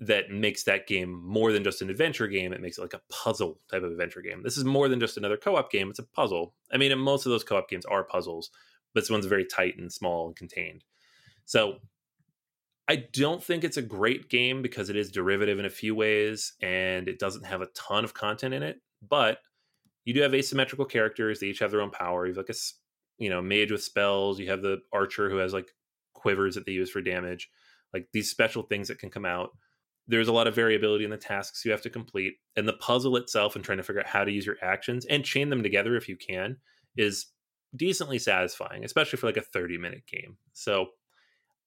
that 0.00 0.30
makes 0.30 0.62
that 0.64 0.86
game 0.86 1.20
more 1.24 1.52
than 1.52 1.64
just 1.64 1.82
an 1.82 1.90
adventure 1.90 2.28
game. 2.28 2.52
It 2.52 2.60
makes 2.60 2.78
it 2.78 2.82
like 2.82 2.94
a 2.94 3.02
puzzle 3.10 3.58
type 3.70 3.82
of 3.82 3.90
adventure 3.90 4.22
game. 4.22 4.42
This 4.42 4.56
is 4.56 4.64
more 4.64 4.88
than 4.88 5.00
just 5.00 5.16
another 5.16 5.36
co 5.36 5.56
op 5.56 5.72
game, 5.72 5.90
it's 5.90 5.98
a 5.98 6.04
puzzle. 6.04 6.54
I 6.72 6.76
mean, 6.76 6.96
most 6.98 7.26
of 7.26 7.30
those 7.30 7.44
co 7.44 7.56
op 7.56 7.68
games 7.68 7.84
are 7.84 8.04
puzzles, 8.04 8.50
but 8.94 9.00
this 9.00 9.10
one's 9.10 9.26
very 9.26 9.44
tight 9.44 9.76
and 9.78 9.92
small 9.92 10.26
and 10.26 10.36
contained. 10.36 10.84
So 11.46 11.78
I 12.86 12.96
don't 13.12 13.42
think 13.42 13.64
it's 13.64 13.76
a 13.76 13.82
great 13.82 14.30
game 14.30 14.62
because 14.62 14.88
it 14.88 14.96
is 14.96 15.10
derivative 15.10 15.58
in 15.58 15.66
a 15.66 15.70
few 15.70 15.94
ways 15.94 16.54
and 16.62 17.08
it 17.08 17.18
doesn't 17.18 17.44
have 17.44 17.60
a 17.60 17.66
ton 17.74 18.04
of 18.04 18.14
content 18.14 18.54
in 18.54 18.62
it, 18.62 18.80
but 19.06 19.38
you 20.04 20.14
do 20.14 20.22
have 20.22 20.34
asymmetrical 20.34 20.86
characters. 20.86 21.40
They 21.40 21.48
each 21.48 21.58
have 21.58 21.70
their 21.70 21.82
own 21.82 21.90
power. 21.90 22.24
You 22.24 22.30
have 22.30 22.38
like 22.38 22.48
a 22.48 22.54
you 23.18 23.28
know 23.28 23.42
mage 23.42 23.70
with 23.70 23.82
spells 23.82 24.38
you 24.38 24.48
have 24.48 24.62
the 24.62 24.78
archer 24.92 25.28
who 25.28 25.36
has 25.36 25.52
like 25.52 25.70
quivers 26.14 26.54
that 26.54 26.66
they 26.66 26.72
use 26.72 26.90
for 26.90 27.00
damage 27.00 27.50
like 27.92 28.08
these 28.12 28.30
special 28.30 28.62
things 28.62 28.88
that 28.88 28.98
can 28.98 29.10
come 29.10 29.24
out. 29.24 29.50
There's 30.06 30.28
a 30.28 30.32
lot 30.32 30.46
of 30.46 30.54
variability 30.54 31.04
in 31.04 31.10
the 31.10 31.16
tasks 31.16 31.64
you 31.64 31.70
have 31.70 31.82
to 31.82 31.90
complete 31.90 32.34
and 32.56 32.66
the 32.66 32.74
puzzle 32.74 33.16
itself 33.16 33.56
and 33.56 33.64
trying 33.64 33.78
to 33.78 33.84
figure 33.84 34.00
out 34.00 34.06
how 34.06 34.24
to 34.24 34.32
use 34.32 34.46
your 34.46 34.56
actions 34.62 35.04
and 35.04 35.24
chain 35.24 35.50
them 35.50 35.62
together 35.62 35.96
if 35.96 36.08
you 36.08 36.16
can 36.16 36.56
is 36.96 37.26
decently 37.76 38.18
satisfying 38.18 38.82
especially 38.84 39.18
for 39.18 39.26
like 39.26 39.36
a 39.36 39.42
30 39.42 39.78
minute 39.78 40.04
game. 40.10 40.38
So 40.54 40.88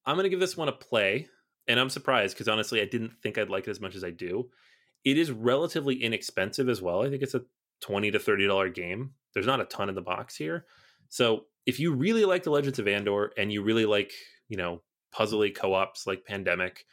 i'm 0.05 0.15
going 0.15 0.23
to 0.23 0.29
give 0.29 0.39
this 0.39 0.57
one 0.57 0.67
a 0.67 0.71
play 0.71 1.27
and 1.67 1.79
i'm 1.79 1.91
surprised 1.91 2.35
because 2.35 2.47
honestly 2.47 2.81
i 2.81 2.85
didn't 2.85 3.11
think 3.21 3.37
i'd 3.37 3.51
like 3.51 3.67
it 3.67 3.71
as 3.71 3.79
much 3.79 3.95
as 3.95 4.03
i 4.03 4.09
do. 4.09 4.49
It 5.03 5.17
is 5.17 5.31
relatively 5.31 6.03
inexpensive 6.03 6.69
as 6.69 6.81
well. 6.81 7.01
I 7.01 7.09
think 7.09 7.23
it's 7.23 7.33
a 7.33 7.41
20 7.81 8.11
to 8.11 8.19
30 8.19 8.47
dollar 8.47 8.69
game. 8.69 9.11
There's 9.33 9.47
not 9.47 9.61
a 9.61 9.65
ton 9.65 9.89
in 9.89 9.95
the 9.95 10.01
box 10.01 10.35
here 10.35 10.65
so 11.11 11.43
if 11.65 11.79
you 11.79 11.93
really 11.93 12.25
like 12.25 12.43
the 12.43 12.49
Legends 12.49 12.79
of 12.79 12.87
Andor 12.87 13.31
and 13.37 13.51
you 13.51 13.61
really 13.61 13.85
like, 13.85 14.13
you 14.47 14.57
know, 14.57 14.81
puzzly 15.13 15.53
co-ops 15.53 16.07
like 16.07 16.25
Pandemic, 16.25 16.85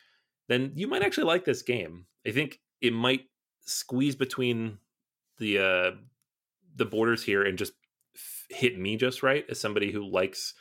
then 0.48 0.72
you 0.74 0.88
might 0.88 1.02
actually 1.02 1.24
like 1.24 1.44
this 1.44 1.62
game. 1.62 2.04
I 2.26 2.32
think 2.32 2.58
it 2.82 2.92
might 2.92 3.22
squeeze 3.64 4.16
between 4.16 4.78
the 5.38 5.58
uh 5.58 5.90
the 6.74 6.84
borders 6.84 7.22
here 7.22 7.44
and 7.44 7.56
just 7.56 7.72
f- 8.14 8.46
hit 8.50 8.78
me 8.78 8.96
just 8.96 9.22
right 9.22 9.44
as 9.48 9.60
somebody 9.60 9.92
who 9.92 10.10
likes 10.10 10.54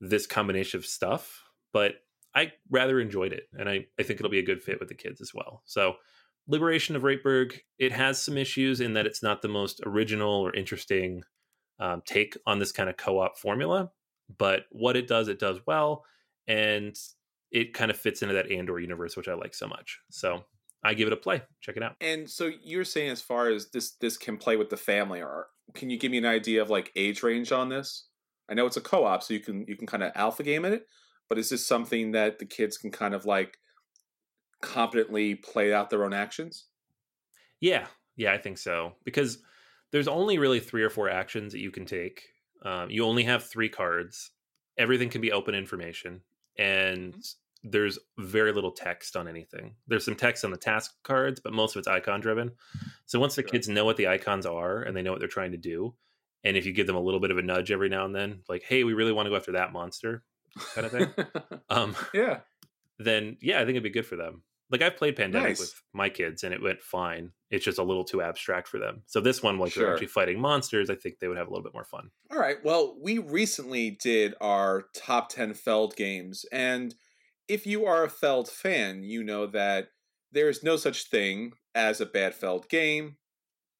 this 0.00 0.26
combination 0.26 0.78
of 0.78 0.84
stuff 0.84 1.42
but 1.72 1.94
i 2.34 2.52
rather 2.70 3.00
enjoyed 3.00 3.32
it 3.32 3.44
and 3.58 3.70
i 3.70 3.86
i 3.98 4.02
think 4.02 4.20
it'll 4.20 4.30
be 4.30 4.38
a 4.38 4.44
good 4.44 4.62
fit 4.62 4.78
with 4.78 4.88
the 4.88 4.94
kids 4.94 5.20
as 5.22 5.32
well 5.34 5.62
so 5.64 5.96
liberation 6.48 6.94
of 6.94 7.02
Rietburg, 7.02 7.58
it 7.78 7.92
has 7.92 8.22
some 8.22 8.36
issues 8.36 8.80
in 8.80 8.94
that 8.94 9.06
it's 9.06 9.22
not 9.22 9.42
the 9.42 9.48
most 9.48 9.80
original 9.84 10.30
or 10.30 10.54
interesting 10.54 11.22
um, 11.78 12.02
take 12.06 12.36
on 12.46 12.58
this 12.58 12.72
kind 12.72 12.88
of 12.88 12.96
co-op 12.96 13.38
formula 13.38 13.90
but 14.38 14.64
what 14.70 14.96
it 14.96 15.06
does 15.06 15.28
it 15.28 15.38
does 15.38 15.58
well 15.66 16.04
and 16.48 16.96
it 17.50 17.72
kind 17.74 17.90
of 17.90 17.96
fits 17.96 18.22
into 18.22 18.34
that 18.34 18.50
andor 18.50 18.78
universe 18.78 19.16
which 19.16 19.28
i 19.28 19.34
like 19.34 19.54
so 19.54 19.66
much. 19.66 20.00
So 20.10 20.44
i 20.84 20.94
give 20.94 21.06
it 21.06 21.12
a 21.12 21.16
play. 21.16 21.42
Check 21.60 21.76
it 21.76 21.82
out. 21.82 21.96
And 22.00 22.28
so 22.28 22.50
you're 22.62 22.84
saying 22.84 23.10
as 23.10 23.22
far 23.22 23.48
as 23.48 23.70
this 23.70 23.92
this 23.92 24.16
can 24.16 24.36
play 24.36 24.56
with 24.56 24.70
the 24.70 24.76
family, 24.76 25.20
or 25.20 25.46
can 25.74 25.90
you 25.90 25.98
give 25.98 26.12
me 26.12 26.18
an 26.18 26.26
idea 26.26 26.62
of 26.62 26.70
like 26.70 26.92
age 26.96 27.22
range 27.22 27.52
on 27.52 27.68
this? 27.68 28.06
I 28.48 28.54
know 28.54 28.66
it's 28.66 28.76
a 28.76 28.82
co-op, 28.82 29.22
so 29.22 29.34
you 29.34 29.40
can 29.40 29.64
you 29.66 29.76
can 29.76 29.86
kind 29.86 30.02
of 30.02 30.12
alpha 30.14 30.42
game 30.42 30.64
it, 30.64 30.86
but 31.28 31.38
is 31.38 31.50
this 31.50 31.66
something 31.66 32.12
that 32.12 32.38
the 32.38 32.46
kids 32.46 32.78
can 32.78 32.90
kind 32.90 33.14
of 33.14 33.24
like 33.24 33.58
competently 34.62 35.34
play 35.34 35.72
out 35.72 35.90
their 35.90 36.04
own 36.04 36.14
actions? 36.14 36.66
yeah. 37.60 37.86
Yeah 38.16 38.32
i 38.32 38.38
think 38.38 38.58
so. 38.58 38.92
Because 39.04 39.38
there's 39.92 40.08
only 40.08 40.38
really 40.38 40.60
three 40.60 40.82
or 40.82 40.90
four 40.90 41.08
actions 41.08 41.52
that 41.52 41.60
you 41.60 41.70
can 41.70 41.84
take 41.84 42.22
um, 42.64 42.90
you 42.90 43.04
only 43.04 43.22
have 43.24 43.44
three 43.44 43.68
cards 43.68 44.30
everything 44.78 45.08
can 45.08 45.20
be 45.20 45.32
open 45.32 45.54
information 45.54 46.20
and 46.58 47.14
there's 47.62 47.98
very 48.18 48.52
little 48.52 48.70
text 48.72 49.16
on 49.16 49.26
anything 49.28 49.74
there's 49.86 50.04
some 50.04 50.14
text 50.14 50.44
on 50.44 50.50
the 50.50 50.56
task 50.56 50.92
cards 51.02 51.40
but 51.40 51.52
most 51.52 51.74
of 51.74 51.80
it's 51.80 51.88
icon 51.88 52.20
driven 52.20 52.50
so 53.06 53.18
once 53.18 53.34
the 53.34 53.42
Sure. 53.42 53.50
kids 53.50 53.68
know 53.68 53.84
what 53.84 53.96
the 53.96 54.08
icons 54.08 54.46
are 54.46 54.82
and 54.82 54.96
they 54.96 55.02
know 55.02 55.10
what 55.12 55.18
they're 55.20 55.28
trying 55.28 55.52
to 55.52 55.58
do 55.58 55.94
and 56.44 56.56
if 56.56 56.64
you 56.66 56.72
give 56.72 56.86
them 56.86 56.96
a 56.96 57.00
little 57.00 57.20
bit 57.20 57.30
of 57.30 57.38
a 57.38 57.42
nudge 57.42 57.70
every 57.72 57.88
now 57.88 58.04
and 58.04 58.14
then 58.14 58.40
like 58.48 58.62
hey 58.62 58.84
we 58.84 58.92
really 58.94 59.12
want 59.12 59.26
to 59.26 59.30
go 59.30 59.36
after 59.36 59.52
that 59.52 59.72
monster 59.72 60.22
kind 60.74 60.86
of 60.86 60.92
thing 60.92 61.08
um, 61.70 61.96
yeah. 62.14 62.40
then 62.98 63.36
yeah, 63.40 63.56
I 63.56 63.60
think 63.60 63.70
it'd 63.70 63.82
be 63.82 63.90
good 63.90 64.06
for 64.06 64.16
them. 64.16 64.42
Like 64.70 64.82
I've 64.82 64.96
played 64.96 65.16
Pandemic 65.16 65.50
Nice. 65.50 65.60
with 65.60 65.82
my 65.92 66.08
kids 66.08 66.42
and 66.42 66.52
it 66.52 66.62
went 66.62 66.82
fine. 66.82 67.30
It's 67.50 67.64
just 67.64 67.78
a 67.78 67.82
little 67.84 68.04
too 68.04 68.20
abstract 68.20 68.66
for 68.66 68.78
them. 68.80 69.02
So 69.06 69.20
this 69.20 69.42
one, 69.42 69.58
like 69.58 69.74
they're 69.74 69.92
actually 69.92 70.08
fighting 70.08 70.40
monsters, 70.40 70.90
I 70.90 70.96
think 70.96 71.20
they 71.20 71.28
would 71.28 71.36
have 71.36 71.46
a 71.46 71.50
little 71.50 71.62
bit 71.62 71.74
more 71.74 71.84
fun. 71.84 72.10
All 72.32 72.38
right. 72.38 72.56
Well, 72.64 72.96
we 73.00 73.18
recently 73.18 73.90
did 73.90 74.34
our 74.40 74.86
top 74.94 75.28
10 75.28 75.54
Feld 75.54 75.94
games. 75.94 76.44
And 76.50 76.94
if 77.48 77.64
you 77.66 77.86
are 77.86 78.02
a 78.02 78.10
Feld 78.10 78.48
fan, 78.48 79.04
you 79.04 79.22
know 79.22 79.46
that 79.46 79.88
there 80.32 80.48
is 80.48 80.64
no 80.64 80.76
such 80.76 81.04
thing 81.08 81.52
as 81.74 82.00
a 82.00 82.06
bad 82.06 82.34
Feld 82.34 82.68
game. 82.68 83.16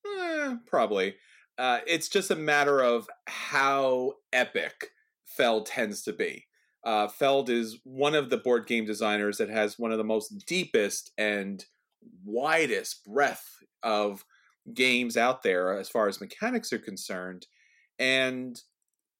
Eh, 0.07 0.55
probably. 0.66 1.16
Uh, 1.59 1.80
it's 1.87 2.09
just 2.09 2.30
a 2.30 2.37
matter 2.37 2.80
of 2.80 3.09
how 3.26 4.12
epic 4.32 4.91
Feld 5.24 5.66
tends 5.66 6.03
to 6.03 6.12
be. 6.12 6.45
Uh, 6.87 7.09
Feld 7.09 7.51
is 7.51 7.80
one 7.82 8.14
of 8.14 8.30
the 8.30 8.37
board 8.37 8.68
game 8.68 8.87
designers 8.87 9.39
that 9.39 9.51
has 9.51 9.76
one 9.76 9.91
of 9.91 9.99
the 9.99 10.05
most 10.05 10.47
deepest 10.47 11.11
and 11.18 11.64
widest 12.24 13.05
breadth 13.05 13.45
of 13.82 14.24
games 14.72 15.16
out 15.16 15.43
there 15.43 15.76
as 15.76 15.89
far 15.89 16.07
as 16.07 16.20
mechanics 16.20 16.72
are 16.72 16.78
concerned. 16.78 17.49
And 17.99 18.61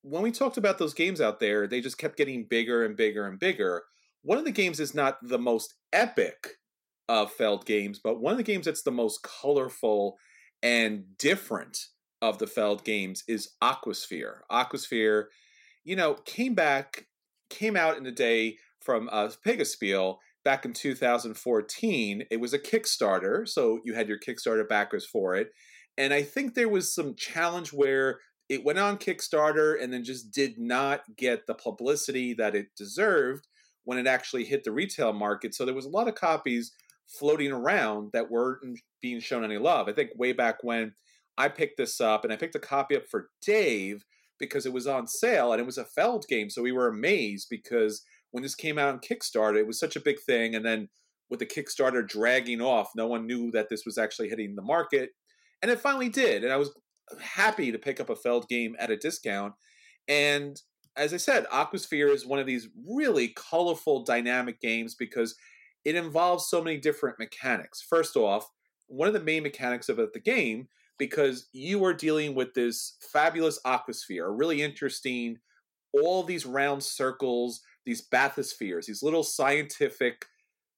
when 0.01 0.21
we 0.23 0.31
talked 0.31 0.55
about 0.55 0.77
those 0.77 0.93
games 0.93 1.19
out 1.19 1.41
there, 1.41 1.67
they 1.67 1.81
just 1.81 1.97
kept 1.97 2.15
getting 2.15 2.45
bigger 2.45 2.85
and 2.85 2.95
bigger 2.95 3.27
and 3.27 3.37
bigger. 3.37 3.83
One 4.21 4.37
of 4.37 4.45
the 4.45 4.51
games 4.51 4.79
is 4.79 4.95
not 4.95 5.17
the 5.21 5.39
most 5.39 5.73
epic 5.91 6.51
of 7.09 7.33
Feld 7.33 7.65
games, 7.65 7.99
but 8.01 8.21
one 8.21 8.31
of 8.31 8.37
the 8.37 8.43
games 8.43 8.65
that's 8.65 8.83
the 8.83 8.91
most 8.91 9.23
colorful 9.23 10.17
and 10.63 11.03
different 11.17 11.77
of 12.21 12.37
the 12.39 12.47
Feld 12.47 12.85
games 12.85 13.25
is 13.27 13.51
Aquasphere. 13.61 14.39
Aquasphere, 14.49 15.25
you 15.83 15.97
know, 15.97 16.13
came 16.13 16.53
back, 16.53 17.07
came 17.49 17.75
out 17.75 17.97
in 17.97 18.03
the 18.03 18.11
day 18.11 18.57
from 18.81 19.09
uh, 19.11 19.29
Pegaspiel 19.45 20.17
back 20.43 20.65
in 20.65 20.73
2014. 20.73 22.23
It 22.31 22.39
was 22.39 22.53
a 22.53 22.59
Kickstarter, 22.59 23.47
so 23.47 23.79
you 23.83 23.93
had 23.93 24.07
your 24.07 24.19
Kickstarter 24.19 24.67
backers 24.67 25.05
for 25.05 25.35
it. 25.35 25.49
And 25.97 26.13
I 26.13 26.21
think 26.21 26.53
there 26.53 26.69
was 26.69 26.93
some 26.93 27.15
challenge 27.15 27.73
where 27.73 28.19
it 28.49 28.63
went 28.63 28.79
on 28.79 28.97
Kickstarter 28.97 29.81
and 29.81 29.91
then 29.91 30.03
just 30.03 30.31
did 30.31 30.57
not 30.57 31.01
get 31.17 31.47
the 31.47 31.53
publicity 31.53 32.33
that 32.35 32.55
it 32.55 32.67
deserved 32.77 33.47
when 33.83 33.97
it 33.97 34.07
actually 34.07 34.45
hit 34.45 34.63
the 34.63 34.71
retail 34.71 35.11
market. 35.11 35.53
So 35.53 35.65
there 35.65 35.75
was 35.75 35.85
a 35.85 35.89
lot 35.89 36.07
of 36.07 36.15
copies 36.15 36.71
floating 37.07 37.51
around 37.51 38.11
that 38.13 38.29
weren't 38.29 38.79
being 39.01 39.19
shown 39.19 39.43
any 39.43 39.57
love. 39.57 39.87
I 39.87 39.93
think 39.93 40.11
way 40.15 40.33
back 40.33 40.57
when 40.61 40.93
I 41.37 41.49
picked 41.49 41.77
this 41.77 42.01
up 42.01 42.23
and 42.23 42.33
I 42.33 42.35
picked 42.35 42.55
a 42.55 42.59
copy 42.59 42.95
up 42.95 43.07
for 43.09 43.29
Dave 43.45 44.03
because 44.39 44.65
it 44.65 44.73
was 44.73 44.87
on 44.87 45.07
sale 45.07 45.51
and 45.51 45.59
it 45.59 45.65
was 45.65 45.77
a 45.77 45.85
Feld 45.85 46.25
game. 46.27 46.49
So 46.49 46.61
we 46.61 46.71
were 46.71 46.87
amazed 46.87 47.47
because 47.49 48.03
when 48.31 48.43
this 48.43 48.55
came 48.55 48.77
out 48.77 48.89
on 48.89 48.99
Kickstarter, 48.99 49.57
it 49.57 49.67
was 49.67 49.79
such 49.79 49.95
a 49.95 50.01
big 50.01 50.19
thing. 50.19 50.55
And 50.55 50.65
then 50.65 50.89
with 51.29 51.39
the 51.39 51.45
Kickstarter 51.45 52.07
dragging 52.07 52.61
off, 52.61 52.91
no 52.95 53.07
one 53.07 53.25
knew 53.25 53.51
that 53.51 53.69
this 53.69 53.85
was 53.85 53.97
actually 53.97 54.29
hitting 54.29 54.55
the 54.55 54.61
market. 54.61 55.11
And 55.61 55.71
it 55.71 55.79
finally 55.79 56.09
did. 56.09 56.43
And 56.43 56.53
I 56.53 56.57
was 56.57 56.71
happy 57.21 57.71
to 57.71 57.79
pick 57.79 57.99
up 57.99 58.09
a 58.09 58.15
Feld 58.15 58.47
game 58.47 58.75
at 58.79 58.91
a 58.91 58.97
discount. 58.97 59.53
And 60.07 60.61
as 60.95 61.13
I 61.13 61.17
said, 61.17 61.45
Aquasphere 61.47 62.13
is 62.13 62.25
one 62.25 62.39
of 62.39 62.45
these 62.45 62.69
really 62.87 63.29
colorful, 63.29 64.03
dynamic 64.03 64.59
games 64.59 64.95
because 64.95 65.35
it 65.85 65.95
involves 65.95 66.49
so 66.49 66.61
many 66.61 66.77
different 66.77 67.19
mechanics. 67.19 67.85
First 67.87 68.15
off, 68.15 68.49
one 68.87 69.07
of 69.07 69.13
the 69.13 69.19
main 69.19 69.43
mechanics 69.43 69.89
of 69.89 69.97
the 69.97 70.19
game, 70.19 70.67
because 70.97 71.47
you 71.51 71.83
are 71.85 71.93
dealing 71.93 72.35
with 72.35 72.53
this 72.53 72.97
fabulous 73.01 73.59
aquasphere, 73.65 74.25
a 74.25 74.31
really 74.31 74.61
interesting, 74.61 75.37
all 75.93 76.23
these 76.23 76.45
round 76.45 76.83
circles, 76.83 77.61
these 77.85 78.07
bathyspheres, 78.07 78.85
these 78.85 79.03
little 79.03 79.23
scientific 79.23 80.25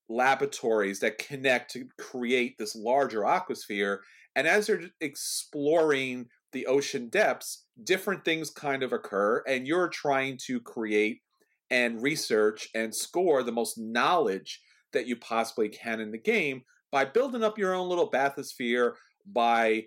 laboratories 0.09 0.99
that 0.99 1.19
connect 1.19 1.71
to 1.71 1.87
create 1.97 2.57
this 2.57 2.75
larger 2.75 3.21
aquasphere. 3.21 3.99
And 4.35 4.47
as 4.47 4.67
they're 4.67 4.89
exploring 5.01 6.27
the 6.51 6.65
ocean 6.65 7.09
depths, 7.09 7.65
different 7.83 8.25
things 8.25 8.49
kind 8.49 8.83
of 8.83 8.91
occur, 8.91 9.43
and 9.47 9.67
you're 9.67 9.87
trying 9.87 10.37
to 10.45 10.59
create 10.59 11.21
and 11.69 12.01
research 12.01 12.67
and 12.73 12.93
score 12.93 13.43
the 13.43 13.51
most 13.51 13.77
knowledge 13.77 14.59
that 14.91 15.05
you 15.05 15.15
possibly 15.15 15.69
can 15.69 15.99
in 15.99 16.11
the 16.11 16.17
game 16.17 16.63
by 16.91 17.05
building 17.05 17.43
up 17.43 17.59
your 17.59 17.75
own 17.75 17.87
little 17.87 18.09
bathysphere, 18.09 18.93
by 19.31 19.83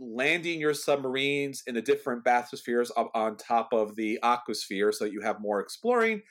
landing 0.00 0.58
your 0.58 0.74
submarines 0.74 1.62
in 1.66 1.74
the 1.74 1.82
different 1.82 2.24
bathyspheres 2.24 2.90
on 3.14 3.36
top 3.36 3.72
of 3.72 3.94
the 3.96 4.18
aquasphere 4.24 4.92
so 4.92 5.04
that 5.04 5.12
you 5.12 5.20
have 5.20 5.40
more 5.40 5.60
exploring, 5.60 6.22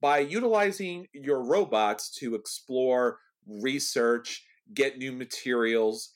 by 0.00 0.18
utilizing 0.18 1.06
your 1.14 1.42
robots 1.42 2.10
to 2.10 2.34
explore, 2.34 3.18
research, 3.46 4.44
get 4.74 4.98
new 4.98 5.10
materials, 5.10 6.10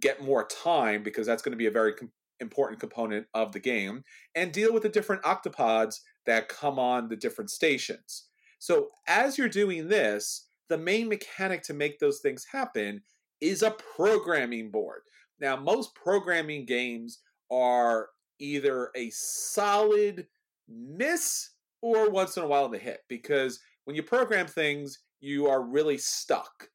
get 0.00 0.22
more 0.22 0.46
time, 0.46 1.02
because 1.02 1.26
that's 1.26 1.42
going 1.42 1.52
to 1.52 1.58
be 1.58 1.66
a 1.66 1.70
very 1.70 1.92
com- 1.94 2.12
important 2.38 2.78
component 2.78 3.26
of 3.34 3.52
the 3.52 3.58
game, 3.58 4.04
and 4.34 4.52
deal 4.52 4.72
with 4.72 4.84
the 4.84 4.88
different 4.88 5.22
octopods 5.22 5.96
that 6.26 6.48
come 6.48 6.78
on 6.78 7.08
the 7.08 7.16
different 7.16 7.50
stations. 7.50 8.28
So, 8.60 8.88
as 9.08 9.36
you're 9.36 9.48
doing 9.48 9.88
this, 9.88 10.46
the 10.68 10.78
main 10.78 11.08
mechanic 11.08 11.62
to 11.64 11.74
make 11.74 11.98
those 11.98 12.20
things 12.20 12.46
happen 12.52 13.02
is 13.40 13.62
a 13.62 13.76
programming 13.96 14.70
board. 14.70 15.02
Now, 15.42 15.56
most 15.56 15.94
programming 15.96 16.64
games 16.64 17.18
are 17.50 18.10
either 18.38 18.90
a 18.96 19.10
solid 19.10 20.28
miss 20.68 21.50
or 21.82 22.08
once 22.10 22.36
in 22.36 22.44
a 22.44 22.46
while 22.46 22.68
the 22.68 22.78
hit 22.78 23.00
because 23.08 23.58
when 23.84 23.96
you 23.96 24.04
program 24.04 24.46
things, 24.46 25.00
you 25.20 25.48
are 25.48 25.62
really 25.62 25.98
stuck. 25.98 26.68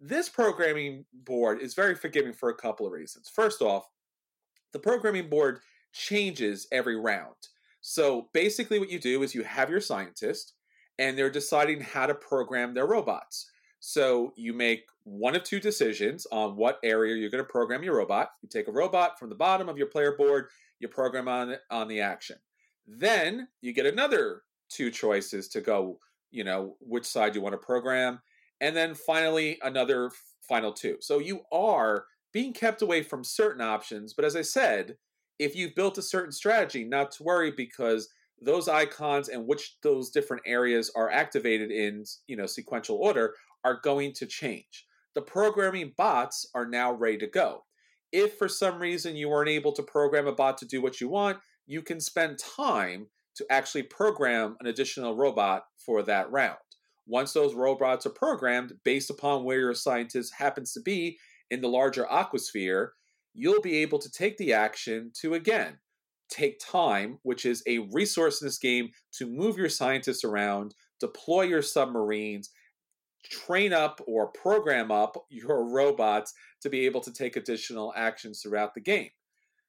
This 0.00 0.30
programming 0.30 1.04
board 1.12 1.60
is 1.60 1.74
very 1.74 1.94
forgiving 1.94 2.32
for 2.32 2.48
a 2.48 2.56
couple 2.56 2.86
of 2.86 2.92
reasons. 2.92 3.28
First 3.28 3.60
off, 3.60 3.84
the 4.72 4.78
programming 4.78 5.28
board 5.28 5.60
changes 5.92 6.66
every 6.72 6.96
round. 6.96 7.36
So 7.82 8.30
basically, 8.32 8.78
what 8.78 8.90
you 8.90 8.98
do 8.98 9.22
is 9.22 9.34
you 9.34 9.42
have 9.42 9.68
your 9.68 9.80
scientist, 9.80 10.54
and 10.98 11.16
they're 11.16 11.30
deciding 11.30 11.82
how 11.82 12.06
to 12.06 12.14
program 12.14 12.72
their 12.72 12.86
robots. 12.86 13.50
So 13.86 14.32
you 14.34 14.54
make 14.54 14.86
one 15.02 15.36
of 15.36 15.42
two 15.42 15.60
decisions 15.60 16.26
on 16.32 16.56
what 16.56 16.78
area 16.82 17.16
you're 17.16 17.28
going 17.28 17.44
to 17.44 17.52
program 17.52 17.82
your 17.82 17.98
robot. 17.98 18.30
You 18.40 18.48
take 18.48 18.66
a 18.66 18.72
robot 18.72 19.18
from 19.18 19.28
the 19.28 19.34
bottom 19.34 19.68
of 19.68 19.76
your 19.76 19.88
player 19.88 20.16
board, 20.16 20.46
you 20.80 20.88
program 20.88 21.28
on 21.28 21.56
on 21.70 21.86
the 21.86 22.00
action. 22.00 22.36
Then 22.86 23.46
you 23.60 23.74
get 23.74 23.84
another 23.84 24.40
two 24.70 24.90
choices 24.90 25.48
to 25.48 25.60
go, 25.60 25.98
you 26.30 26.44
know, 26.44 26.76
which 26.80 27.04
side 27.04 27.34
you 27.34 27.42
want 27.42 27.52
to 27.52 27.58
program, 27.58 28.20
and 28.62 28.74
then 28.74 28.94
finally 28.94 29.58
another 29.62 30.10
final 30.48 30.72
two. 30.72 30.96
So 31.00 31.18
you 31.18 31.42
are 31.52 32.06
being 32.32 32.54
kept 32.54 32.80
away 32.80 33.02
from 33.02 33.22
certain 33.22 33.60
options, 33.60 34.14
but 34.14 34.24
as 34.24 34.34
I 34.34 34.42
said, 34.42 34.96
if 35.38 35.54
you've 35.54 35.74
built 35.74 35.98
a 35.98 36.02
certain 36.02 36.32
strategy, 36.32 36.84
not 36.84 37.10
to 37.12 37.22
worry 37.22 37.52
because 37.54 38.08
those 38.40 38.66
icons 38.66 39.28
and 39.28 39.46
which 39.46 39.76
those 39.82 40.10
different 40.10 40.42
areas 40.46 40.90
are 40.96 41.10
activated 41.10 41.70
in, 41.70 42.04
you 42.26 42.36
know, 42.36 42.46
sequential 42.46 42.96
order 42.96 43.34
are 43.64 43.80
going 43.82 44.12
to 44.14 44.26
change. 44.26 44.86
the 45.14 45.22
programming 45.22 45.92
bots 45.96 46.48
are 46.54 46.66
now 46.66 46.92
ready 46.92 47.18
to 47.18 47.26
go. 47.26 47.64
If 48.12 48.36
for 48.36 48.48
some 48.48 48.78
reason 48.80 49.16
you 49.16 49.28
weren't 49.28 49.48
able 49.48 49.72
to 49.72 49.82
program 49.82 50.26
a 50.26 50.32
bot 50.32 50.58
to 50.58 50.66
do 50.66 50.82
what 50.82 51.00
you 51.00 51.08
want, 51.08 51.38
you 51.66 51.82
can 51.82 52.00
spend 52.00 52.38
time 52.38 53.06
to 53.36 53.46
actually 53.50 53.84
program 53.84 54.56
an 54.60 54.66
additional 54.66 55.16
robot 55.16 55.64
for 55.84 56.02
that 56.02 56.30
round. 56.30 56.58
Once 57.06 57.32
those 57.32 57.54
robots 57.54 58.06
are 58.06 58.10
programmed 58.10 58.72
based 58.84 59.10
upon 59.10 59.44
where 59.44 59.60
your 59.60 59.74
scientist 59.74 60.34
happens 60.38 60.72
to 60.72 60.80
be 60.80 61.18
in 61.50 61.60
the 61.60 61.68
larger 61.68 62.04
aquasphere, 62.04 62.88
you'll 63.34 63.60
be 63.60 63.78
able 63.78 63.98
to 63.98 64.10
take 64.10 64.36
the 64.36 64.52
action 64.52 65.10
to 65.20 65.34
again 65.34 65.78
take 66.30 66.58
time, 66.58 67.18
which 67.22 67.44
is 67.44 67.62
a 67.66 67.78
resource 67.92 68.40
in 68.40 68.46
this 68.46 68.58
game, 68.58 68.88
to 69.12 69.26
move 69.26 69.58
your 69.58 69.68
scientists 69.68 70.24
around, 70.24 70.74
deploy 70.98 71.42
your 71.42 71.62
submarines, 71.62 72.50
train 73.30 73.72
up 73.72 74.00
or 74.06 74.28
program 74.28 74.90
up 74.90 75.16
your 75.30 75.64
robots 75.70 76.34
to 76.62 76.70
be 76.70 76.86
able 76.86 77.00
to 77.02 77.12
take 77.12 77.36
additional 77.36 77.92
actions 77.96 78.40
throughout 78.42 78.74
the 78.74 78.80
game. 78.80 79.10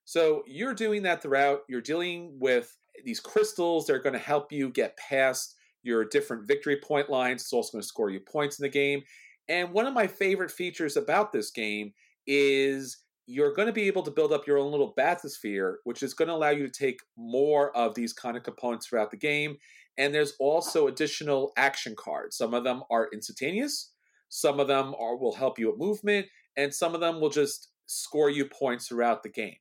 So 0.06 0.44
you're 0.46 0.74
doing 0.74 1.04
that 1.04 1.22
throughout. 1.22 1.62
You're 1.68 1.82
dealing 1.82 2.38
with 2.40 2.78
these 3.04 3.20
crystals. 3.20 3.88
They're 3.88 4.00
going 4.00 4.14
to 4.14 4.20
help 4.20 4.52
you 4.52 4.70
get 4.70 4.98
past 4.98 5.56
your 5.84 6.06
different 6.06 6.48
victory 6.48 6.78
point 6.78 7.10
lines. 7.10 7.42
It's 7.42 7.54
also 7.54 7.74
going 7.74 7.82
to 7.82 7.88
score 7.88 8.10
you 8.10 8.20
points 8.20 8.60
in 8.60 8.64
the 8.64 8.70
game. 8.70 9.02
And 9.48 9.72
one 9.72 9.86
of 9.86 9.94
my 9.94 10.08
favorite 10.08 10.52
features 10.52 10.98
about 10.98 11.32
this 11.32 11.52
game 11.52 11.94
is 12.26 12.98
you're 13.28 13.54
going 13.54 13.68
to 13.68 13.74
be 13.74 13.88
able 13.88 14.04
to 14.04 14.12
build 14.12 14.32
up 14.32 14.46
your 14.46 14.58
own 14.58 14.72
little 14.72 14.94
bathysphere, 14.98 15.76
which 15.84 16.04
is 16.04 16.14
going 16.14 16.28
to 16.28 16.34
allow 16.34 16.50
you 16.50 16.68
to 16.68 16.72
take 16.72 17.00
more 17.18 17.76
of 17.76 17.96
these 17.96 18.14
kind 18.14 18.38
of 18.38 18.44
components 18.44 18.88
throughout 18.88 19.12
the 19.12 19.18
game. 19.18 19.58
And 19.98 20.14
there's 20.14 20.34
also 20.40 20.88
additional 20.88 21.54
action 21.58 21.96
cards. 21.98 22.38
Some 22.38 22.54
of 22.54 22.64
them 22.64 22.84
are 22.90 23.10
instantaneous, 23.14 23.94
some 24.30 24.60
of 24.60 24.68
them 24.68 24.94
are 25.00 25.16
will 25.16 25.36
help 25.36 25.58
you 25.58 25.72
at 25.72 25.78
movement, 25.78 26.28
and 26.58 26.74
some 26.74 26.94
of 26.94 27.02
them 27.02 27.22
will 27.22 27.30
just 27.30 27.70
score 27.86 28.30
you 28.30 28.46
points 28.46 28.88
throughout 28.88 29.24
the 29.24 29.30
game. 29.30 29.56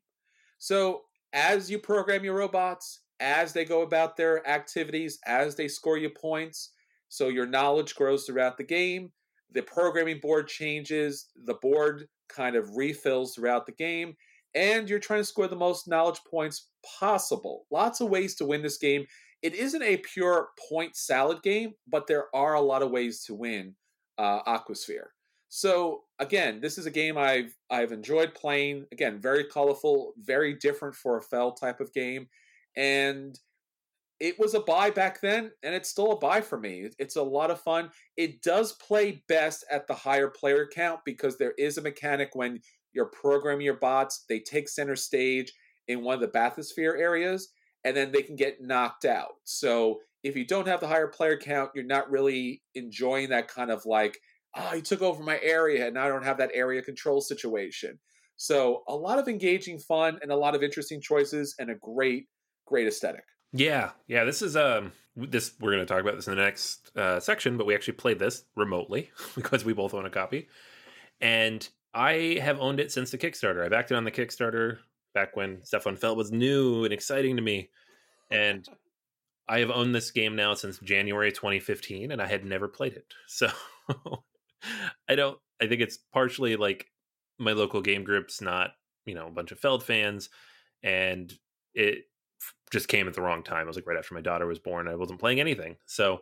So 0.59 1.03
as 1.33 1.71
you 1.71 1.79
program 1.79 2.25
your 2.25 2.37
robots, 2.37 3.01
as 3.21 3.53
they 3.53 3.65
go 3.65 3.83
about 3.83 4.17
their 4.17 4.47
activities, 4.49 5.19
as 5.27 5.55
they 5.55 5.69
score 5.69 5.99
you 5.99 6.11
points, 6.11 6.73
so 7.09 7.29
your 7.29 7.47
knowledge 7.47 7.95
grows 7.95 8.25
throughout 8.25 8.57
the 8.57 8.65
game. 8.65 9.13
The 9.53 9.63
programming 9.63 10.19
board 10.21 10.49
changes, 10.49 11.29
the 11.45 11.55
board 11.55 12.09
kind 12.29 12.57
of 12.57 12.77
refills 12.77 13.35
throughout 13.35 13.67
the 13.67 13.73
game, 13.73 14.17
and 14.55 14.89
you're 14.89 14.99
trying 14.99 15.21
to 15.21 15.25
score 15.25 15.47
the 15.47 15.55
most 15.55 15.87
knowledge 15.87 16.21
points 16.29 16.69
possible. 16.99 17.67
Lots 17.71 18.01
of 18.01 18.09
ways 18.09 18.35
to 18.37 18.47
win 18.47 18.63
this 18.63 18.79
game. 18.79 19.07
It 19.45 19.55
isn't 19.55 19.83
a 19.83 19.99
pure 19.99 20.49
point 20.69 20.97
salad 20.97 21.43
game, 21.43 21.75
but 21.87 22.07
there 22.07 22.35
are 22.35 22.55
a 22.55 22.61
lot 22.61 22.83
of 22.83 22.91
ways 22.91 23.23
to 23.25 23.35
win 23.35 23.77
uh, 24.19 24.43
Aquasphere. 24.45 25.09
So 25.51 26.05
again, 26.19 26.61
this 26.61 26.79
is 26.79 26.87
a 26.87 26.91
game 26.91 27.17
I've 27.17 27.55
I've 27.71 27.93
enjoyed 27.93 28.35
playing. 28.35 28.87
Again, 28.91 29.21
very 29.21 29.45
colorful, 29.45 30.15
very 30.19 30.55
different 30.55 30.97
for 30.97 31.19
a 31.19 31.23
Feld 31.23 31.61
type 31.61 31.81
of 31.81 31.93
game, 31.93 32.27
and 32.77 33.39
it 34.19 34.39
was 34.39 34.55
a 34.55 34.61
buy 34.61 34.91
back 34.91 35.21
then, 35.21 35.51
and 35.63 35.75
it's 35.75 35.91
still 35.91 36.13
a 36.13 36.19
buy 36.19 36.41
for 36.41 36.59
me. 36.59 36.89
It's 36.99 37.17
a 37.17 37.23
lot 37.23 37.51
of 37.51 37.61
fun. 37.61 37.91
It 38.17 38.43
does 38.43 38.73
play 38.73 39.23
best 39.29 39.65
at 39.71 39.87
the 39.87 39.95
higher 39.95 40.29
player 40.29 40.67
count 40.67 41.01
because 41.05 41.37
there 41.37 41.53
is 41.59 41.77
a 41.77 41.83
mechanic 41.83 42.31
when 42.33 42.61
you're 42.95 43.07
programming 43.07 43.67
your 43.67 43.77
bots, 43.77 44.25
they 44.29 44.41
take 44.41 44.69
center 44.69 44.97
stage 44.97 45.53
in 45.89 46.03
one 46.03 46.15
of 46.15 46.21
the 46.21 46.39
bathysphere 46.39 46.99
areas, 46.99 47.51
and 47.85 47.97
then 47.97 48.13
they 48.13 48.23
can 48.23 48.37
get 48.37 48.61
knocked 48.61 49.05
out. 49.05 49.35
So 49.45 50.01
if 50.23 50.37
you 50.37 50.47
don't 50.47 50.67
have 50.67 50.81
the 50.81 50.89
higher 50.89 51.07
player 51.07 51.37
count, 51.37 51.71
you're 51.75 51.85
not 51.85 52.11
really 52.11 52.63
enjoying 52.75 53.29
that 53.29 53.49
kind 53.49 53.71
of 53.71 53.85
like, 53.85 54.19
oh, 54.57 54.75
you 54.75 54.83
took 54.83 55.03
over 55.03 55.23
my 55.23 55.39
area, 55.43 55.87
and 55.87 55.99
I 55.99 56.09
don't 56.09 56.25
have 56.25 56.39
that 56.39 56.51
area 56.55 56.83
control 56.83 57.21
situation. 57.21 57.99
So 58.37 58.83
a 58.89 58.95
lot 58.95 59.19
of 59.19 59.29
engaging 59.29 59.79
fun 59.79 60.19
and 60.23 60.33
a 60.33 60.37
lot 60.37 60.55
of 60.55 60.63
interesting 60.63 61.01
choices 61.01 61.55
and 61.59 61.71
a 61.71 61.75
great, 61.75 62.27
great 62.67 62.87
aesthetic. 62.87 63.25
Yeah, 63.53 63.91
yeah. 64.09 64.25
This 64.25 64.43
is 64.43 64.57
um 64.57 64.93
this 65.17 65.53
we're 65.61 65.71
going 65.71 65.87
to 65.87 65.87
talk 65.87 66.01
about 66.01 66.17
this 66.17 66.27
in 66.27 66.35
the 66.35 66.43
next 66.43 66.91
uh, 66.97 67.21
section, 67.21 67.57
but 67.57 67.67
we 67.67 67.75
actually 67.75 67.95
played 67.95 68.19
this 68.19 68.45
remotely 68.57 69.11
because 69.37 69.65
we 69.65 69.73
both 69.73 69.95
own 69.95 70.07
a 70.07 70.11
copy, 70.11 70.49
and 71.21 71.69
I 71.93 72.39
have 72.43 72.59
owned 72.59 72.81
it 72.81 72.91
since 72.91 73.13
the 73.13 73.19
Kickstarter. 73.19 73.65
I 73.65 73.69
backed 73.69 73.93
it 73.93 73.95
on 73.95 74.05
the 74.05 74.11
Kickstarter 74.11 74.79
back 75.15 75.37
when 75.37 75.65
Stefan 75.65 75.97
Feld 75.97 76.19
was 76.19 76.33
new 76.33 76.85
and 76.85 76.93
exciting 76.93 77.37
to 77.37 77.43
me, 77.43 77.71
and 78.31 78.69
I 79.49 79.61
have 79.61 79.71
owned 79.71 79.95
this 79.95 80.11
game 80.11 80.37
now 80.37 80.55
since 80.55 80.79
January 80.79 81.31
2015, 81.31 82.11
and 82.11 82.21
I 82.21 82.27
had 82.27 82.45
never 82.45 82.69
played 82.69 82.95
it. 82.95 83.07
So 83.27 83.49
I 85.09 85.15
don't. 85.15 85.39
I 85.61 85.67
think 85.67 85.83
it's 85.83 85.99
partially 86.13 86.57
like 86.57 86.91
my 87.39 87.53
local 87.53 87.83
game 87.83 88.03
group's 88.03 88.41
not 88.41 88.71
you 89.05 89.15
know 89.15 89.27
a 89.27 89.31
bunch 89.31 89.53
of 89.53 89.59
Feld 89.59 89.83
fans, 89.83 90.31
and 90.83 91.33
it 91.75 92.05
just 92.71 92.89
came 92.89 93.07
at 93.07 93.15
the 93.15 93.23
wrong 93.23 93.43
time. 93.43 93.63
It 93.63 93.67
was 93.67 93.77
like 93.77 93.87
right 93.87 93.99
after 93.99 94.15
my 94.15 94.21
daughter 94.21 94.47
was 94.47 94.59
born. 94.59 94.89
I 94.89 94.95
wasn't 94.97 95.21
playing 95.21 95.41
anything. 95.41 95.77
So 95.87 96.21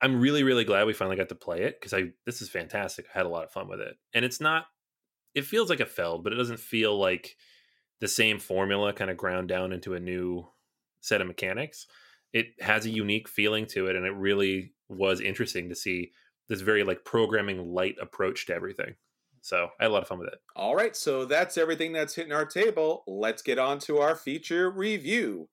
I'm 0.00 0.20
really, 0.20 0.42
really 0.42 0.64
glad 0.64 0.86
we 0.86 0.92
finally 0.92 1.16
got 1.16 1.28
to 1.30 1.34
play 1.34 1.62
it 1.62 1.80
because 1.80 1.94
I 1.94 2.10
this 2.26 2.42
is 2.42 2.48
fantastic. 2.48 3.06
I 3.14 3.18
had 3.18 3.26
a 3.26 3.30
lot 3.30 3.44
of 3.44 3.52
fun 3.52 3.68
with 3.68 3.80
it. 3.80 3.96
And 4.12 4.24
it's 4.24 4.40
not 4.40 4.66
it 5.34 5.44
feels 5.46 5.70
like 5.70 5.80
a 5.80 5.86
Feld, 5.86 6.22
but 6.22 6.32
it 6.32 6.36
doesn't 6.36 6.60
feel 6.60 6.98
like 6.98 7.36
the 8.00 8.08
same 8.08 8.38
formula 8.38 8.92
kind 8.92 9.10
of 9.10 9.16
ground 9.16 9.48
down 9.48 9.72
into 9.72 9.94
a 9.94 10.00
new 10.00 10.46
set 11.00 11.20
of 11.20 11.26
mechanics. 11.26 11.86
It 12.32 12.46
has 12.60 12.86
a 12.86 12.90
unique 12.90 13.28
feeling 13.28 13.66
to 13.66 13.86
it, 13.86 13.96
and 13.96 14.04
it 14.04 14.14
really 14.14 14.74
was 14.88 15.20
interesting 15.20 15.68
to 15.68 15.74
see 15.74 16.12
this 16.48 16.60
very 16.60 16.84
like 16.84 17.04
programming 17.04 17.72
light 17.72 17.96
approach 18.00 18.46
to 18.46 18.54
everything. 18.54 18.94
So 19.40 19.68
I 19.78 19.84
had 19.84 19.90
a 19.90 19.92
lot 19.92 20.02
of 20.02 20.08
fun 20.08 20.18
with 20.18 20.28
it. 20.28 20.38
All 20.56 20.74
right, 20.74 20.96
so 20.96 21.26
that's 21.26 21.58
everything 21.58 21.92
that's 21.92 22.14
hitting 22.14 22.32
our 22.32 22.46
table. 22.46 23.04
Let's 23.06 23.42
get 23.42 23.58
on 23.58 23.78
to 23.80 23.98
our 23.98 24.16
feature 24.16 24.70
review. 24.70 25.48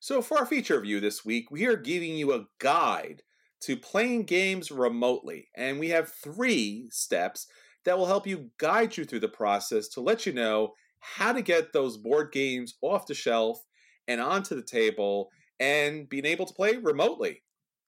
So, 0.00 0.20
for 0.20 0.38
our 0.38 0.46
feature 0.46 0.78
review 0.78 1.00
this 1.00 1.24
week, 1.24 1.50
we 1.50 1.66
are 1.66 1.76
giving 1.76 2.16
you 2.16 2.32
a 2.32 2.46
guide 2.58 3.22
to 3.60 3.76
playing 3.76 4.24
games 4.24 4.70
remotely, 4.70 5.48
and 5.56 5.78
we 5.78 5.88
have 5.90 6.12
three 6.12 6.88
steps 6.90 7.46
that 7.84 7.96
will 7.96 8.06
help 8.06 8.26
you 8.26 8.50
guide 8.58 8.96
you 8.96 9.04
through 9.04 9.20
the 9.20 9.28
process 9.28 9.88
to 9.88 10.00
let 10.00 10.26
you 10.26 10.32
know 10.32 10.74
how 11.14 11.32
to 11.32 11.42
get 11.42 11.72
those 11.72 11.96
board 11.96 12.32
games 12.32 12.74
off 12.82 13.06
the 13.06 13.14
shelf 13.14 13.64
and 14.08 14.20
onto 14.20 14.54
the 14.54 14.62
table 14.62 15.30
and 15.60 16.08
being 16.08 16.26
able 16.26 16.46
to 16.46 16.54
play 16.54 16.76
remotely. 16.76 17.42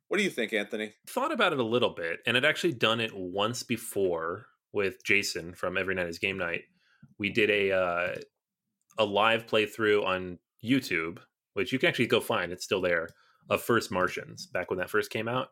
What 0.09 0.19
do 0.19 0.25
you 0.25 0.31
think, 0.31 0.53
Anthony? 0.53 0.95
Thought 1.07 1.33
about 1.33 1.53
it 1.53 1.59
a 1.59 1.65
little 1.65 1.91
bit, 1.91 2.21
and 2.27 2.37
I'd 2.37 2.45
actually 2.45 2.73
done 2.73 3.01
it 3.01 3.11
once 3.15 3.63
before 3.63 4.47
with 4.73 5.05
Jason 5.05 5.55
from 5.55 5.77
Every 5.77 5.95
Night 5.95 6.09
is 6.09 6.19
Game 6.19 6.39
Night. 6.39 6.63
We 7.19 7.31
did 7.31 7.51
a 7.51 7.73
uh, 7.73 8.15
a 8.99 9.05
live 9.05 9.47
playthrough 9.47 10.05
on 10.05 10.39
YouTube, 10.65 11.19
which 11.53 11.73
you 11.73 11.79
can 11.79 11.89
actually 11.89 12.07
go 12.07 12.21
find. 12.21 12.53
It's 12.53 12.65
still 12.65 12.81
there 12.81 13.09
of 13.51 13.61
First 13.61 13.91
Martians 13.91 14.47
back 14.47 14.71
when 14.71 14.79
that 14.79 14.91
first 14.91 15.11
came 15.11 15.29
out, 15.29 15.49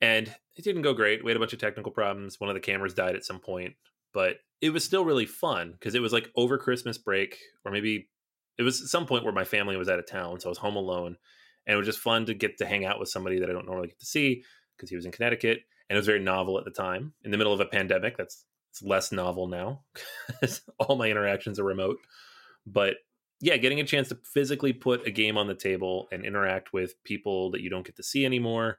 and 0.00 0.28
it 0.56 0.62
didn't 0.62 0.82
go 0.82 0.94
great. 0.94 1.24
We 1.24 1.32
had 1.32 1.36
a 1.36 1.40
bunch 1.40 1.52
of 1.52 1.58
technical 1.58 1.90
problems. 1.90 2.38
One 2.38 2.50
of 2.50 2.54
the 2.54 2.60
cameras 2.60 2.94
died 2.94 3.16
at 3.16 3.24
some 3.24 3.40
point, 3.40 3.74
but 4.14 4.36
it 4.62 4.70
was 4.70 4.84
still 4.84 5.04
really 5.04 5.26
fun 5.26 5.72
because 5.72 5.94
it 5.94 6.00
was 6.00 6.12
like 6.12 6.30
over 6.36 6.56
Christmas 6.56 6.96
break, 6.96 7.38
or 7.64 7.72
maybe 7.72 8.08
it 8.56 8.62
was 8.62 8.90
some 8.90 9.04
point 9.04 9.24
where 9.24 9.32
my 9.32 9.44
family 9.44 9.76
was 9.76 9.88
out 9.88 9.98
of 9.98 10.06
town, 10.06 10.40
so 10.40 10.48
I 10.48 10.50
was 10.50 10.58
home 10.58 10.76
alone, 10.76 11.16
and 11.66 11.74
it 11.74 11.76
was 11.76 11.86
just 11.86 11.98
fun 11.98 12.24
to 12.26 12.34
get 12.34 12.56
to 12.58 12.66
hang 12.66 12.86
out 12.86 12.98
with 12.98 13.10
somebody 13.10 13.40
that 13.40 13.50
I 13.50 13.52
don't 13.52 13.66
normally 13.66 13.88
get 13.88 14.00
to 14.00 14.06
see 14.06 14.44
because 14.76 14.88
he 14.88 14.96
was 14.96 15.04
in 15.04 15.12
Connecticut 15.12 15.60
and 15.88 15.96
it 15.96 15.98
was 15.98 16.06
very 16.06 16.20
novel 16.20 16.58
at 16.58 16.64
the 16.64 16.70
time. 16.70 17.12
In 17.22 17.30
the 17.30 17.36
middle 17.36 17.52
of 17.52 17.60
a 17.60 17.66
pandemic, 17.66 18.16
that's 18.16 18.44
it's 18.70 18.82
less 18.82 19.12
novel 19.12 19.46
now. 19.46 19.84
All 20.80 20.96
my 20.96 21.08
interactions 21.08 21.60
are 21.60 21.64
remote, 21.64 21.98
but 22.66 22.96
yeah, 23.40 23.56
getting 23.56 23.78
a 23.78 23.84
chance 23.84 24.08
to 24.08 24.18
physically 24.24 24.72
put 24.72 25.06
a 25.06 25.10
game 25.10 25.36
on 25.36 25.46
the 25.46 25.54
table 25.54 26.08
and 26.10 26.24
interact 26.24 26.72
with 26.72 27.02
people 27.04 27.50
that 27.52 27.60
you 27.60 27.70
don't 27.70 27.86
get 27.86 27.96
to 27.96 28.02
see 28.02 28.24
anymore, 28.24 28.78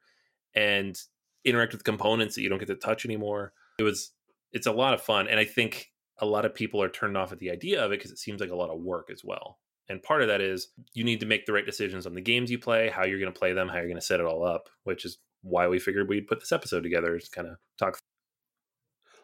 and 0.53 0.99
interact 1.45 1.71
with 1.71 1.83
components 1.83 2.36
that 2.36 2.41
you 2.41 2.49
don't 2.49 2.59
get 2.59 2.67
to 2.67 2.75
touch 2.75 3.05
anymore. 3.05 3.53
It 3.79 3.83
was 3.83 4.11
it's 4.53 4.67
a 4.67 4.71
lot 4.71 4.93
of 4.93 5.01
fun, 5.01 5.27
and 5.27 5.39
I 5.39 5.45
think 5.45 5.91
a 6.19 6.25
lot 6.25 6.45
of 6.45 6.55
people 6.55 6.81
are 6.81 6.89
turned 6.89 7.17
off 7.17 7.31
at 7.31 7.39
the 7.39 7.51
idea 7.51 7.83
of 7.83 7.91
it 7.91 7.99
because 7.99 8.11
it 8.11 8.19
seems 8.19 8.39
like 8.39 8.51
a 8.51 8.55
lot 8.55 8.69
of 8.69 8.79
work 8.79 9.09
as 9.11 9.21
well. 9.23 9.59
And 9.89 10.01
part 10.01 10.21
of 10.21 10.27
that 10.29 10.41
is 10.41 10.69
you 10.93 11.03
need 11.03 11.19
to 11.19 11.25
make 11.25 11.45
the 11.45 11.53
right 11.53 11.65
decisions 11.65 12.07
on 12.07 12.15
the 12.15 12.21
games 12.21 12.49
you 12.49 12.57
play, 12.57 12.89
how 12.89 13.05
you're 13.05 13.19
going 13.19 13.31
to 13.31 13.37
play 13.37 13.53
them, 13.53 13.67
how 13.67 13.75
you're 13.75 13.85
going 13.85 13.95
to 13.95 14.01
set 14.01 14.19
it 14.19 14.25
all 14.25 14.45
up, 14.45 14.69
which 14.83 15.05
is 15.05 15.19
why 15.41 15.67
we 15.67 15.77
figured 15.77 16.09
we'd 16.09 16.27
put 16.27 16.39
this 16.39 16.51
episode 16.51 16.81
together 16.81 17.19
to 17.19 17.31
kind 17.31 17.47
of 17.47 17.57
talk. 17.77 17.99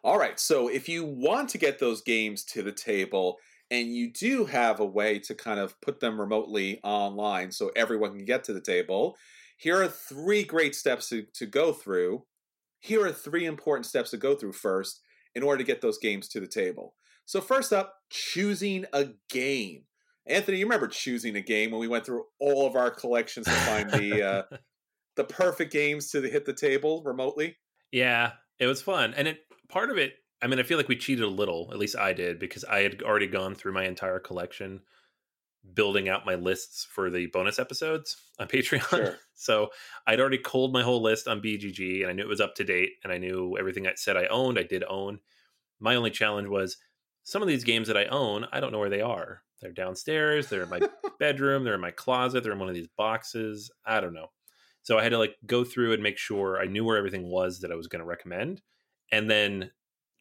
All 0.04 0.20
right. 0.20 0.40
So 0.40 0.68
if 0.68 0.88
you 0.88 1.04
want 1.04 1.50
to 1.50 1.58
get 1.58 1.80
those 1.80 2.02
games 2.02 2.44
to 2.46 2.62
the 2.62 2.72
table 2.72 3.38
and 3.72 3.96
you 3.96 4.12
do 4.12 4.46
have 4.46 4.80
a 4.80 4.86
way 4.86 5.20
to 5.20 5.34
kind 5.34 5.60
of 5.60 5.80
put 5.82 6.00
them 6.00 6.20
remotely 6.20 6.80
online 6.84 7.52
so 7.52 7.72
everyone 7.76 8.16
can 8.16 8.26
get 8.26 8.44
to 8.46 8.54
the 8.54 8.62
table, 8.62 9.16
here 9.58 9.82
are 9.82 9.88
three 9.88 10.44
great 10.44 10.76
steps 10.76 11.10
to, 11.10 11.24
to 11.34 11.46
go 11.46 11.72
through. 11.72 12.24
Here 12.80 13.06
are 13.06 13.12
three 13.12 13.46
important 13.46 13.86
steps 13.86 14.12
to 14.12 14.18
go 14.18 14.36
through 14.36 14.54
first 14.54 15.02
in 15.36 15.44
order 15.44 15.60
to 15.60 15.64
get 15.64 15.82
those 15.82 15.98
games 15.98 16.28
to 16.30 16.40
the 16.40 16.48
table. 16.48 16.96
So, 17.26 17.42
first 17.42 17.72
up, 17.72 17.96
choosing 18.10 18.86
a 18.94 19.10
game. 19.30 19.84
Anthony, 20.28 20.58
you 20.58 20.66
remember 20.66 20.88
choosing 20.88 21.36
a 21.36 21.42
game 21.42 21.72
when 21.72 21.80
we 21.80 21.88
went 21.88 22.06
through 22.06 22.26
all 22.40 22.68
of 22.68 22.76
our 22.76 22.92
collections 22.92 23.46
to 23.48 23.52
find 23.52 23.90
the 23.92 24.24
uh, 24.24 24.44
the 25.16 25.24
perfect 25.24 25.74
games 25.74 26.10
to 26.12 26.22
hit 26.22 26.46
the 26.46 26.54
table 26.54 27.04
remotely. 27.06 27.58
Yeah, 27.92 28.34
it 28.60 28.68
was 28.68 28.82
fun, 28.82 29.14
and 29.16 29.28
it 29.28 29.40
part 29.70 29.90
of 29.90 29.98
it 29.98 30.14
I 30.42 30.48
mean, 30.48 30.60
I 30.60 30.64
feel 30.64 30.78
like 30.78 30.88
we 30.88 30.96
cheated 30.96 31.24
a 31.24 31.30
little. 31.30 31.70
At 31.72 31.78
least 31.78 31.96
I 31.96 32.14
did 32.14 32.40
because 32.40 32.64
I 32.66 32.82
had 32.82 33.04
already 33.04 33.28
gone 33.28 33.54
through 33.54 33.74
my 33.74 33.86
entire 33.86 34.20
collection, 34.20 34.82
building 35.74 36.10
out 36.10 36.26
my 36.26 36.36
lists 36.36 36.86
for 36.86 37.10
the 37.10 37.28
bonus 37.28 37.60
episodes 37.60 38.18
on 38.40 38.48
Patreon. 38.48 38.82
Sure. 38.90 39.18
so 39.36 39.70
I'd 40.08 40.20
already 40.20 40.38
culled 40.38 40.74
my 40.74 40.84
whole 40.84 41.02
list 41.02 41.28
on 41.28 41.42
BGG, 41.42 42.02
and 42.02 42.10
I 42.10 42.14
knew 42.14 42.24
it 42.24 42.30
was 42.30 42.42
up 42.42 42.56
to 42.56 42.64
date, 42.64 42.92
and 43.04 43.12
I 43.14 43.18
knew 43.18 43.58
everything 43.58 43.88
I 43.88 43.94
said 43.96 44.18
I 44.18 44.26
owned. 44.28 44.58
I 44.58 44.64
did 44.64 44.84
own. 44.90 45.20
My 45.80 45.96
only 45.96 46.12
challenge 46.12 46.48
was 46.48 46.78
some 47.24 47.42
of 47.42 47.48
these 47.48 47.64
games 47.64 47.88
that 47.88 47.98
I 47.98 48.06
own. 48.06 48.46
I 48.52 48.60
don't 48.60 48.72
know 48.72 48.80
where 48.80 48.90
they 48.90 49.02
are. 49.02 49.44
They're 49.62 49.72
downstairs. 49.72 50.48
They're 50.48 50.64
in 50.64 50.70
my 50.70 50.82
bedroom. 51.20 51.64
They're 51.64 51.76
in 51.76 51.82
my 51.82 51.92
closet. 51.92 52.44
They're 52.44 52.54
in 52.54 52.60
one 52.60 52.70
of 52.70 52.76
these 52.76 52.90
boxes. 52.98 53.72
I 53.86 54.02
don't 54.02 54.14
know. 54.14 54.28
So 54.84 54.98
I 54.98 55.04
had 55.04 55.10
to 55.10 55.20
like 55.20 55.36
go 55.46 55.64
through 55.64 55.94
and 55.94 56.02
make 56.02 56.18
sure 56.18 56.60
I 56.60 56.66
knew 56.66 56.84
where 56.84 56.98
everything 56.98 57.30
was 57.30 57.60
that 57.60 57.72
I 57.72 57.76
was 57.76 57.88
going 57.88 58.00
to 58.00 58.06
recommend, 58.06 58.62
and 59.12 59.30
then 59.30 59.72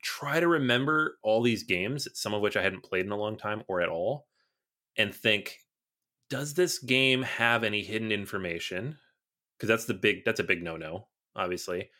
try 0.02 0.40
to 0.40 0.48
remember 0.48 1.18
all 1.22 1.42
these 1.42 1.62
games, 1.62 2.08
some 2.14 2.34
of 2.34 2.42
which 2.42 2.56
I 2.56 2.62
hadn't 2.62 2.84
played 2.84 3.06
in 3.06 3.12
a 3.12 3.16
long 3.16 3.36
time 3.36 3.62
or 3.68 3.80
at 3.80 3.88
all, 3.88 4.26
and 4.96 5.14
think, 5.14 5.58
does 6.28 6.54
this 6.54 6.78
game 6.78 7.22
have 7.22 7.64
any 7.64 7.82
hidden 7.82 8.12
information? 8.12 8.98
Because 9.56 9.68
that's 9.68 9.84
the 9.84 9.94
big 9.94 10.24
that's 10.24 10.40
a 10.40 10.44
big 10.44 10.62
no 10.62 10.76
no, 10.76 11.08
obviously. 11.34 11.90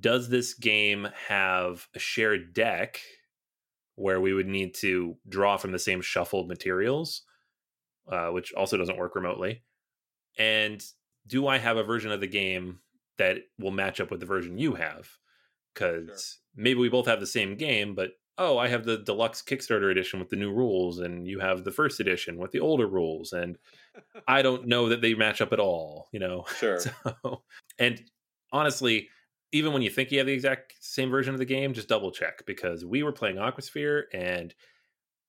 Does 0.00 0.28
this 0.28 0.54
game 0.54 1.08
have 1.28 1.86
a 1.94 1.98
shared 1.98 2.54
deck 2.54 3.00
where 3.94 4.20
we 4.20 4.32
would 4.32 4.48
need 4.48 4.74
to 4.74 5.16
draw 5.28 5.56
from 5.56 5.72
the 5.72 5.78
same 5.78 6.00
shuffled 6.00 6.48
materials, 6.48 7.22
uh, 8.10 8.28
which 8.28 8.52
also 8.54 8.76
doesn't 8.76 8.98
work 8.98 9.14
remotely? 9.14 9.62
And 10.38 10.82
do 11.26 11.46
I 11.46 11.58
have 11.58 11.76
a 11.76 11.84
version 11.84 12.10
of 12.10 12.20
the 12.20 12.26
game 12.26 12.80
that 13.18 13.38
will 13.58 13.70
match 13.70 14.00
up 14.00 14.10
with 14.10 14.20
the 14.20 14.26
version 14.26 14.58
you 14.58 14.74
have? 14.74 15.08
Because 15.72 16.08
sure 16.08 16.42
maybe 16.54 16.80
we 16.80 16.88
both 16.88 17.06
have 17.06 17.20
the 17.20 17.26
same 17.26 17.56
game, 17.56 17.94
but 17.94 18.10
oh, 18.42 18.58
I 18.58 18.68
have 18.68 18.84
the 18.84 18.98
deluxe 18.98 19.40
Kickstarter 19.40 19.90
edition 19.90 20.18
with 20.18 20.28
the 20.28 20.36
new 20.36 20.52
rules, 20.52 20.98
and 20.98 21.26
you 21.26 21.38
have 21.38 21.62
the 21.62 21.70
first 21.70 22.00
edition 22.00 22.38
with 22.38 22.50
the 22.50 22.60
older 22.60 22.86
rules, 22.86 23.32
and 23.32 23.56
I 24.26 24.42
don't 24.42 24.66
know 24.66 24.88
that 24.88 25.00
they 25.00 25.14
match 25.14 25.40
up 25.40 25.52
at 25.52 25.60
all, 25.60 26.08
you 26.12 26.18
know? 26.18 26.44
Sure. 26.58 26.80
So, 26.80 27.42
and 27.78 28.02
honestly, 28.52 29.08
even 29.52 29.72
when 29.72 29.82
you 29.82 29.90
think 29.90 30.10
you 30.10 30.18
have 30.18 30.26
the 30.26 30.32
exact 30.32 30.74
same 30.80 31.10
version 31.10 31.34
of 31.34 31.38
the 31.38 31.44
game, 31.44 31.72
just 31.72 31.88
double 31.88 32.10
check 32.10 32.44
because 32.46 32.84
we 32.84 33.02
were 33.02 33.12
playing 33.12 33.36
Aquasphere 33.36 34.04
and 34.12 34.54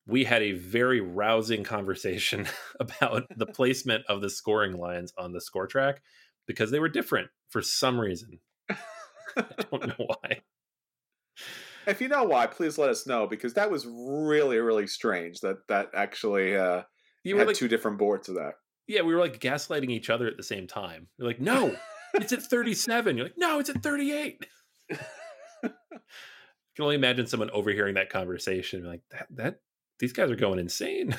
we 0.06 0.24
had 0.24 0.42
a 0.42 0.52
very 0.52 1.00
rousing 1.00 1.64
conversation 1.64 2.46
about 2.80 3.26
the 3.36 3.46
placement 3.46 4.04
of 4.08 4.20
the 4.20 4.30
scoring 4.30 4.78
lines 4.78 5.12
on 5.16 5.32
the 5.32 5.40
score 5.40 5.66
track 5.66 6.02
because 6.46 6.70
they 6.70 6.80
were 6.80 6.88
different 6.88 7.28
for 7.48 7.62
some 7.62 7.98
reason. 7.98 8.40
I 8.68 9.44
don't 9.70 9.86
know 9.86 10.06
why. 10.06 10.40
If 11.86 12.00
you 12.00 12.08
know 12.08 12.24
why, 12.24 12.46
please 12.46 12.78
let 12.78 12.90
us 12.90 13.06
know 13.06 13.26
because 13.26 13.54
that 13.54 13.70
was 13.70 13.86
really, 13.86 14.58
really 14.58 14.86
strange. 14.86 15.40
That 15.40 15.66
that 15.68 15.90
actually 15.94 16.56
uh, 16.56 16.82
you 17.24 17.36
had 17.36 17.46
like, 17.46 17.56
two 17.56 17.68
different 17.68 17.98
boards 17.98 18.28
of 18.28 18.36
that. 18.36 18.54
Yeah, 18.86 19.02
we 19.02 19.14
were 19.14 19.20
like 19.20 19.40
gaslighting 19.40 19.90
each 19.90 20.10
other 20.10 20.26
at 20.26 20.36
the 20.36 20.42
same 20.42 20.66
time. 20.66 21.08
You're 21.18 21.26
like, 21.26 21.40
no, 21.40 21.74
it's 22.14 22.32
at 22.32 22.42
37. 22.42 23.16
You're 23.16 23.26
like, 23.26 23.38
no, 23.38 23.58
it's 23.58 23.70
at 23.70 23.82
38. 23.82 24.46
I 24.92 24.98
can 25.62 26.82
only 26.82 26.96
imagine 26.96 27.26
someone 27.26 27.50
overhearing 27.50 27.94
that 27.94 28.10
conversation. 28.10 28.84
Like, 28.84 29.02
that 29.10 29.26
that 29.30 29.60
these 29.98 30.12
guys 30.12 30.30
are 30.30 30.36
going 30.36 30.58
insane. 30.58 31.16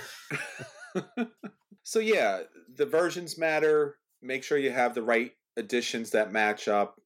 so 1.84 1.99
yeah, 1.99 2.41
the 2.76 2.86
versions 2.86 3.38
matter. 3.38 3.97
Make 4.22 4.43
sure 4.43 4.57
you 4.57 4.72
have 4.72 4.95
the 4.95 5.03
right 5.03 5.32
additions 5.57 6.11
that 6.11 6.32
match 6.32 6.68
up. 6.68 6.99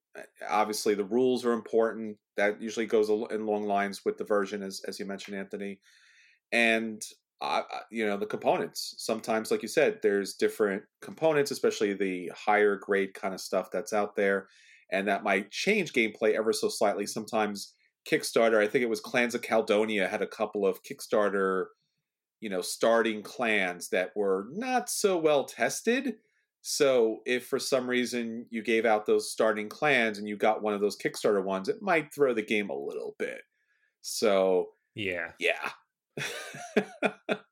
Obviously, 0.49 0.95
the 0.95 1.03
rules 1.03 1.45
are 1.45 1.53
important 1.53 2.17
that 2.38 2.61
usually 2.61 2.86
goes 2.86 3.09
in 3.09 3.45
long 3.45 3.65
lines 3.65 4.03
with 4.05 4.17
the 4.17 4.24
version, 4.24 4.63
as 4.63 4.82
as 4.88 4.99
you 4.99 5.05
mentioned, 5.05 5.38
Anthony. 5.38 5.80
And 6.51 7.01
uh, 7.41 7.61
you 7.89 8.05
know 8.05 8.17
the 8.17 8.26
components. 8.26 8.95
Sometimes, 8.97 9.51
like 9.51 9.61
you 9.61 9.67
said, 9.67 9.99
there's 10.01 10.34
different 10.34 10.84
components, 11.01 11.51
especially 11.51 11.93
the 11.93 12.32
higher 12.36 12.76
grade 12.76 13.13
kind 13.13 13.34
of 13.34 13.39
stuff 13.39 13.70
that's 13.72 13.93
out 13.93 14.15
there, 14.15 14.47
and 14.91 15.07
that 15.07 15.24
might 15.24 15.51
change 15.51 15.93
gameplay 15.93 16.34
ever 16.34 16.51
so 16.51 16.67
slightly. 16.70 17.05
Sometimes 17.05 17.74
Kickstarter, 18.09 18.61
I 18.61 18.67
think 18.67 18.84
it 18.84 18.89
was 18.89 18.99
Clans 18.99 19.36
of 19.36 19.41
Caledonia, 19.41 20.07
had 20.07 20.22
a 20.22 20.28
couple 20.28 20.65
of 20.65 20.84
Kickstarter, 20.84 21.67
you 22.41 22.49
know, 22.49 22.61
starting 22.61 23.22
clans 23.22 23.89
that 23.89 24.11
were 24.15 24.47
not 24.51 24.89
so 24.89 25.17
well 25.17 25.45
tested 25.45 26.15
so 26.62 27.20
if 27.26 27.47
for 27.47 27.60
some 27.60 27.89
reason 27.89 28.45
you 28.49 28.62
gave 28.62 28.86
out 28.86 29.05
those 29.05 29.32
starting 29.32 29.70
clans 29.70 30.18
and 30.18 30.28
you 30.28 30.36
got 30.36 30.62
one 30.62 30.74
of 30.74 30.82
those 30.82 30.97
Kickstarter 30.97 31.43
ones, 31.43 31.70
it 31.70 31.82
might 31.82 32.14
throw 32.14 32.34
the 32.34 32.41
game 32.41 32.70
a 32.70 32.76
little 32.76 33.16
bit. 33.18 33.41
So 34.01 34.70
yeah, 34.95 35.32
yeah, 35.39 35.70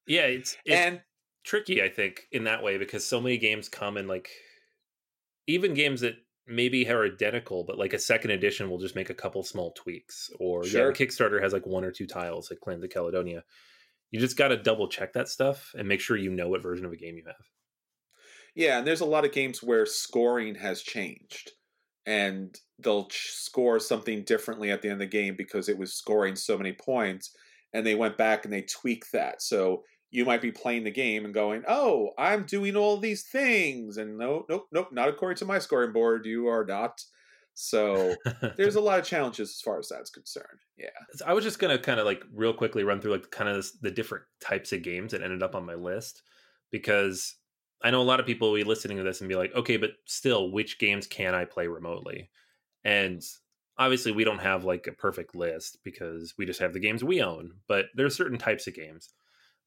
yeah. 0.08 0.26
It's, 0.26 0.58
it's 0.66 0.76
and 0.76 1.01
tricky, 1.43 1.82
I 1.82 1.89
think, 1.89 2.24
in 2.32 2.45
that 2.45 2.64
way 2.64 2.78
because 2.78 3.05
so 3.05 3.22
many 3.22 3.38
games 3.38 3.70
come 3.70 3.97
in 3.97 4.08
like 4.08 4.30
even 5.47 5.74
games 5.74 6.01
that 6.01 6.16
maybe 6.45 6.89
are 6.89 7.05
identical, 7.05 7.64
but 7.64 7.78
like 7.78 7.93
a 7.93 7.99
second 7.99 8.32
edition 8.32 8.70
will 8.70 8.78
just 8.78 8.95
make 8.95 9.10
a 9.10 9.16
couple 9.16 9.43
small 9.43 9.72
tweaks. 9.72 10.30
Or 10.39 10.64
sure. 10.64 10.88
yeah, 10.88 10.95
Kickstarter 10.95 11.41
has 11.41 11.53
like 11.53 11.66
one 11.66 11.84
or 11.84 11.91
two 11.91 12.08
tiles, 12.08 12.49
like 12.49 12.60
Clans 12.60 12.84
of 12.84 12.89
Caledonia. 12.89 13.43
You 14.12 14.20
just 14.20 14.38
got 14.38 14.49
to 14.49 14.58
double 14.58 14.88
check 14.88 15.14
that 15.14 15.28
stuff 15.28 15.74
and 15.78 15.88
make 15.88 15.99
sure 15.99 16.16
you 16.16 16.32
know 16.32 16.47
what 16.47 16.62
version 16.62 16.86
of 16.86 16.93
a 16.93 16.97
game 16.97 17.18
you 17.18 17.24
have. 17.26 17.36
Yeah, 18.58 18.80
and 18.80 18.88
there's 18.88 19.01
a 19.01 19.05
lot 19.05 19.24
of 19.24 19.32
games 19.32 19.62
where 19.62 19.86
scoring 19.86 20.55
has 20.55 20.82
changed, 20.82 21.51
and 22.08 22.60
they'll 22.80 23.05
ch- 23.05 23.30
score 23.30 23.80
something 23.80 24.24
differently 24.24 24.72
at 24.72 24.82
the 24.82 24.88
end 24.89 24.93
of 24.93 25.08
the 25.08 25.18
game 25.18 25.36
because 25.38 25.70
it 25.70 25.78
was 25.78 25.93
scoring 25.93 26.36
so 26.36 26.58
many 26.58 26.74
points, 26.74 27.36
and 27.74 27.86
they 27.86 27.93
went 27.93 28.18
back 28.18 28.45
and 28.45 28.51
they 28.51 28.64
tweaked 28.64 29.12
that. 29.12 29.43
So 29.43 29.84
you 30.10 30.26
might 30.26 30.41
be 30.41 30.51
playing 30.51 30.86
the 30.86 30.91
game 30.91 31.24
and 31.24 31.36
going, 31.36 31.66
"Oh, 31.68 32.14
I'm 32.18 32.45
doing 32.45 32.76
all 32.76 32.97
these 32.97 33.28
things," 33.28 33.97
and 33.97 34.18
no, 34.18 34.43
nope, 34.49 34.66
nope, 34.72 34.89
not 34.91 35.10
according 35.10 35.38
to 35.38 35.45
my 35.45 35.60
scoring 35.60 35.93
board. 35.93 36.26
You 36.26 36.47
are 36.47 36.66
not. 36.66 36.99
So 37.53 38.16
there's 38.58 38.76
a 38.76 38.82
lot 38.82 38.97
of 38.97 39.05
challenges 39.05 39.49
as 39.51 39.62
far 39.62 39.78
as 39.78 39.89
that's 39.89 40.10
concerned. 40.10 40.62
Yeah. 40.78 40.89
I 41.28 41.34
was 41.34 41.43
just 41.43 41.60
gonna 41.60 41.78
kind 41.78 41.99
of 41.99 42.08
like 42.08 42.24
real 42.34 42.53
quickly 42.53 42.84
run 42.84 43.01
through 43.01 43.12
like 43.12 43.30
kind 43.30 43.49
of 43.49 43.68
the 43.82 43.91
different 43.91 44.26
types 44.41 44.74
of 44.74 44.82
games 44.82 45.12
that 45.12 45.22
ended 45.22 45.43
up 45.43 45.53
on 45.53 45.66
my 45.66 45.76
list 45.76 46.24
because 46.72 47.36
I 47.82 47.91
know 47.91 48.01
a 48.01 48.03
lot 48.03 48.19
of 48.19 48.25
people 48.25 48.49
will 48.49 48.57
be 48.57 48.63
listening 48.63 48.97
to 48.97 49.03
this 49.03 49.21
and 49.21 49.30
be 49.30 49.36
like, 49.36 49.53
okay, 49.55 49.78
but 49.78 49.91
still, 50.05 50.51
which 50.51 50.80
games 50.80 51.05
can 51.07 51.36
I 51.36 51.45
play 51.45 51.67
remotely? 51.67 52.30
And 52.84 53.21
obviously, 53.78 54.11
we 54.11 54.23
don't 54.23 54.39
have 54.39 54.63
like 54.63 54.88
a 54.88 54.91
perfect 54.91 55.36
list 55.36 55.78
because 55.84 56.34
we 56.38 56.45
just 56.45 56.59
have 56.59 56.73
the 56.73 56.80
games 56.80 57.03
we 57.03 57.21
own, 57.21 57.51
but 57.67 57.86
there 57.95 58.05
are 58.05 58.11
certain 58.11 58.38
types 58.38 58.67
of 58.67 58.75
games. 58.75 59.09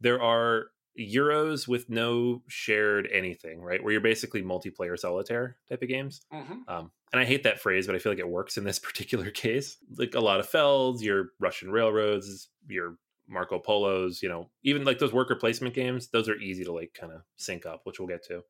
There 0.00 0.20
are 0.20 0.66
Euros 0.98 1.68
with 1.68 1.88
no 1.88 2.42
shared 2.48 3.08
anything, 3.12 3.60
right? 3.60 3.82
Where 3.82 3.92
you're 3.92 4.00
basically 4.00 4.42
multiplayer 4.42 4.98
solitaire 4.98 5.56
type 5.68 5.82
of 5.82 5.88
games. 5.88 6.22
Mm-hmm. 6.32 6.68
Um, 6.68 6.90
and 7.12 7.20
I 7.20 7.24
hate 7.24 7.44
that 7.44 7.60
phrase, 7.60 7.86
but 7.86 7.94
I 7.94 7.98
feel 7.98 8.12
like 8.12 8.18
it 8.18 8.28
works 8.28 8.56
in 8.56 8.64
this 8.64 8.78
particular 8.80 9.30
case. 9.30 9.76
Like 9.96 10.14
a 10.14 10.20
lot 10.20 10.40
of 10.40 10.50
Felds, 10.50 11.02
your 11.02 11.30
Russian 11.38 11.70
railroads, 11.70 12.48
your 12.68 12.96
Marco 13.30 13.58
Polos, 13.58 14.22
you 14.22 14.28
know, 14.28 14.50
even 14.62 14.84
like 14.84 14.98
those 14.98 15.12
worker 15.12 15.36
placement 15.36 15.74
games, 15.74 16.08
those 16.08 16.28
are 16.28 16.36
easy 16.36 16.64
to 16.64 16.72
like 16.72 16.92
kind 16.98 17.12
of 17.12 17.22
sync 17.36 17.64
up, 17.64 17.82
which 17.84 17.98
we'll 17.98 18.08
get 18.08 18.24
to. 18.26 18.42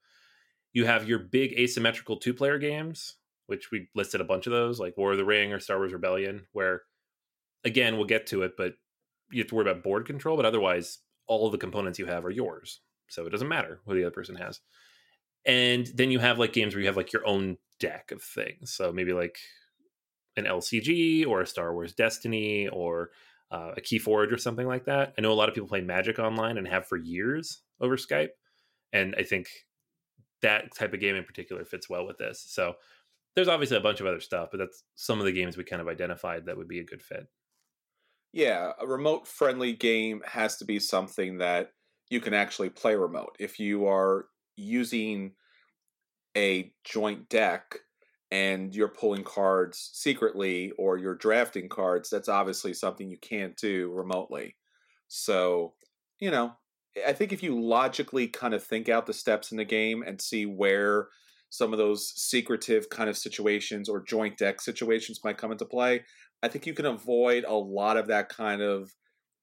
You 0.73 0.87
have 0.87 1.09
your 1.09 1.19
big 1.19 1.53
asymmetrical 1.53 2.17
two 2.17 2.33
player 2.33 2.59
games, 2.59 3.17
which 3.47 3.71
we 3.71 3.89
listed 3.95 4.21
a 4.21 4.25
bunch 4.25 4.47
of 4.47 4.53
those, 4.53 4.81
like 4.81 4.97
War 4.97 5.13
of 5.13 5.19
the 5.19 5.25
Ring 5.25 5.53
or 5.53 5.61
Star 5.61 5.79
Wars 5.79 5.93
Rebellion, 5.93 6.47
where 6.53 6.83
again, 7.65 7.97
we'll 7.97 8.07
get 8.07 8.27
to 8.29 8.43
it, 8.43 8.53
but 8.57 8.75
you 9.31 9.41
have 9.43 9.49
to 9.49 9.55
worry 9.55 9.71
about 9.71 9.83
board 9.83 10.07
control, 10.07 10.37
but 10.37 10.47
otherwise, 10.47 10.99
all 11.27 11.51
the 11.51 11.59
components 11.59 11.99
you 11.99 12.07
have 12.07 12.25
are 12.25 12.31
yours. 12.31 12.81
So 13.09 13.27
it 13.27 13.31
doesn't 13.31 13.49
matter 13.49 13.81
what 13.85 13.95
the 13.95 14.05
other 14.05 14.11
person 14.11 14.37
has. 14.37 14.61
And 15.45 15.87
then 15.95 16.11
you 16.11 16.19
have 16.19 16.39
like 16.39 16.53
games 16.53 16.75
where 16.75 16.81
you 16.81 16.87
have 16.87 16.97
like 16.97 17.13
your 17.13 17.27
own 17.27 17.59
deck 17.79 18.13
of 18.13 18.23
things. 18.23 18.73
So 18.73 18.93
maybe 18.93 19.13
like 19.13 19.39
an 20.37 20.45
LCG 20.45 21.27
or 21.27 21.41
a 21.41 21.47
Star 21.47 21.73
Wars 21.73 21.95
Destiny 21.95 22.69
or 22.69 23.11
uh, 23.51 23.73
a 23.77 23.81
Keyforge 23.81 24.33
or 24.33 24.39
something 24.39 24.67
like 24.67 24.85
that. 24.85 25.15
I 25.17 25.21
know 25.21 25.33
a 25.33 25.35
lot 25.35 25.49
of 25.49 25.55
people 25.55 25.69
play 25.69 25.81
Magic 25.81 26.19
online 26.19 26.59
and 26.59 26.69
have 26.69 26.87
for 26.87 26.97
years 26.97 27.63
over 27.81 27.97
Skype, 27.97 28.31
and 28.93 29.15
I 29.19 29.23
think 29.23 29.49
that 30.43 30.75
type 30.75 30.95
of 30.95 31.01
game 31.01 31.17
in 31.17 31.25
particular 31.25 31.65
fits 31.65 31.89
well 31.89 32.07
with 32.07 32.19
this. 32.19 32.45
So 32.49 32.75
there's 33.35 33.49
obviously 33.49 33.77
a 33.77 33.81
bunch 33.83 34.01
of 34.01 34.07
other 34.07 34.21
stuff, 34.21 34.49
but 34.51 34.59
that's 34.59 34.85
some 34.95 35.19
of 35.19 35.27
the 35.27 35.33
games 35.33 35.57
we 35.57 35.65
kind 35.65 35.83
of 35.83 35.89
identified 35.89 36.47
that 36.47 36.57
would 36.57 36.69
be 36.69 36.81
a 36.81 36.85
good 36.85 37.03
fit. 37.03 37.27
Yeah, 38.33 38.73
a 38.81 38.87
remote 38.87 39.27
friendly 39.27 39.73
game 39.73 40.23
has 40.25 40.57
to 40.59 40.65
be 40.65 40.79
something 40.79 41.39
that 41.39 41.73
you 42.11 42.21
can 42.21 42.35
actually 42.35 42.71
play 42.71 42.95
remote. 42.95 43.37
If 43.39 43.59
you 43.59 43.87
are 43.87 44.27
using 44.57 45.33
a 46.37 46.73
joint 46.85 47.29
deck 47.29 47.79
and 48.31 48.75
you're 48.75 48.89
pulling 48.89 49.25
cards 49.25 49.91
secretly 49.93 50.73
or 50.79 50.97
you're 50.97 51.17
drafting 51.17 51.69
cards, 51.69 52.11
that's 52.11 52.29
obviously 52.29 52.73
something 52.73 53.11
you 53.11 53.19
can't 53.19 53.57
do 53.57 53.91
remotely. 53.93 54.57
So, 55.09 55.75
you 56.21 56.31
know, 56.31 56.53
I 57.07 57.13
think 57.13 57.33
if 57.33 57.43
you 57.43 57.61
logically 57.61 58.29
kind 58.29 58.55
of 58.55 58.63
think 58.63 58.89
out 58.89 59.07
the 59.07 59.13
steps 59.13 59.51
in 59.51 59.59
the 59.59 59.65
game 59.65 60.03
and 60.07 60.21
see 60.21 60.47
where 60.47 61.09
some 61.51 61.73
of 61.73 61.79
those 61.79 62.13
secretive 62.15 62.89
kind 62.91 63.11
of 63.11 63.19
situations 63.19 63.89
or 63.89 64.01
joint 64.01 64.39
deck 64.39 64.61
situations 64.61 65.21
might 65.25 65.39
come 65.39 65.51
into 65.51 65.65
play, 65.65 66.05
I 66.43 66.49
think 66.49 66.67
you 66.67 66.75
can 66.75 66.87
avoid 66.87 67.45
a 67.45 67.55
lot 67.55 67.97
of 67.97 68.07
that 68.07 68.29
kind 68.29 68.63
of 68.63 68.93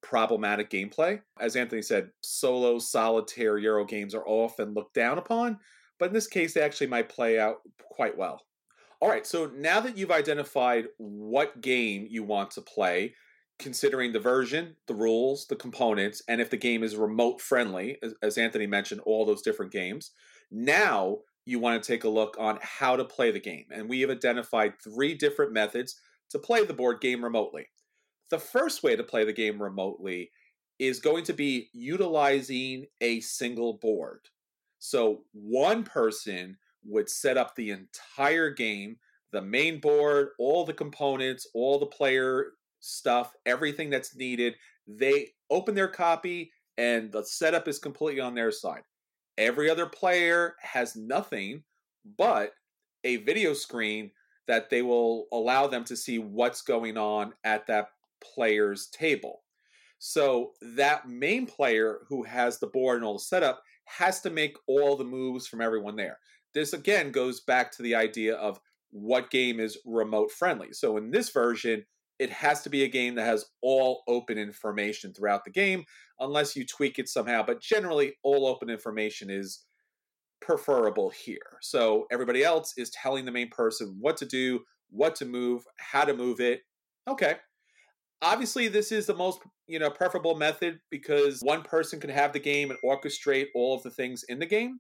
problematic 0.02 0.70
gameplay. 0.70 1.22
As 1.40 1.56
Anthony 1.56 1.82
said, 1.82 2.10
solo 2.22 2.80
solitaire 2.80 3.58
Euro 3.58 3.86
games 3.86 4.16
are 4.16 4.28
often 4.28 4.74
looked 4.74 4.94
down 4.94 5.18
upon, 5.18 5.60
but 6.00 6.08
in 6.08 6.14
this 6.14 6.28
case, 6.28 6.54
they 6.54 6.62
actually 6.62 6.88
might 6.88 7.10
play 7.10 7.40
out 7.40 7.58
quite 7.92 8.18
well. 8.18 8.42
All 9.00 9.10
right, 9.10 9.28
so 9.28 9.52
now 9.56 9.80
that 9.82 9.95
you've 9.95 10.12
identified 10.12 10.88
what 10.98 11.62
game 11.62 12.08
you 12.10 12.24
want 12.24 12.50
to 12.52 12.62
play, 12.62 13.14
considering 13.60 14.12
the 14.12 14.20
version, 14.20 14.76
the 14.88 14.95
rules, 14.95 15.45
the 15.45 15.56
components, 15.56 16.24
and 16.28 16.41
if 16.41 16.50
the 16.50 16.58
game 16.58 16.84
is 16.84 16.95
remote 16.95 17.39
friendly, 17.39 18.00
as, 18.24 18.38
Anthony 18.38 18.66
mentioned, 18.66 19.02
all 19.02 19.24
those 19.24 19.43
different 19.43 19.72
games, 19.72 20.12
now 20.52 21.20
you 21.45 21.60
want 21.60 21.82
to 21.82 21.88
take 21.88 22.04
a 22.06 22.10
look 22.10 22.38
on 22.39 22.58
how 22.62 22.95
to 22.95 23.06
play 23.06 23.30
the 23.30 23.39
game. 23.39 23.66
And 23.72 23.88
we 23.88 24.02
have 24.02 24.10
identified 24.10 24.74
three 24.84 25.14
different 25.14 25.54
methods 25.54 26.00
to 26.32 26.39
play 26.39 26.66
the 26.66 26.74
board 26.74 27.00
game 27.00 27.24
remotely. 27.24 27.68
The 28.32 28.39
first 28.39 28.84
way 28.84 28.95
to 28.95 29.04
play 29.04 29.26
the 29.26 29.34
game 29.34 29.62
remotely 29.62 30.32
is 30.80 31.00
going 31.00 31.24
to 31.26 31.34
be 31.34 31.70
utilizing 31.72 32.86
a 33.00 33.20
single 33.22 33.74
board. 33.74 34.22
So 34.80 35.22
one 35.34 35.84
person 35.84 36.58
would 36.88 37.10
set 37.10 37.38
up 37.38 37.56
the 37.56 37.72
entire 37.72 38.50
game, 38.50 38.98
the 39.32 39.42
main 39.42 39.80
board, 39.80 40.30
all 40.40 40.66
the 40.66 40.74
components, 40.74 41.48
all 41.54 41.78
the 41.78 41.86
player 41.86 42.54
stuff, 42.80 43.34
everything 43.46 43.90
that's 43.90 44.16
needed. 44.16 44.56
They 44.88 45.30
open 45.50 45.76
their 45.76 45.90
copy 45.90 46.52
and 46.78 47.12
the 47.12 47.24
setup 47.24 47.68
is 47.68 47.80
completely 47.80 48.22
on 48.22 48.36
their 48.36 48.52
side. 48.52 48.84
Every 49.38 49.70
other 49.70 49.86
player 49.86 50.56
has 50.62 50.96
nothing 50.96 51.64
but 52.18 52.52
a 53.04 53.18
video 53.18 53.54
screen 53.54 54.12
that 54.48 54.70
they 54.70 54.82
will 54.82 55.28
allow 55.32 55.68
them 55.68 55.84
to 55.84 55.96
see 55.96 56.20
what's 56.20 56.62
going 56.62 56.98
on 56.98 57.34
at 57.44 57.68
that 57.68 57.90
player's 58.22 58.88
table. 58.88 59.44
So 60.00 60.52
that 60.62 61.10
main 61.10 61.46
player 61.46 62.00
who 62.08 62.24
has 62.24 62.60
the 62.60 62.68
board 62.68 62.98
and 62.98 63.06
all 63.06 63.14
the 63.14 63.20
setup 63.20 63.62
has 63.86 64.22
to 64.22 64.30
make 64.30 64.56
all 64.68 64.96
the 64.96 65.04
moves 65.04 65.48
from 65.48 65.62
everyone 65.62 65.96
there. 65.96 66.20
This 66.58 66.74
again 66.74 67.12
goes 67.12 67.39
back 67.41 67.72
to 67.74 67.84
the 67.84 67.93
idea 67.93 68.34
of 68.34 68.60
what 68.89 69.30
game 69.30 69.60
is 69.60 69.78
remote 69.86 70.32
friendly. 70.32 70.74
So 70.74 70.97
in 70.97 71.12
this 71.12 71.30
version, 71.30 71.86
it 72.18 72.32
has 72.32 72.64
to 72.64 72.72
be 72.72 72.84
a 72.84 72.88
game 72.88 73.14
that 73.14 73.26
has 73.26 73.45
all 73.62 74.01
open 74.08 74.39
information 74.39 75.14
throughout 75.14 75.45
the 75.45 75.51
game, 75.51 75.84
unless 76.20 76.55
you 76.55 76.66
tweak 76.66 76.97
it 76.97 77.10
somehow. 77.10 77.43
But 77.45 77.62
generally, 77.62 78.14
all 78.24 78.47
open 78.47 78.72
information 78.72 79.30
is 79.30 79.66
preferable 80.41 81.12
here. 81.12 81.60
So 81.62 82.08
everybody 82.12 82.43
else 82.43 82.74
is 82.76 82.89
telling 82.89 83.26
the 83.26 83.32
main 83.32 83.49
person 83.49 83.95
what 83.99 84.18
to 84.18 84.26
do, 84.26 84.62
what 84.89 85.16
to 85.18 85.26
move, 85.26 85.64
how 85.78 86.05
to 86.05 86.16
move 86.16 86.39
it. 86.39 86.62
Okay. 87.08 87.36
Obviously, 88.24 88.68
this 88.68 88.91
is 88.91 89.05
the 89.05 89.14
most 89.14 89.41
you 89.68 89.78
know 89.78 89.91
preferable 89.91 90.34
method 90.34 90.80
because 90.89 91.41
one 91.41 91.62
person 91.62 91.99
can 91.99 92.10
have 92.10 92.34
the 92.34 92.39
game 92.39 92.72
and 92.72 92.80
orchestrate 92.84 93.45
all 93.53 93.76
of 93.76 93.84
the 93.84 93.91
things 93.91 94.24
in 94.28 94.39
the 94.39 94.47
game. 94.47 94.80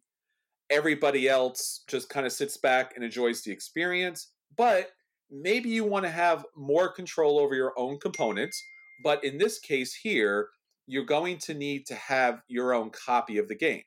Everybody 0.69 1.27
else 1.29 1.83
just 1.87 2.09
kind 2.09 2.25
of 2.25 2.31
sits 2.31 2.57
back 2.57 2.93
and 2.95 3.03
enjoys 3.03 3.41
the 3.41 3.51
experience. 3.51 4.29
But 4.55 4.91
maybe 5.29 5.69
you 5.69 5.83
want 5.83 6.05
to 6.05 6.11
have 6.11 6.45
more 6.55 6.89
control 6.89 7.39
over 7.39 7.55
your 7.55 7.73
own 7.77 7.99
components. 7.99 8.61
But 9.03 9.23
in 9.23 9.37
this 9.37 9.59
case 9.59 9.93
here, 9.93 10.49
you're 10.87 11.05
going 11.05 11.37
to 11.39 11.53
need 11.53 11.85
to 11.87 11.95
have 11.95 12.41
your 12.47 12.73
own 12.73 12.89
copy 12.89 13.37
of 13.37 13.47
the 13.47 13.55
game. 13.55 13.83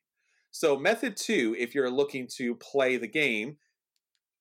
So, 0.52 0.76
method 0.76 1.16
two, 1.16 1.54
if 1.58 1.74
you're 1.74 1.90
looking 1.90 2.28
to 2.36 2.54
play 2.56 2.96
the 2.96 3.06
game 3.06 3.56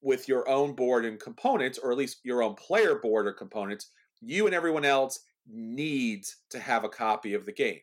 with 0.01 0.27
your 0.27 0.47
own 0.49 0.73
board 0.73 1.05
and 1.05 1.19
components, 1.19 1.77
or 1.77 1.91
at 1.91 1.97
least 1.97 2.19
your 2.23 2.41
own 2.41 2.55
player 2.55 2.95
board 2.95 3.27
or 3.27 3.33
components, 3.33 3.91
you 4.21 4.45
and 4.45 4.55
everyone 4.55 4.85
else 4.85 5.19
needs 5.47 6.37
to 6.49 6.59
have 6.59 6.83
a 6.83 6.89
copy 6.89 7.33
of 7.33 7.45
the 7.45 7.51
game. 7.51 7.79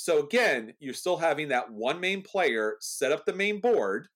So, 0.00 0.24
again, 0.24 0.74
you're 0.78 0.94
still 0.94 1.16
having 1.16 1.48
that 1.48 1.72
one 1.72 1.98
main 1.98 2.22
player 2.22 2.76
set 2.80 3.10
up 3.10 3.24
the 3.26 3.32
main 3.32 3.60
board, 3.60 4.06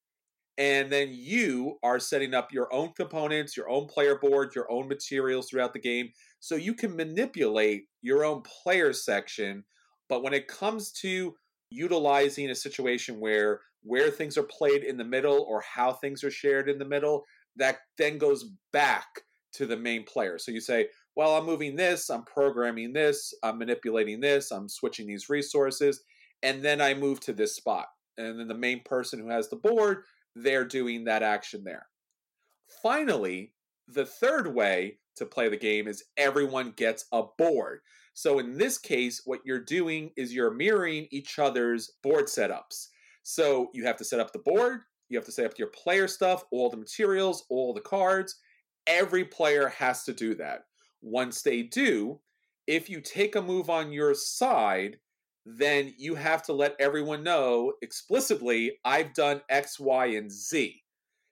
and 0.59 0.93
then 0.93 1.11
you 1.13 1.79
are 1.83 2.01
setting 2.01 2.35
up 2.35 2.53
your 2.53 2.73
own 2.73 2.93
components, 2.95 3.57
your 3.57 3.71
own 3.71 3.89
player 3.89 4.17
board, 4.19 4.55
your 4.55 4.71
own 4.71 4.89
materials 4.89 5.51
throughout 5.51 5.73
the 5.73 5.81
game. 5.81 6.11
So, 6.41 6.57
you 6.57 6.75
can 6.75 6.97
manipulate 6.97 7.85
your 8.03 8.25
own 8.25 8.43
player 8.43 8.93
section. 8.93 9.65
But 10.09 10.23
when 10.23 10.35
it 10.35 10.49
comes 10.49 10.93
to 10.95 11.37
utilizing 11.71 12.51
a 12.51 12.55
situation 12.55 13.21
where 13.21 13.63
where 13.83 14.11
things 14.11 14.39
are 14.39 14.45
played 14.45 14.85
in 14.85 14.97
the 14.97 15.05
middle 15.05 15.43
or 15.43 15.61
how 15.63 15.93
things 15.93 16.23
are 16.23 16.31
shared 16.31 16.69
in 16.69 16.79
the 16.79 16.85
middle 16.85 17.25
that 17.57 17.79
then 17.99 18.19
goes 18.19 18.45
back 18.73 19.07
to 19.53 19.67
the 19.67 19.77
main 19.77 20.05
player 20.05 20.39
so 20.39 20.51
you 20.53 20.61
say 20.61 20.89
well 21.17 21.37
i'm 21.37 21.47
moving 21.47 21.77
this 21.77 22.11
i'm 22.11 22.25
programming 22.25 22.93
this 22.93 23.35
i'm 23.43 23.59
manipulating 23.59 24.21
this 24.21 24.51
i'm 24.51 24.69
switching 24.69 25.07
these 25.07 25.29
resources 25.29 26.03
and 26.43 26.63
then 26.63 26.81
i 26.81 26.95
move 26.95 27.21
to 27.21 27.33
this 27.33 27.57
spot 27.57 27.87
and 28.19 28.39
then 28.39 28.49
the 28.49 28.55
main 28.55 28.81
person 28.85 29.19
who 29.19 29.29
has 29.29 29.49
the 29.49 29.57
board 29.57 30.05
they're 30.37 30.65
doing 30.65 31.05
that 31.05 31.23
action 31.23 31.63
there 31.65 31.87
finally 32.83 33.53
the 33.89 34.07
third 34.07 34.55
way 34.55 34.99
to 35.15 35.27
play 35.27 35.49
the 35.49 35.57
game 35.57 35.87
is 35.87 36.05
everyone 36.17 36.73
gets 36.77 37.05
a 37.13 37.23
board 37.37 37.81
so 38.15 38.39
in 38.39 38.59
this 38.59 38.79
case, 38.79 39.23
what 39.25 39.41
you're 39.45 39.65
doing 39.65 40.11
is 40.17 40.35
you're 40.35 40.53
mirroring 40.53 41.09
each 41.11 41.39
other's 41.39 41.93
board 42.03 42.27
setups. 42.27 42.89
So 43.23 43.71
you 43.73 43.85
have 43.85 43.97
to 43.99 44.05
set 44.05 44.21
up 44.21 44.33
the 44.33 44.39
board, 44.39 44.81
you 45.09 45.17
have 45.17 45.25
to 45.27 45.33
set 45.33 45.47
up 45.47 45.59
your 45.59 45.69
player 45.69 46.09
stuff, 46.09 46.45
all 46.51 46.71
the 46.71 46.77
materials, 46.77 47.45
all 47.49 47.73
the 47.73 47.81
cards. 47.81 48.39
Every 48.87 49.25
player 49.25 49.69
has 49.69 50.05
to 50.05 50.13
do 50.13 50.35
that. 50.37 50.65
Once 51.03 51.43
they 51.43 51.63
do, 51.63 52.21
if 52.67 52.89
you 52.89 53.01
take 53.01 53.37
a 53.37 53.43
move 53.43 53.69
on 53.69 53.93
your 53.93 54.15
side, 54.15 54.99
then 55.45 55.93
you 55.99 56.15
have 56.15 56.43
to 56.45 56.53
let 56.53 56.77
everyone 56.79 57.25
know 57.25 57.73
explicitly, 57.83 58.79
I've 58.85 59.13
done 59.13 59.43
X, 59.49 59.81
Y, 59.81 60.07
and 60.07 60.31
Z. 60.31 60.83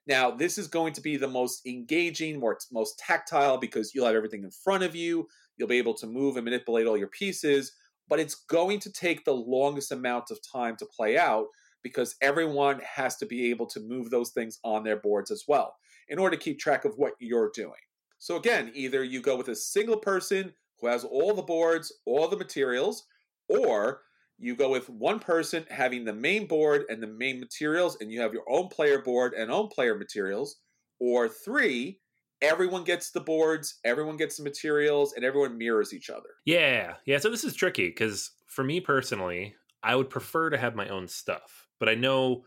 Now, 0.06 0.30
this 0.32 0.58
is 0.58 0.66
going 0.66 0.92
to 0.94 1.00
be 1.00 1.16
the 1.16 1.28
most 1.28 1.64
engaging, 1.66 2.40
more 2.40 2.58
most 2.72 2.98
tactile 2.98 3.58
because 3.58 3.94
you'll 3.94 4.06
have 4.06 4.16
everything 4.16 4.42
in 4.42 4.50
front 4.50 4.82
of 4.82 4.96
you. 4.96 5.28
You'll 5.56 5.68
be 5.68 5.78
able 5.78 5.94
to 5.94 6.06
move 6.06 6.36
and 6.36 6.44
manipulate 6.44 6.86
all 6.86 6.96
your 6.96 7.08
pieces, 7.08 7.72
but 8.08 8.18
it's 8.18 8.34
going 8.34 8.80
to 8.80 8.92
take 8.92 9.24
the 9.24 9.34
longest 9.34 9.92
amount 9.92 10.32
of 10.32 10.40
time 10.42 10.76
to 10.78 10.86
play 10.86 11.16
out 11.16 11.46
because 11.82 12.16
everyone 12.20 12.80
has 12.80 13.16
to 13.18 13.26
be 13.26 13.50
able 13.50 13.66
to 13.66 13.80
move 13.80 14.10
those 14.10 14.30
things 14.30 14.58
on 14.64 14.82
their 14.82 14.96
boards 14.96 15.30
as 15.30 15.44
well 15.46 15.76
in 16.08 16.18
order 16.18 16.36
to 16.36 16.42
keep 16.42 16.58
track 16.58 16.84
of 16.84 16.94
what 16.96 17.12
you're 17.20 17.52
doing. 17.54 17.72
So, 18.20 18.36
again, 18.36 18.70
either 18.74 19.02
you 19.02 19.20
go 19.20 19.36
with 19.36 19.48
a 19.48 19.56
single 19.56 19.96
person 19.96 20.52
who 20.78 20.86
has 20.86 21.04
all 21.04 21.34
the 21.34 21.42
boards, 21.42 21.92
all 22.06 22.28
the 22.28 22.36
materials, 22.36 23.06
or 23.48 24.02
you 24.38 24.54
go 24.54 24.70
with 24.70 24.88
one 24.88 25.18
person 25.18 25.64
having 25.70 26.04
the 26.04 26.12
main 26.12 26.46
board 26.46 26.84
and 26.88 27.02
the 27.02 27.06
main 27.06 27.40
materials, 27.40 27.96
and 28.00 28.12
you 28.12 28.20
have 28.20 28.32
your 28.34 28.48
own 28.48 28.68
player 28.68 29.00
board 29.00 29.32
and 29.32 29.50
own 29.50 29.68
player 29.68 29.94
materials, 29.94 30.56
or 30.98 31.28
three, 31.28 32.00
everyone 32.42 32.84
gets 32.84 33.10
the 33.10 33.20
boards, 33.20 33.80
everyone 33.84 34.18
gets 34.18 34.36
the 34.36 34.42
materials, 34.42 35.14
and 35.14 35.24
everyone 35.24 35.58
mirrors 35.58 35.92
each 35.92 36.10
other. 36.10 36.28
Yeah, 36.44 36.96
yeah. 37.06 37.18
So 37.18 37.30
this 37.30 37.44
is 37.44 37.54
tricky 37.54 37.88
because 37.88 38.30
for 38.46 38.64
me 38.64 38.80
personally, 38.80 39.54
I 39.82 39.96
would 39.96 40.10
prefer 40.10 40.50
to 40.50 40.58
have 40.58 40.74
my 40.74 40.88
own 40.88 41.08
stuff, 41.08 41.68
but 41.78 41.88
I 41.88 41.94
know 41.94 42.44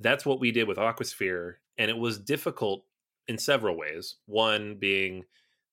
that's 0.00 0.26
what 0.26 0.40
we 0.40 0.50
did 0.50 0.66
with 0.66 0.78
Aquasphere, 0.78 1.54
and 1.78 1.90
it 1.90 1.96
was 1.96 2.18
difficult 2.18 2.84
in 3.28 3.38
several 3.38 3.76
ways. 3.76 4.16
One 4.26 4.76
being 4.78 5.24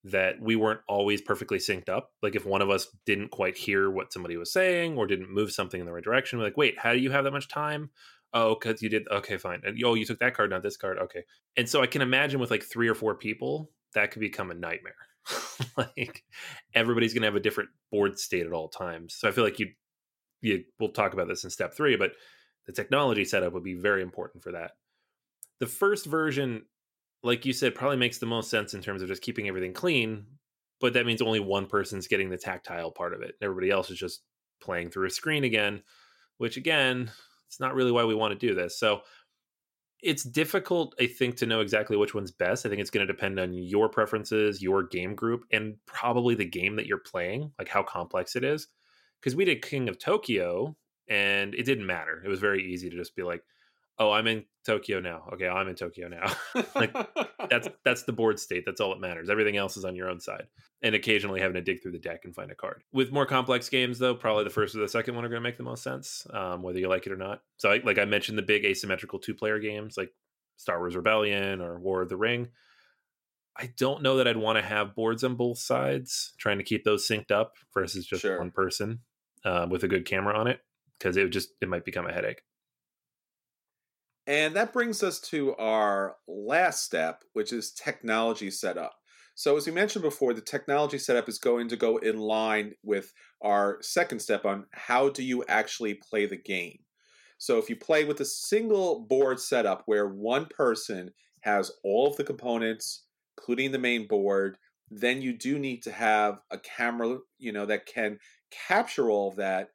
that 0.04 0.42
we 0.42 0.56
weren't 0.56 0.80
always 0.88 1.22
perfectly 1.22 1.58
synced 1.58 1.90
up. 1.90 2.12
Like 2.24 2.36
if 2.36 2.46
one 2.46 2.62
of 2.62 2.70
us 2.70 2.88
didn't 3.06 3.32
quite 3.32 3.58
hear 3.58 3.90
what 3.90 4.14
somebody 4.14 4.38
was 4.38 4.54
saying 4.54 4.98
or 4.98 5.08
didn't 5.08 5.34
move 5.34 5.52
something 5.52 5.80
in 5.80 5.86
the 5.86 5.92
right 5.92 6.04
direction, 6.04 6.40
we're 6.40 6.46
like, 6.46 6.58
wait, 6.58 6.80
how 6.80 6.94
do 6.94 7.00
you 7.00 7.12
have 7.12 7.26
that 7.26 7.32
much 7.32 7.50
time? 7.50 7.90
Oh, 8.34 8.56
because 8.56 8.82
you 8.82 8.90
did. 8.90 9.08
Okay, 9.10 9.38
fine. 9.38 9.62
And 9.66 9.78
oh, 9.84 9.96
you 9.96 10.06
took 10.06 10.20
that 10.20 10.36
card, 10.36 10.52
not 10.52 10.64
this 10.64 10.78
card. 10.78 11.00
Okay. 11.00 11.24
And 11.58 11.68
so 11.68 11.82
I 11.82 11.88
can 11.88 12.02
imagine 12.02 12.40
with 12.40 12.52
like 12.52 12.64
three 12.64 12.88
or 12.88 12.96
four 12.96 13.16
people, 13.16 13.72
that 13.96 14.12
could 14.12 14.22
become 14.22 14.52
a 14.52 14.56
nightmare. 14.56 14.96
like 15.78 16.24
everybody's 16.74 17.14
going 17.14 17.24
to 17.24 17.28
have 17.28 17.36
a 17.36 17.42
different 17.42 17.70
board 17.92 18.20
state 18.20 18.46
at 18.46 18.54
all 18.54 18.70
times. 18.70 19.16
So 19.16 19.28
I 19.28 19.32
feel 19.32 19.44
like 19.44 19.60
you, 19.60 19.72
you, 20.42 20.64
we'll 20.80 20.92
talk 20.92 21.14
about 21.14 21.28
this 21.28 21.44
in 21.44 21.50
step 21.50 21.74
three, 21.76 21.98
but 21.98 22.12
the 22.68 22.74
technology 22.74 23.26
setup 23.26 23.54
would 23.54 23.64
be 23.64 23.74
very 23.74 24.02
important 24.02 24.44
for 24.44 24.52
that. 24.52 24.72
The 25.60 25.68
first 25.68 26.06
version, 26.06 26.64
like 27.24 27.46
you 27.46 27.54
said, 27.54 27.76
probably 27.76 27.98
makes 27.98 28.18
the 28.18 28.26
most 28.26 28.50
sense 28.50 28.74
in 28.74 28.82
terms 28.82 29.02
of 29.02 29.08
just 29.08 29.22
keeping 29.22 29.48
everything 29.48 29.74
clean, 29.74 30.26
but 30.80 30.94
that 30.94 31.06
means 31.06 31.22
only 31.22 31.40
one 31.40 31.66
person's 31.68 32.08
getting 32.08 32.30
the 32.30 32.38
tactile 32.38 32.92
part 32.92 33.14
of 33.14 33.22
it. 33.22 33.36
Everybody 33.42 33.70
else 33.70 33.90
is 33.90 33.98
just 33.98 34.22
playing 34.62 34.90
through 34.90 35.08
a 35.08 35.12
screen 35.12 35.44
again, 35.44 35.84
which 36.38 36.58
again, 36.58 37.12
it's 37.48 37.60
not 37.60 37.76
really 37.76 37.92
why 37.92 38.06
we 38.06 38.16
want 38.16 38.40
to 38.40 38.48
do 38.48 38.54
this. 38.54 38.80
So 38.80 39.02
it's 40.02 40.24
difficult, 40.24 40.96
I 41.00 41.08
think, 41.08 41.36
to 41.38 41.46
know 41.46 41.60
exactly 41.60 41.98
which 41.98 42.14
one's 42.14 42.32
best. 42.32 42.66
I 42.66 42.70
think 42.70 42.80
it's 42.80 42.90
going 42.90 43.06
to 43.06 43.12
depend 43.12 43.40
on 43.40 43.54
your 43.54 43.90
preferences, 43.90 44.62
your 44.62 44.84
game 44.84 45.14
group, 45.14 45.44
and 45.52 45.76
probably 45.86 46.36
the 46.36 46.46
game 46.46 46.78
that 46.78 46.86
you're 46.86 47.00
playing, 47.00 47.52
like 47.60 47.68
how 47.68 47.84
complex 47.84 48.36
it 48.36 48.44
is. 48.44 48.68
Because 49.20 49.36
we 49.36 49.44
did 49.44 49.62
King 49.62 49.90
of 49.90 50.00
Tokyo 50.00 50.78
and 51.10 51.54
it 51.54 51.64
didn't 51.64 51.86
matter. 51.86 52.22
It 52.24 52.30
was 52.30 52.40
very 52.40 52.64
easy 52.72 52.90
to 52.90 52.96
just 52.96 53.16
be 53.16 53.24
like, 53.24 53.44
oh, 54.00 54.12
I'm 54.12 54.28
in 54.28 54.46
Tokyo 54.66 55.00
now. 55.00 55.24
Okay, 55.34 55.48
I'm 55.48 55.68
in 55.68 55.76
Tokyo 55.76 56.08
now. 56.08 56.32
like 56.76 56.96
that's 57.50 57.68
that's 57.86 58.04
the 58.04 58.14
board 58.14 58.40
state. 58.40 58.64
That's 58.66 58.82
all 58.82 58.90
that 58.90 59.00
matters. 59.00 59.30
Everything 59.30 59.58
else 59.58 59.78
is 59.78 59.86
on 59.86 59.96
your 59.96 60.10
own 60.10 60.20
side. 60.20 60.48
And 60.82 60.96
occasionally 60.96 61.42
having 61.42 61.56
to 61.56 61.62
dig 61.62 61.82
through 61.82 61.92
the 61.92 62.00
deck 62.00 62.22
and 62.24 62.34
find 62.34 62.52
a 62.52 62.56
card. 62.56 62.84
With 62.94 63.12
more 63.12 63.26
complex 63.26 63.68
games, 63.68 64.00
though, 64.00 64.16
probably 64.16 64.46
the 64.46 64.50
first 64.50 64.76
or 64.76 64.80
the 64.80 64.88
second 64.88 65.16
one 65.16 65.26
are 65.26 65.30
going 65.30 65.42
to 65.42 65.48
make 65.48 65.58
the 65.58 65.64
most 65.64 65.84
sense, 65.84 66.26
um, 66.34 66.62
whether 66.62 66.80
you 66.80 66.88
like 66.88 67.06
it 67.06 67.12
or 67.12 67.18
not. 67.18 67.42
So, 67.58 67.78
like 67.84 68.00
I 68.00 68.06
mentioned, 68.06 68.38
the 68.38 68.44
big 68.44 68.64
asymmetrical 68.64 69.20
two-player 69.20 69.60
games 69.60 69.98
like 69.98 70.14
Star 70.56 70.80
Wars 70.80 70.96
Rebellion 70.96 71.60
or 71.60 71.80
War 71.80 72.02
of 72.02 72.08
the 72.08 72.16
Ring. 72.16 72.48
I 73.58 73.74
don't 73.78 74.02
know 74.02 74.18
that 74.18 74.28
I'd 74.28 74.38
want 74.38 74.58
to 74.58 74.64
have 74.64 74.96
boards 74.96 75.26
on 75.26 75.36
both 75.36 75.58
sides, 75.58 76.32
trying 76.38 76.60
to 76.60 76.64
keep 76.64 76.86
those 76.86 77.06
synced 77.06 77.32
up 77.32 77.56
versus 77.74 78.06
just 78.06 78.22
sure. 78.22 78.38
one 78.38 78.52
person 78.52 79.00
uh, 79.44 79.68
with 79.70 79.84
a 79.84 79.88
good 79.90 80.06
camera 80.06 80.38
on 80.38 80.48
it, 80.48 80.62
because 80.98 81.18
it 81.18 81.24
would 81.24 81.34
just 81.34 81.50
it 81.62 81.68
might 81.68 81.84
become 81.84 82.08
a 82.08 82.14
headache. 82.14 82.42
And 84.30 84.56
that 84.56 84.74
brings 84.74 85.02
us 85.02 85.20
to 85.22 85.56
our 85.56 86.18
last 86.28 86.84
step, 86.84 87.24
which 87.34 87.52
is 87.52 87.72
technology 87.72 88.52
setup. 88.52 88.94
So, 89.34 89.58
as 89.58 89.66
we 89.66 89.72
mentioned 89.72 90.04
before, 90.04 90.36
the 90.36 90.42
technology 90.42 91.00
setup 91.00 91.28
is 91.28 91.40
going 91.40 91.68
to 91.70 91.76
go 91.76 91.98
in 91.98 92.20
line 92.20 92.74
with 92.84 93.12
our 93.42 93.80
second 93.82 94.20
step 94.20 94.46
on 94.46 94.68
how 94.72 95.10
do 95.10 95.24
you 95.24 95.44
actually 95.46 95.96
play 95.96 96.28
the 96.28 96.38
game. 96.38 96.78
So, 97.40 97.58
if 97.58 97.72
you 97.72 97.76
play 97.76 98.06
with 98.06 98.20
a 98.20 98.26
single 98.26 99.00
board 99.00 99.40
setup 99.40 99.82
where 99.88 100.08
one 100.08 100.46
person 100.46 101.10
has 101.42 101.72
all 101.84 102.06
of 102.06 102.16
the 102.16 102.24
components, 102.24 103.06
including 103.36 103.72
the 103.72 103.80
main 103.80 104.08
board, 104.08 104.60
then 104.92 105.24
you 105.24 105.34
do 105.36 105.58
need 105.58 105.82
to 105.84 105.92
have 105.92 106.40
a 106.52 106.60
camera, 106.60 107.18
you 107.40 107.52
know, 107.52 107.66
that 107.66 107.88
can 107.88 108.20
capture 108.52 109.10
all 109.10 109.30
of 109.30 109.38
that. 109.38 109.70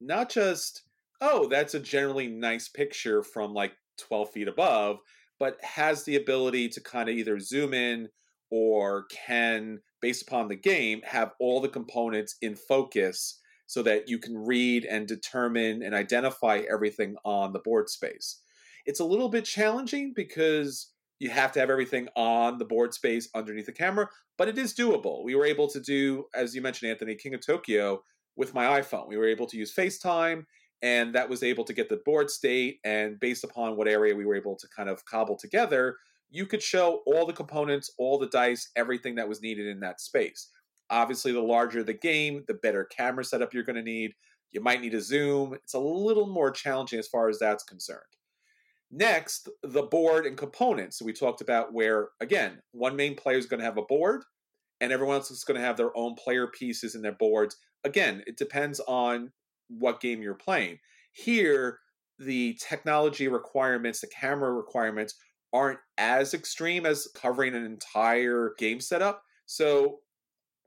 Not 0.00 0.30
just, 0.30 0.84
oh, 1.20 1.46
that's 1.46 1.74
a 1.74 1.80
generally 1.80 2.28
nice 2.28 2.68
picture 2.68 3.22
from 3.22 3.52
like 3.52 3.74
12 3.98 4.30
feet 4.30 4.48
above, 4.48 4.98
but 5.38 5.58
has 5.62 6.04
the 6.04 6.16
ability 6.16 6.68
to 6.70 6.80
kind 6.80 7.08
of 7.08 7.14
either 7.14 7.38
zoom 7.38 7.74
in 7.74 8.08
or 8.50 9.04
can, 9.10 9.80
based 10.00 10.22
upon 10.22 10.48
the 10.48 10.56
game, 10.56 11.02
have 11.04 11.32
all 11.38 11.60
the 11.60 11.68
components 11.68 12.36
in 12.40 12.56
focus 12.56 13.40
so 13.66 13.82
that 13.82 14.08
you 14.08 14.18
can 14.18 14.36
read 14.36 14.84
and 14.84 15.06
determine 15.06 15.82
and 15.82 15.94
identify 15.94 16.62
everything 16.72 17.16
on 17.24 17.52
the 17.52 17.58
board 17.58 17.88
space. 17.88 18.40
It's 18.86 19.00
a 19.00 19.04
little 19.04 19.28
bit 19.28 19.44
challenging 19.44 20.14
because 20.16 20.90
you 21.18 21.28
have 21.30 21.52
to 21.52 21.60
have 21.60 21.68
everything 21.68 22.08
on 22.16 22.58
the 22.58 22.64
board 22.64 22.94
space 22.94 23.28
underneath 23.34 23.66
the 23.66 23.72
camera, 23.72 24.08
but 24.38 24.48
it 24.48 24.56
is 24.56 24.74
doable. 24.74 25.22
We 25.24 25.34
were 25.34 25.44
able 25.44 25.68
to 25.68 25.80
do, 25.80 26.24
as 26.34 26.54
you 26.54 26.62
mentioned, 26.62 26.90
Anthony, 26.90 27.14
King 27.14 27.34
of 27.34 27.44
Tokyo 27.44 28.02
with 28.36 28.54
my 28.54 28.80
iPhone. 28.80 29.08
We 29.08 29.16
were 29.16 29.28
able 29.28 29.46
to 29.46 29.58
use 29.58 29.74
FaceTime 29.74 30.44
and 30.82 31.14
that 31.14 31.28
was 31.28 31.42
able 31.42 31.64
to 31.64 31.72
get 31.72 31.88
the 31.88 32.00
board 32.04 32.30
state 32.30 32.78
and 32.84 33.18
based 33.18 33.44
upon 33.44 33.76
what 33.76 33.88
area 33.88 34.14
we 34.14 34.24
were 34.24 34.36
able 34.36 34.56
to 34.56 34.68
kind 34.68 34.88
of 34.88 35.04
cobble 35.04 35.36
together 35.36 35.96
you 36.30 36.46
could 36.46 36.62
show 36.62 37.02
all 37.06 37.26
the 37.26 37.32
components 37.32 37.90
all 37.98 38.18
the 38.18 38.28
dice 38.28 38.70
everything 38.76 39.14
that 39.14 39.28
was 39.28 39.42
needed 39.42 39.66
in 39.66 39.80
that 39.80 40.00
space. 40.00 40.50
Obviously 40.90 41.32
the 41.32 41.40
larger 41.40 41.82
the 41.82 41.94
game 41.94 42.44
the 42.46 42.54
better 42.54 42.84
camera 42.84 43.24
setup 43.24 43.54
you're 43.54 43.62
going 43.62 43.76
to 43.76 43.82
need. 43.82 44.14
You 44.50 44.62
might 44.62 44.80
need 44.80 44.94
a 44.94 45.00
zoom. 45.00 45.54
It's 45.54 45.74
a 45.74 45.78
little 45.78 46.26
more 46.26 46.50
challenging 46.50 46.98
as 46.98 47.08
far 47.08 47.28
as 47.28 47.38
that's 47.38 47.64
concerned. 47.64 48.00
Next 48.90 49.48
the 49.62 49.82
board 49.82 50.26
and 50.26 50.36
components. 50.36 50.98
So 50.98 51.04
we 51.04 51.12
talked 51.12 51.40
about 51.40 51.72
where 51.72 52.08
again 52.20 52.62
one 52.72 52.96
main 52.96 53.14
player 53.14 53.38
is 53.38 53.46
going 53.46 53.60
to 53.60 53.66
have 53.66 53.78
a 53.78 53.82
board 53.82 54.24
and 54.80 54.92
everyone 54.92 55.16
else 55.16 55.30
is 55.30 55.44
going 55.44 55.60
to 55.60 55.66
have 55.66 55.76
their 55.76 55.96
own 55.96 56.14
player 56.14 56.46
pieces 56.46 56.94
in 56.94 57.02
their 57.02 57.12
boards. 57.12 57.56
Again 57.84 58.22
it 58.26 58.36
depends 58.36 58.80
on 58.80 59.32
what 59.68 60.00
game 60.00 60.22
you're 60.22 60.34
playing. 60.34 60.78
Here, 61.12 61.78
the 62.18 62.58
technology 62.60 63.28
requirements, 63.28 64.00
the 64.00 64.08
camera 64.08 64.52
requirements 64.52 65.14
aren't 65.52 65.78
as 65.96 66.34
extreme 66.34 66.84
as 66.84 67.08
covering 67.14 67.54
an 67.54 67.64
entire 67.64 68.54
game 68.58 68.80
setup. 68.80 69.22
So 69.46 70.00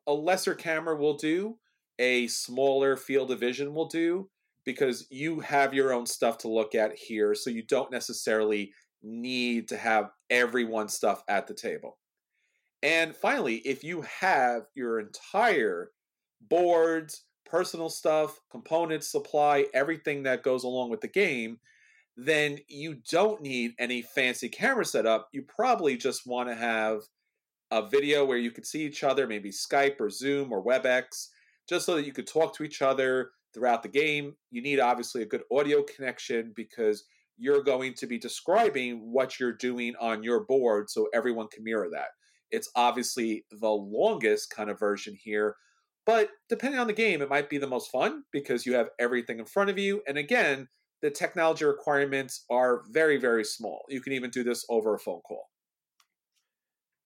a 0.07 0.13
lesser 0.13 0.55
camera 0.55 0.95
will 0.95 1.15
do, 1.15 1.57
a 1.99 2.27
smaller 2.27 2.95
field 2.97 3.31
of 3.31 3.39
vision 3.39 3.73
will 3.73 3.87
do 3.87 4.29
because 4.65 5.07
you 5.09 5.39
have 5.39 5.73
your 5.73 5.93
own 5.93 6.05
stuff 6.05 6.37
to 6.39 6.47
look 6.47 6.75
at 6.75 6.95
here. 6.95 7.35
So 7.35 7.49
you 7.49 7.63
don't 7.63 7.91
necessarily 7.91 8.71
need 9.03 9.67
to 9.69 9.77
have 9.77 10.09
everyone's 10.29 10.93
stuff 10.93 11.23
at 11.27 11.47
the 11.47 11.53
table. 11.53 11.97
And 12.83 13.15
finally, 13.15 13.57
if 13.57 13.83
you 13.83 14.01
have 14.01 14.63
your 14.73 14.99
entire 14.99 15.91
boards, 16.41 17.23
personal 17.45 17.89
stuff, 17.89 18.39
components, 18.49 19.11
supply, 19.11 19.65
everything 19.73 20.23
that 20.23 20.43
goes 20.43 20.63
along 20.63 20.89
with 20.89 21.01
the 21.01 21.07
game, 21.07 21.59
then 22.17 22.59
you 22.67 22.97
don't 23.09 23.41
need 23.41 23.73
any 23.79 24.01
fancy 24.01 24.49
camera 24.49 24.85
setup. 24.85 25.29
You 25.31 25.43
probably 25.43 25.97
just 25.97 26.27
want 26.27 26.49
to 26.49 26.55
have 26.55 27.01
a 27.71 27.87
video 27.87 28.25
where 28.25 28.37
you 28.37 28.51
could 28.51 28.65
see 28.65 28.83
each 28.83 29.03
other, 29.03 29.27
maybe 29.27 29.49
Skype 29.49 29.99
or 29.99 30.09
Zoom 30.09 30.51
or 30.51 30.63
WebEx, 30.63 31.29
just 31.67 31.85
so 31.85 31.95
that 31.95 32.05
you 32.05 32.11
could 32.11 32.27
talk 32.27 32.55
to 32.55 32.63
each 32.63 32.81
other 32.81 33.31
throughout 33.53 33.83
the 33.83 33.89
game. 33.89 34.35
You 34.51 34.61
need 34.61 34.79
obviously 34.79 35.21
a 35.21 35.27
good 35.27 35.43
audio 35.51 35.83
connection 35.83 36.53
because 36.55 37.05
you're 37.37 37.63
going 37.63 37.93
to 37.95 38.07
be 38.07 38.19
describing 38.19 39.11
what 39.11 39.39
you're 39.39 39.53
doing 39.53 39.95
on 39.99 40.21
your 40.21 40.41
board 40.45 40.89
so 40.89 41.07
everyone 41.13 41.47
can 41.47 41.63
mirror 41.63 41.89
that. 41.91 42.09
It's 42.51 42.69
obviously 42.75 43.45
the 43.49 43.69
longest 43.69 44.49
kind 44.49 44.69
of 44.69 44.77
version 44.77 45.15
here, 45.15 45.55
but 46.05 46.29
depending 46.49 46.79
on 46.79 46.87
the 46.87 46.93
game, 46.93 47.21
it 47.21 47.29
might 47.29 47.49
be 47.49 47.57
the 47.57 47.67
most 47.67 47.91
fun 47.91 48.23
because 48.31 48.65
you 48.65 48.73
have 48.73 48.89
everything 48.99 49.39
in 49.39 49.45
front 49.45 49.69
of 49.69 49.77
you. 49.77 50.01
And 50.07 50.17
again, 50.17 50.67
the 51.01 51.11
technology 51.11 51.65
requirements 51.65 52.45
are 52.49 52.81
very, 52.91 53.17
very 53.17 53.43
small. 53.43 53.85
You 53.89 54.01
can 54.01 54.13
even 54.13 54.29
do 54.29 54.43
this 54.43 54.65
over 54.69 54.93
a 54.93 54.99
phone 54.99 55.21
call. 55.21 55.49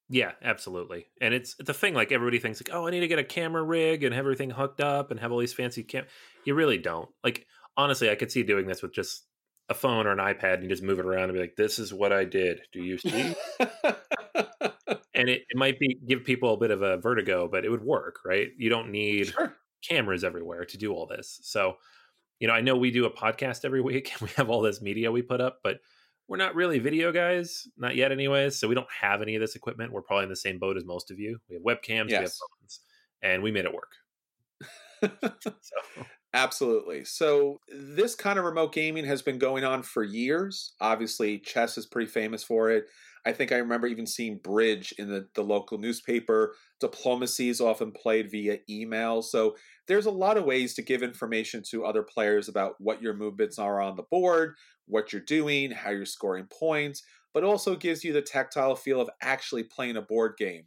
Yeah, 0.07 0.33
absolutely. 0.43 1.07
And 1.19 1.33
it's 1.33 1.55
it's 1.59 1.69
a 1.69 1.73
thing 1.73 1.95
like 1.95 2.11
everybody 2.11 2.37
thinks 2.37 2.61
like, 2.61 2.75
oh, 2.75 2.87
I 2.87 2.91
need 2.91 2.99
to 2.99 3.07
get 3.07 3.17
a 3.17 3.23
camera 3.23 3.63
rig 3.63 4.03
and 4.03 4.13
have 4.13 4.25
everything 4.25 4.51
hooked 4.51 4.79
up 4.79 5.09
and 5.09 5.19
have 5.19 5.31
all 5.31 5.39
these 5.39 5.53
fancy 5.53 5.83
cam. 5.83 6.05
You 6.45 6.53
really 6.53 6.77
don't. 6.77 7.09
Like 7.23 7.47
honestly, 7.75 8.11
I 8.11 8.15
could 8.15 8.31
see 8.31 8.43
doing 8.43 8.67
this 8.67 8.83
with 8.83 8.93
just 8.93 9.25
a 9.67 9.73
phone 9.73 10.05
or 10.05 10.11
an 10.11 10.19
iPad 10.19 10.55
and 10.55 10.63
you 10.63 10.69
just 10.69 10.83
move 10.83 10.99
it 10.99 11.05
around 11.05 11.23
and 11.23 11.33
be 11.33 11.39
like, 11.39 11.55
this 11.57 11.79
is 11.79 11.91
what 11.91 12.13
I 12.13 12.23
did. 12.23 12.61
Do 12.71 12.83
you 12.83 12.99
see? 12.99 13.33
and 15.16 15.30
it, 15.30 15.43
it 15.49 15.57
might 15.57 15.80
be 15.80 15.97
give 16.07 16.24
people 16.24 16.53
a 16.53 16.57
bit 16.57 16.72
of 16.72 16.82
a 16.82 16.97
vertigo, 16.97 17.47
but 17.47 17.66
it 17.66 17.70
would 17.70 17.84
work, 17.84 18.20
right? 18.26 18.49
You 18.57 18.70
don't 18.70 18.91
need 18.91 19.28
sure. 19.28 19.55
cameras 19.88 20.24
everywhere 20.24 20.66
to 20.66 20.78
do 20.78 20.93
all 20.93 21.07
this. 21.07 21.39
So, 21.43 21.78
you 22.39 22.47
know, 22.47 22.53
I 22.53 22.61
know 22.61 22.76
we 22.76 22.91
do 22.91 23.05
a 23.05 23.11
podcast 23.11 23.66
every 23.66 23.82
week 23.82 24.11
and 24.11 24.22
we 24.22 24.34
have 24.36 24.49
all 24.49 24.61
this 24.61 24.82
media 24.82 25.11
we 25.11 25.22
put 25.22 25.41
up, 25.41 25.59
but 25.63 25.78
we're 26.28 26.38
not 26.38 26.55
really 26.55 26.80
video 26.80 27.11
guys, 27.11 27.68
not 27.78 27.95
yet, 27.95 28.11
anyways. 28.11 28.57
So 28.57 28.68
we 28.68 28.76
don't 28.76 28.88
have 29.01 29.22
any 29.22 29.36
of 29.36 29.41
this 29.41 29.55
equipment. 29.55 29.91
We're 29.91 30.01
probably 30.01 30.24
in 30.24 30.30
the 30.30 30.36
same 30.36 30.59
boat 30.59 30.76
as 30.76 30.86
most 30.86 31.11
of 31.11 31.20
you. 31.20 31.39
We 31.49 31.55
have 31.55 31.63
webcams, 31.63 32.09
yes. 32.09 32.09
we 32.09 32.16
have 32.16 32.34
phones, 32.34 32.80
and 33.22 33.43
we 33.43 33.51
made 33.51 33.66
it 33.66 33.74
work. 33.74 33.91
so. 35.61 36.05
Absolutely. 36.34 37.05
So, 37.05 37.61
this 37.70 38.13
kind 38.13 38.38
of 38.38 38.43
remote 38.43 38.74
gaming 38.74 39.05
has 39.05 39.22
been 39.22 39.38
going 39.38 39.63
on 39.63 39.84
for 39.84 40.03
years. 40.03 40.74
Obviously, 40.82 41.39
chess 41.39 41.78
is 41.78 41.86
pretty 41.86 42.11
famous 42.11 42.43
for 42.43 42.70
it. 42.72 42.88
I 43.26 43.34
think 43.34 43.51
I 43.51 43.57
remember 43.57 43.88
even 43.88 44.05
seeing 44.05 44.38
bridge 44.38 44.93
in 44.99 45.09
the, 45.09 45.28
the 45.34 45.41
local 45.41 45.78
newspaper. 45.80 46.53
Diplomacy 46.80 47.49
is 47.49 47.59
often 47.59 47.91
played 47.91 48.30
via 48.30 48.59
email. 48.69 49.21
So 49.23 49.55
there's 49.88 50.05
a 50.05 50.11
lot 50.11 50.38
of 50.38 50.45
ways 50.45 50.76
to 50.76 50.84
give 50.84 51.01
information 51.01 51.63
to 51.71 51.86
other 51.86 52.03
players 52.03 52.49
about 52.49 52.76
what 52.80 53.01
your 53.01 53.15
movements 53.15 53.57
are 53.57 53.82
on 53.82 53.95
the 53.95 54.03
board, 54.03 54.55
what 54.86 55.11
you're 55.11 55.21
doing, 55.21 55.71
how 55.71 55.89
you're 55.89 56.05
scoring 56.05 56.47
points, 56.51 57.01
but 57.34 57.43
also 57.43 57.76
gives 57.76 58.03
you 58.03 58.13
the 58.13 58.21
tactile 58.21 58.76
feel 58.76 59.01
of 59.01 59.09
actually 59.21 59.63
playing 59.63 59.97
a 59.97 60.01
board 60.01 60.36
game. 60.38 60.65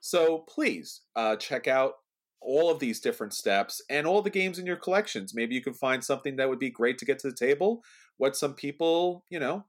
So 0.00 0.44
please 0.48 1.02
uh, 1.14 1.36
check 1.36 1.68
out 1.68 1.94
all 2.40 2.70
of 2.70 2.78
these 2.78 3.00
different 3.00 3.34
steps 3.34 3.82
and 3.88 4.06
all 4.06 4.22
the 4.22 4.30
games 4.30 4.58
in 4.58 4.66
your 4.66 4.76
collections. 4.76 5.34
Maybe 5.34 5.54
you 5.54 5.62
can 5.62 5.74
find 5.74 6.02
something 6.02 6.36
that 6.36 6.48
would 6.48 6.58
be 6.58 6.70
great 6.70 6.98
to 6.98 7.04
get 7.04 7.18
to 7.20 7.28
the 7.28 7.36
table. 7.36 7.82
What 8.16 8.36
some 8.36 8.54
people, 8.54 9.24
you 9.30 9.38
know, 9.38 9.64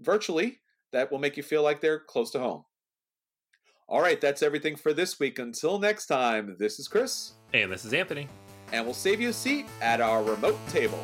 virtually 0.00 0.61
that 0.92 1.10
will 1.10 1.18
make 1.18 1.36
you 1.36 1.42
feel 1.42 1.62
like 1.62 1.80
they're 1.80 1.98
close 1.98 2.30
to 2.32 2.38
home. 2.38 2.64
All 3.88 4.00
right, 4.00 4.20
that's 4.20 4.42
everything 4.42 4.76
for 4.76 4.92
this 4.92 5.18
week. 5.20 5.38
Until 5.38 5.78
next 5.78 6.06
time, 6.06 6.56
this 6.58 6.78
is 6.78 6.88
Chris. 6.88 7.32
And 7.52 7.70
this 7.70 7.84
is 7.84 7.92
Anthony. 7.92 8.28
And 8.72 8.84
we'll 8.84 8.94
save 8.94 9.20
you 9.20 9.28
a 9.28 9.34
seat 9.34 9.66
at 9.82 10.00
our 10.00 10.22
remote 10.22 10.58
table. 10.68 10.98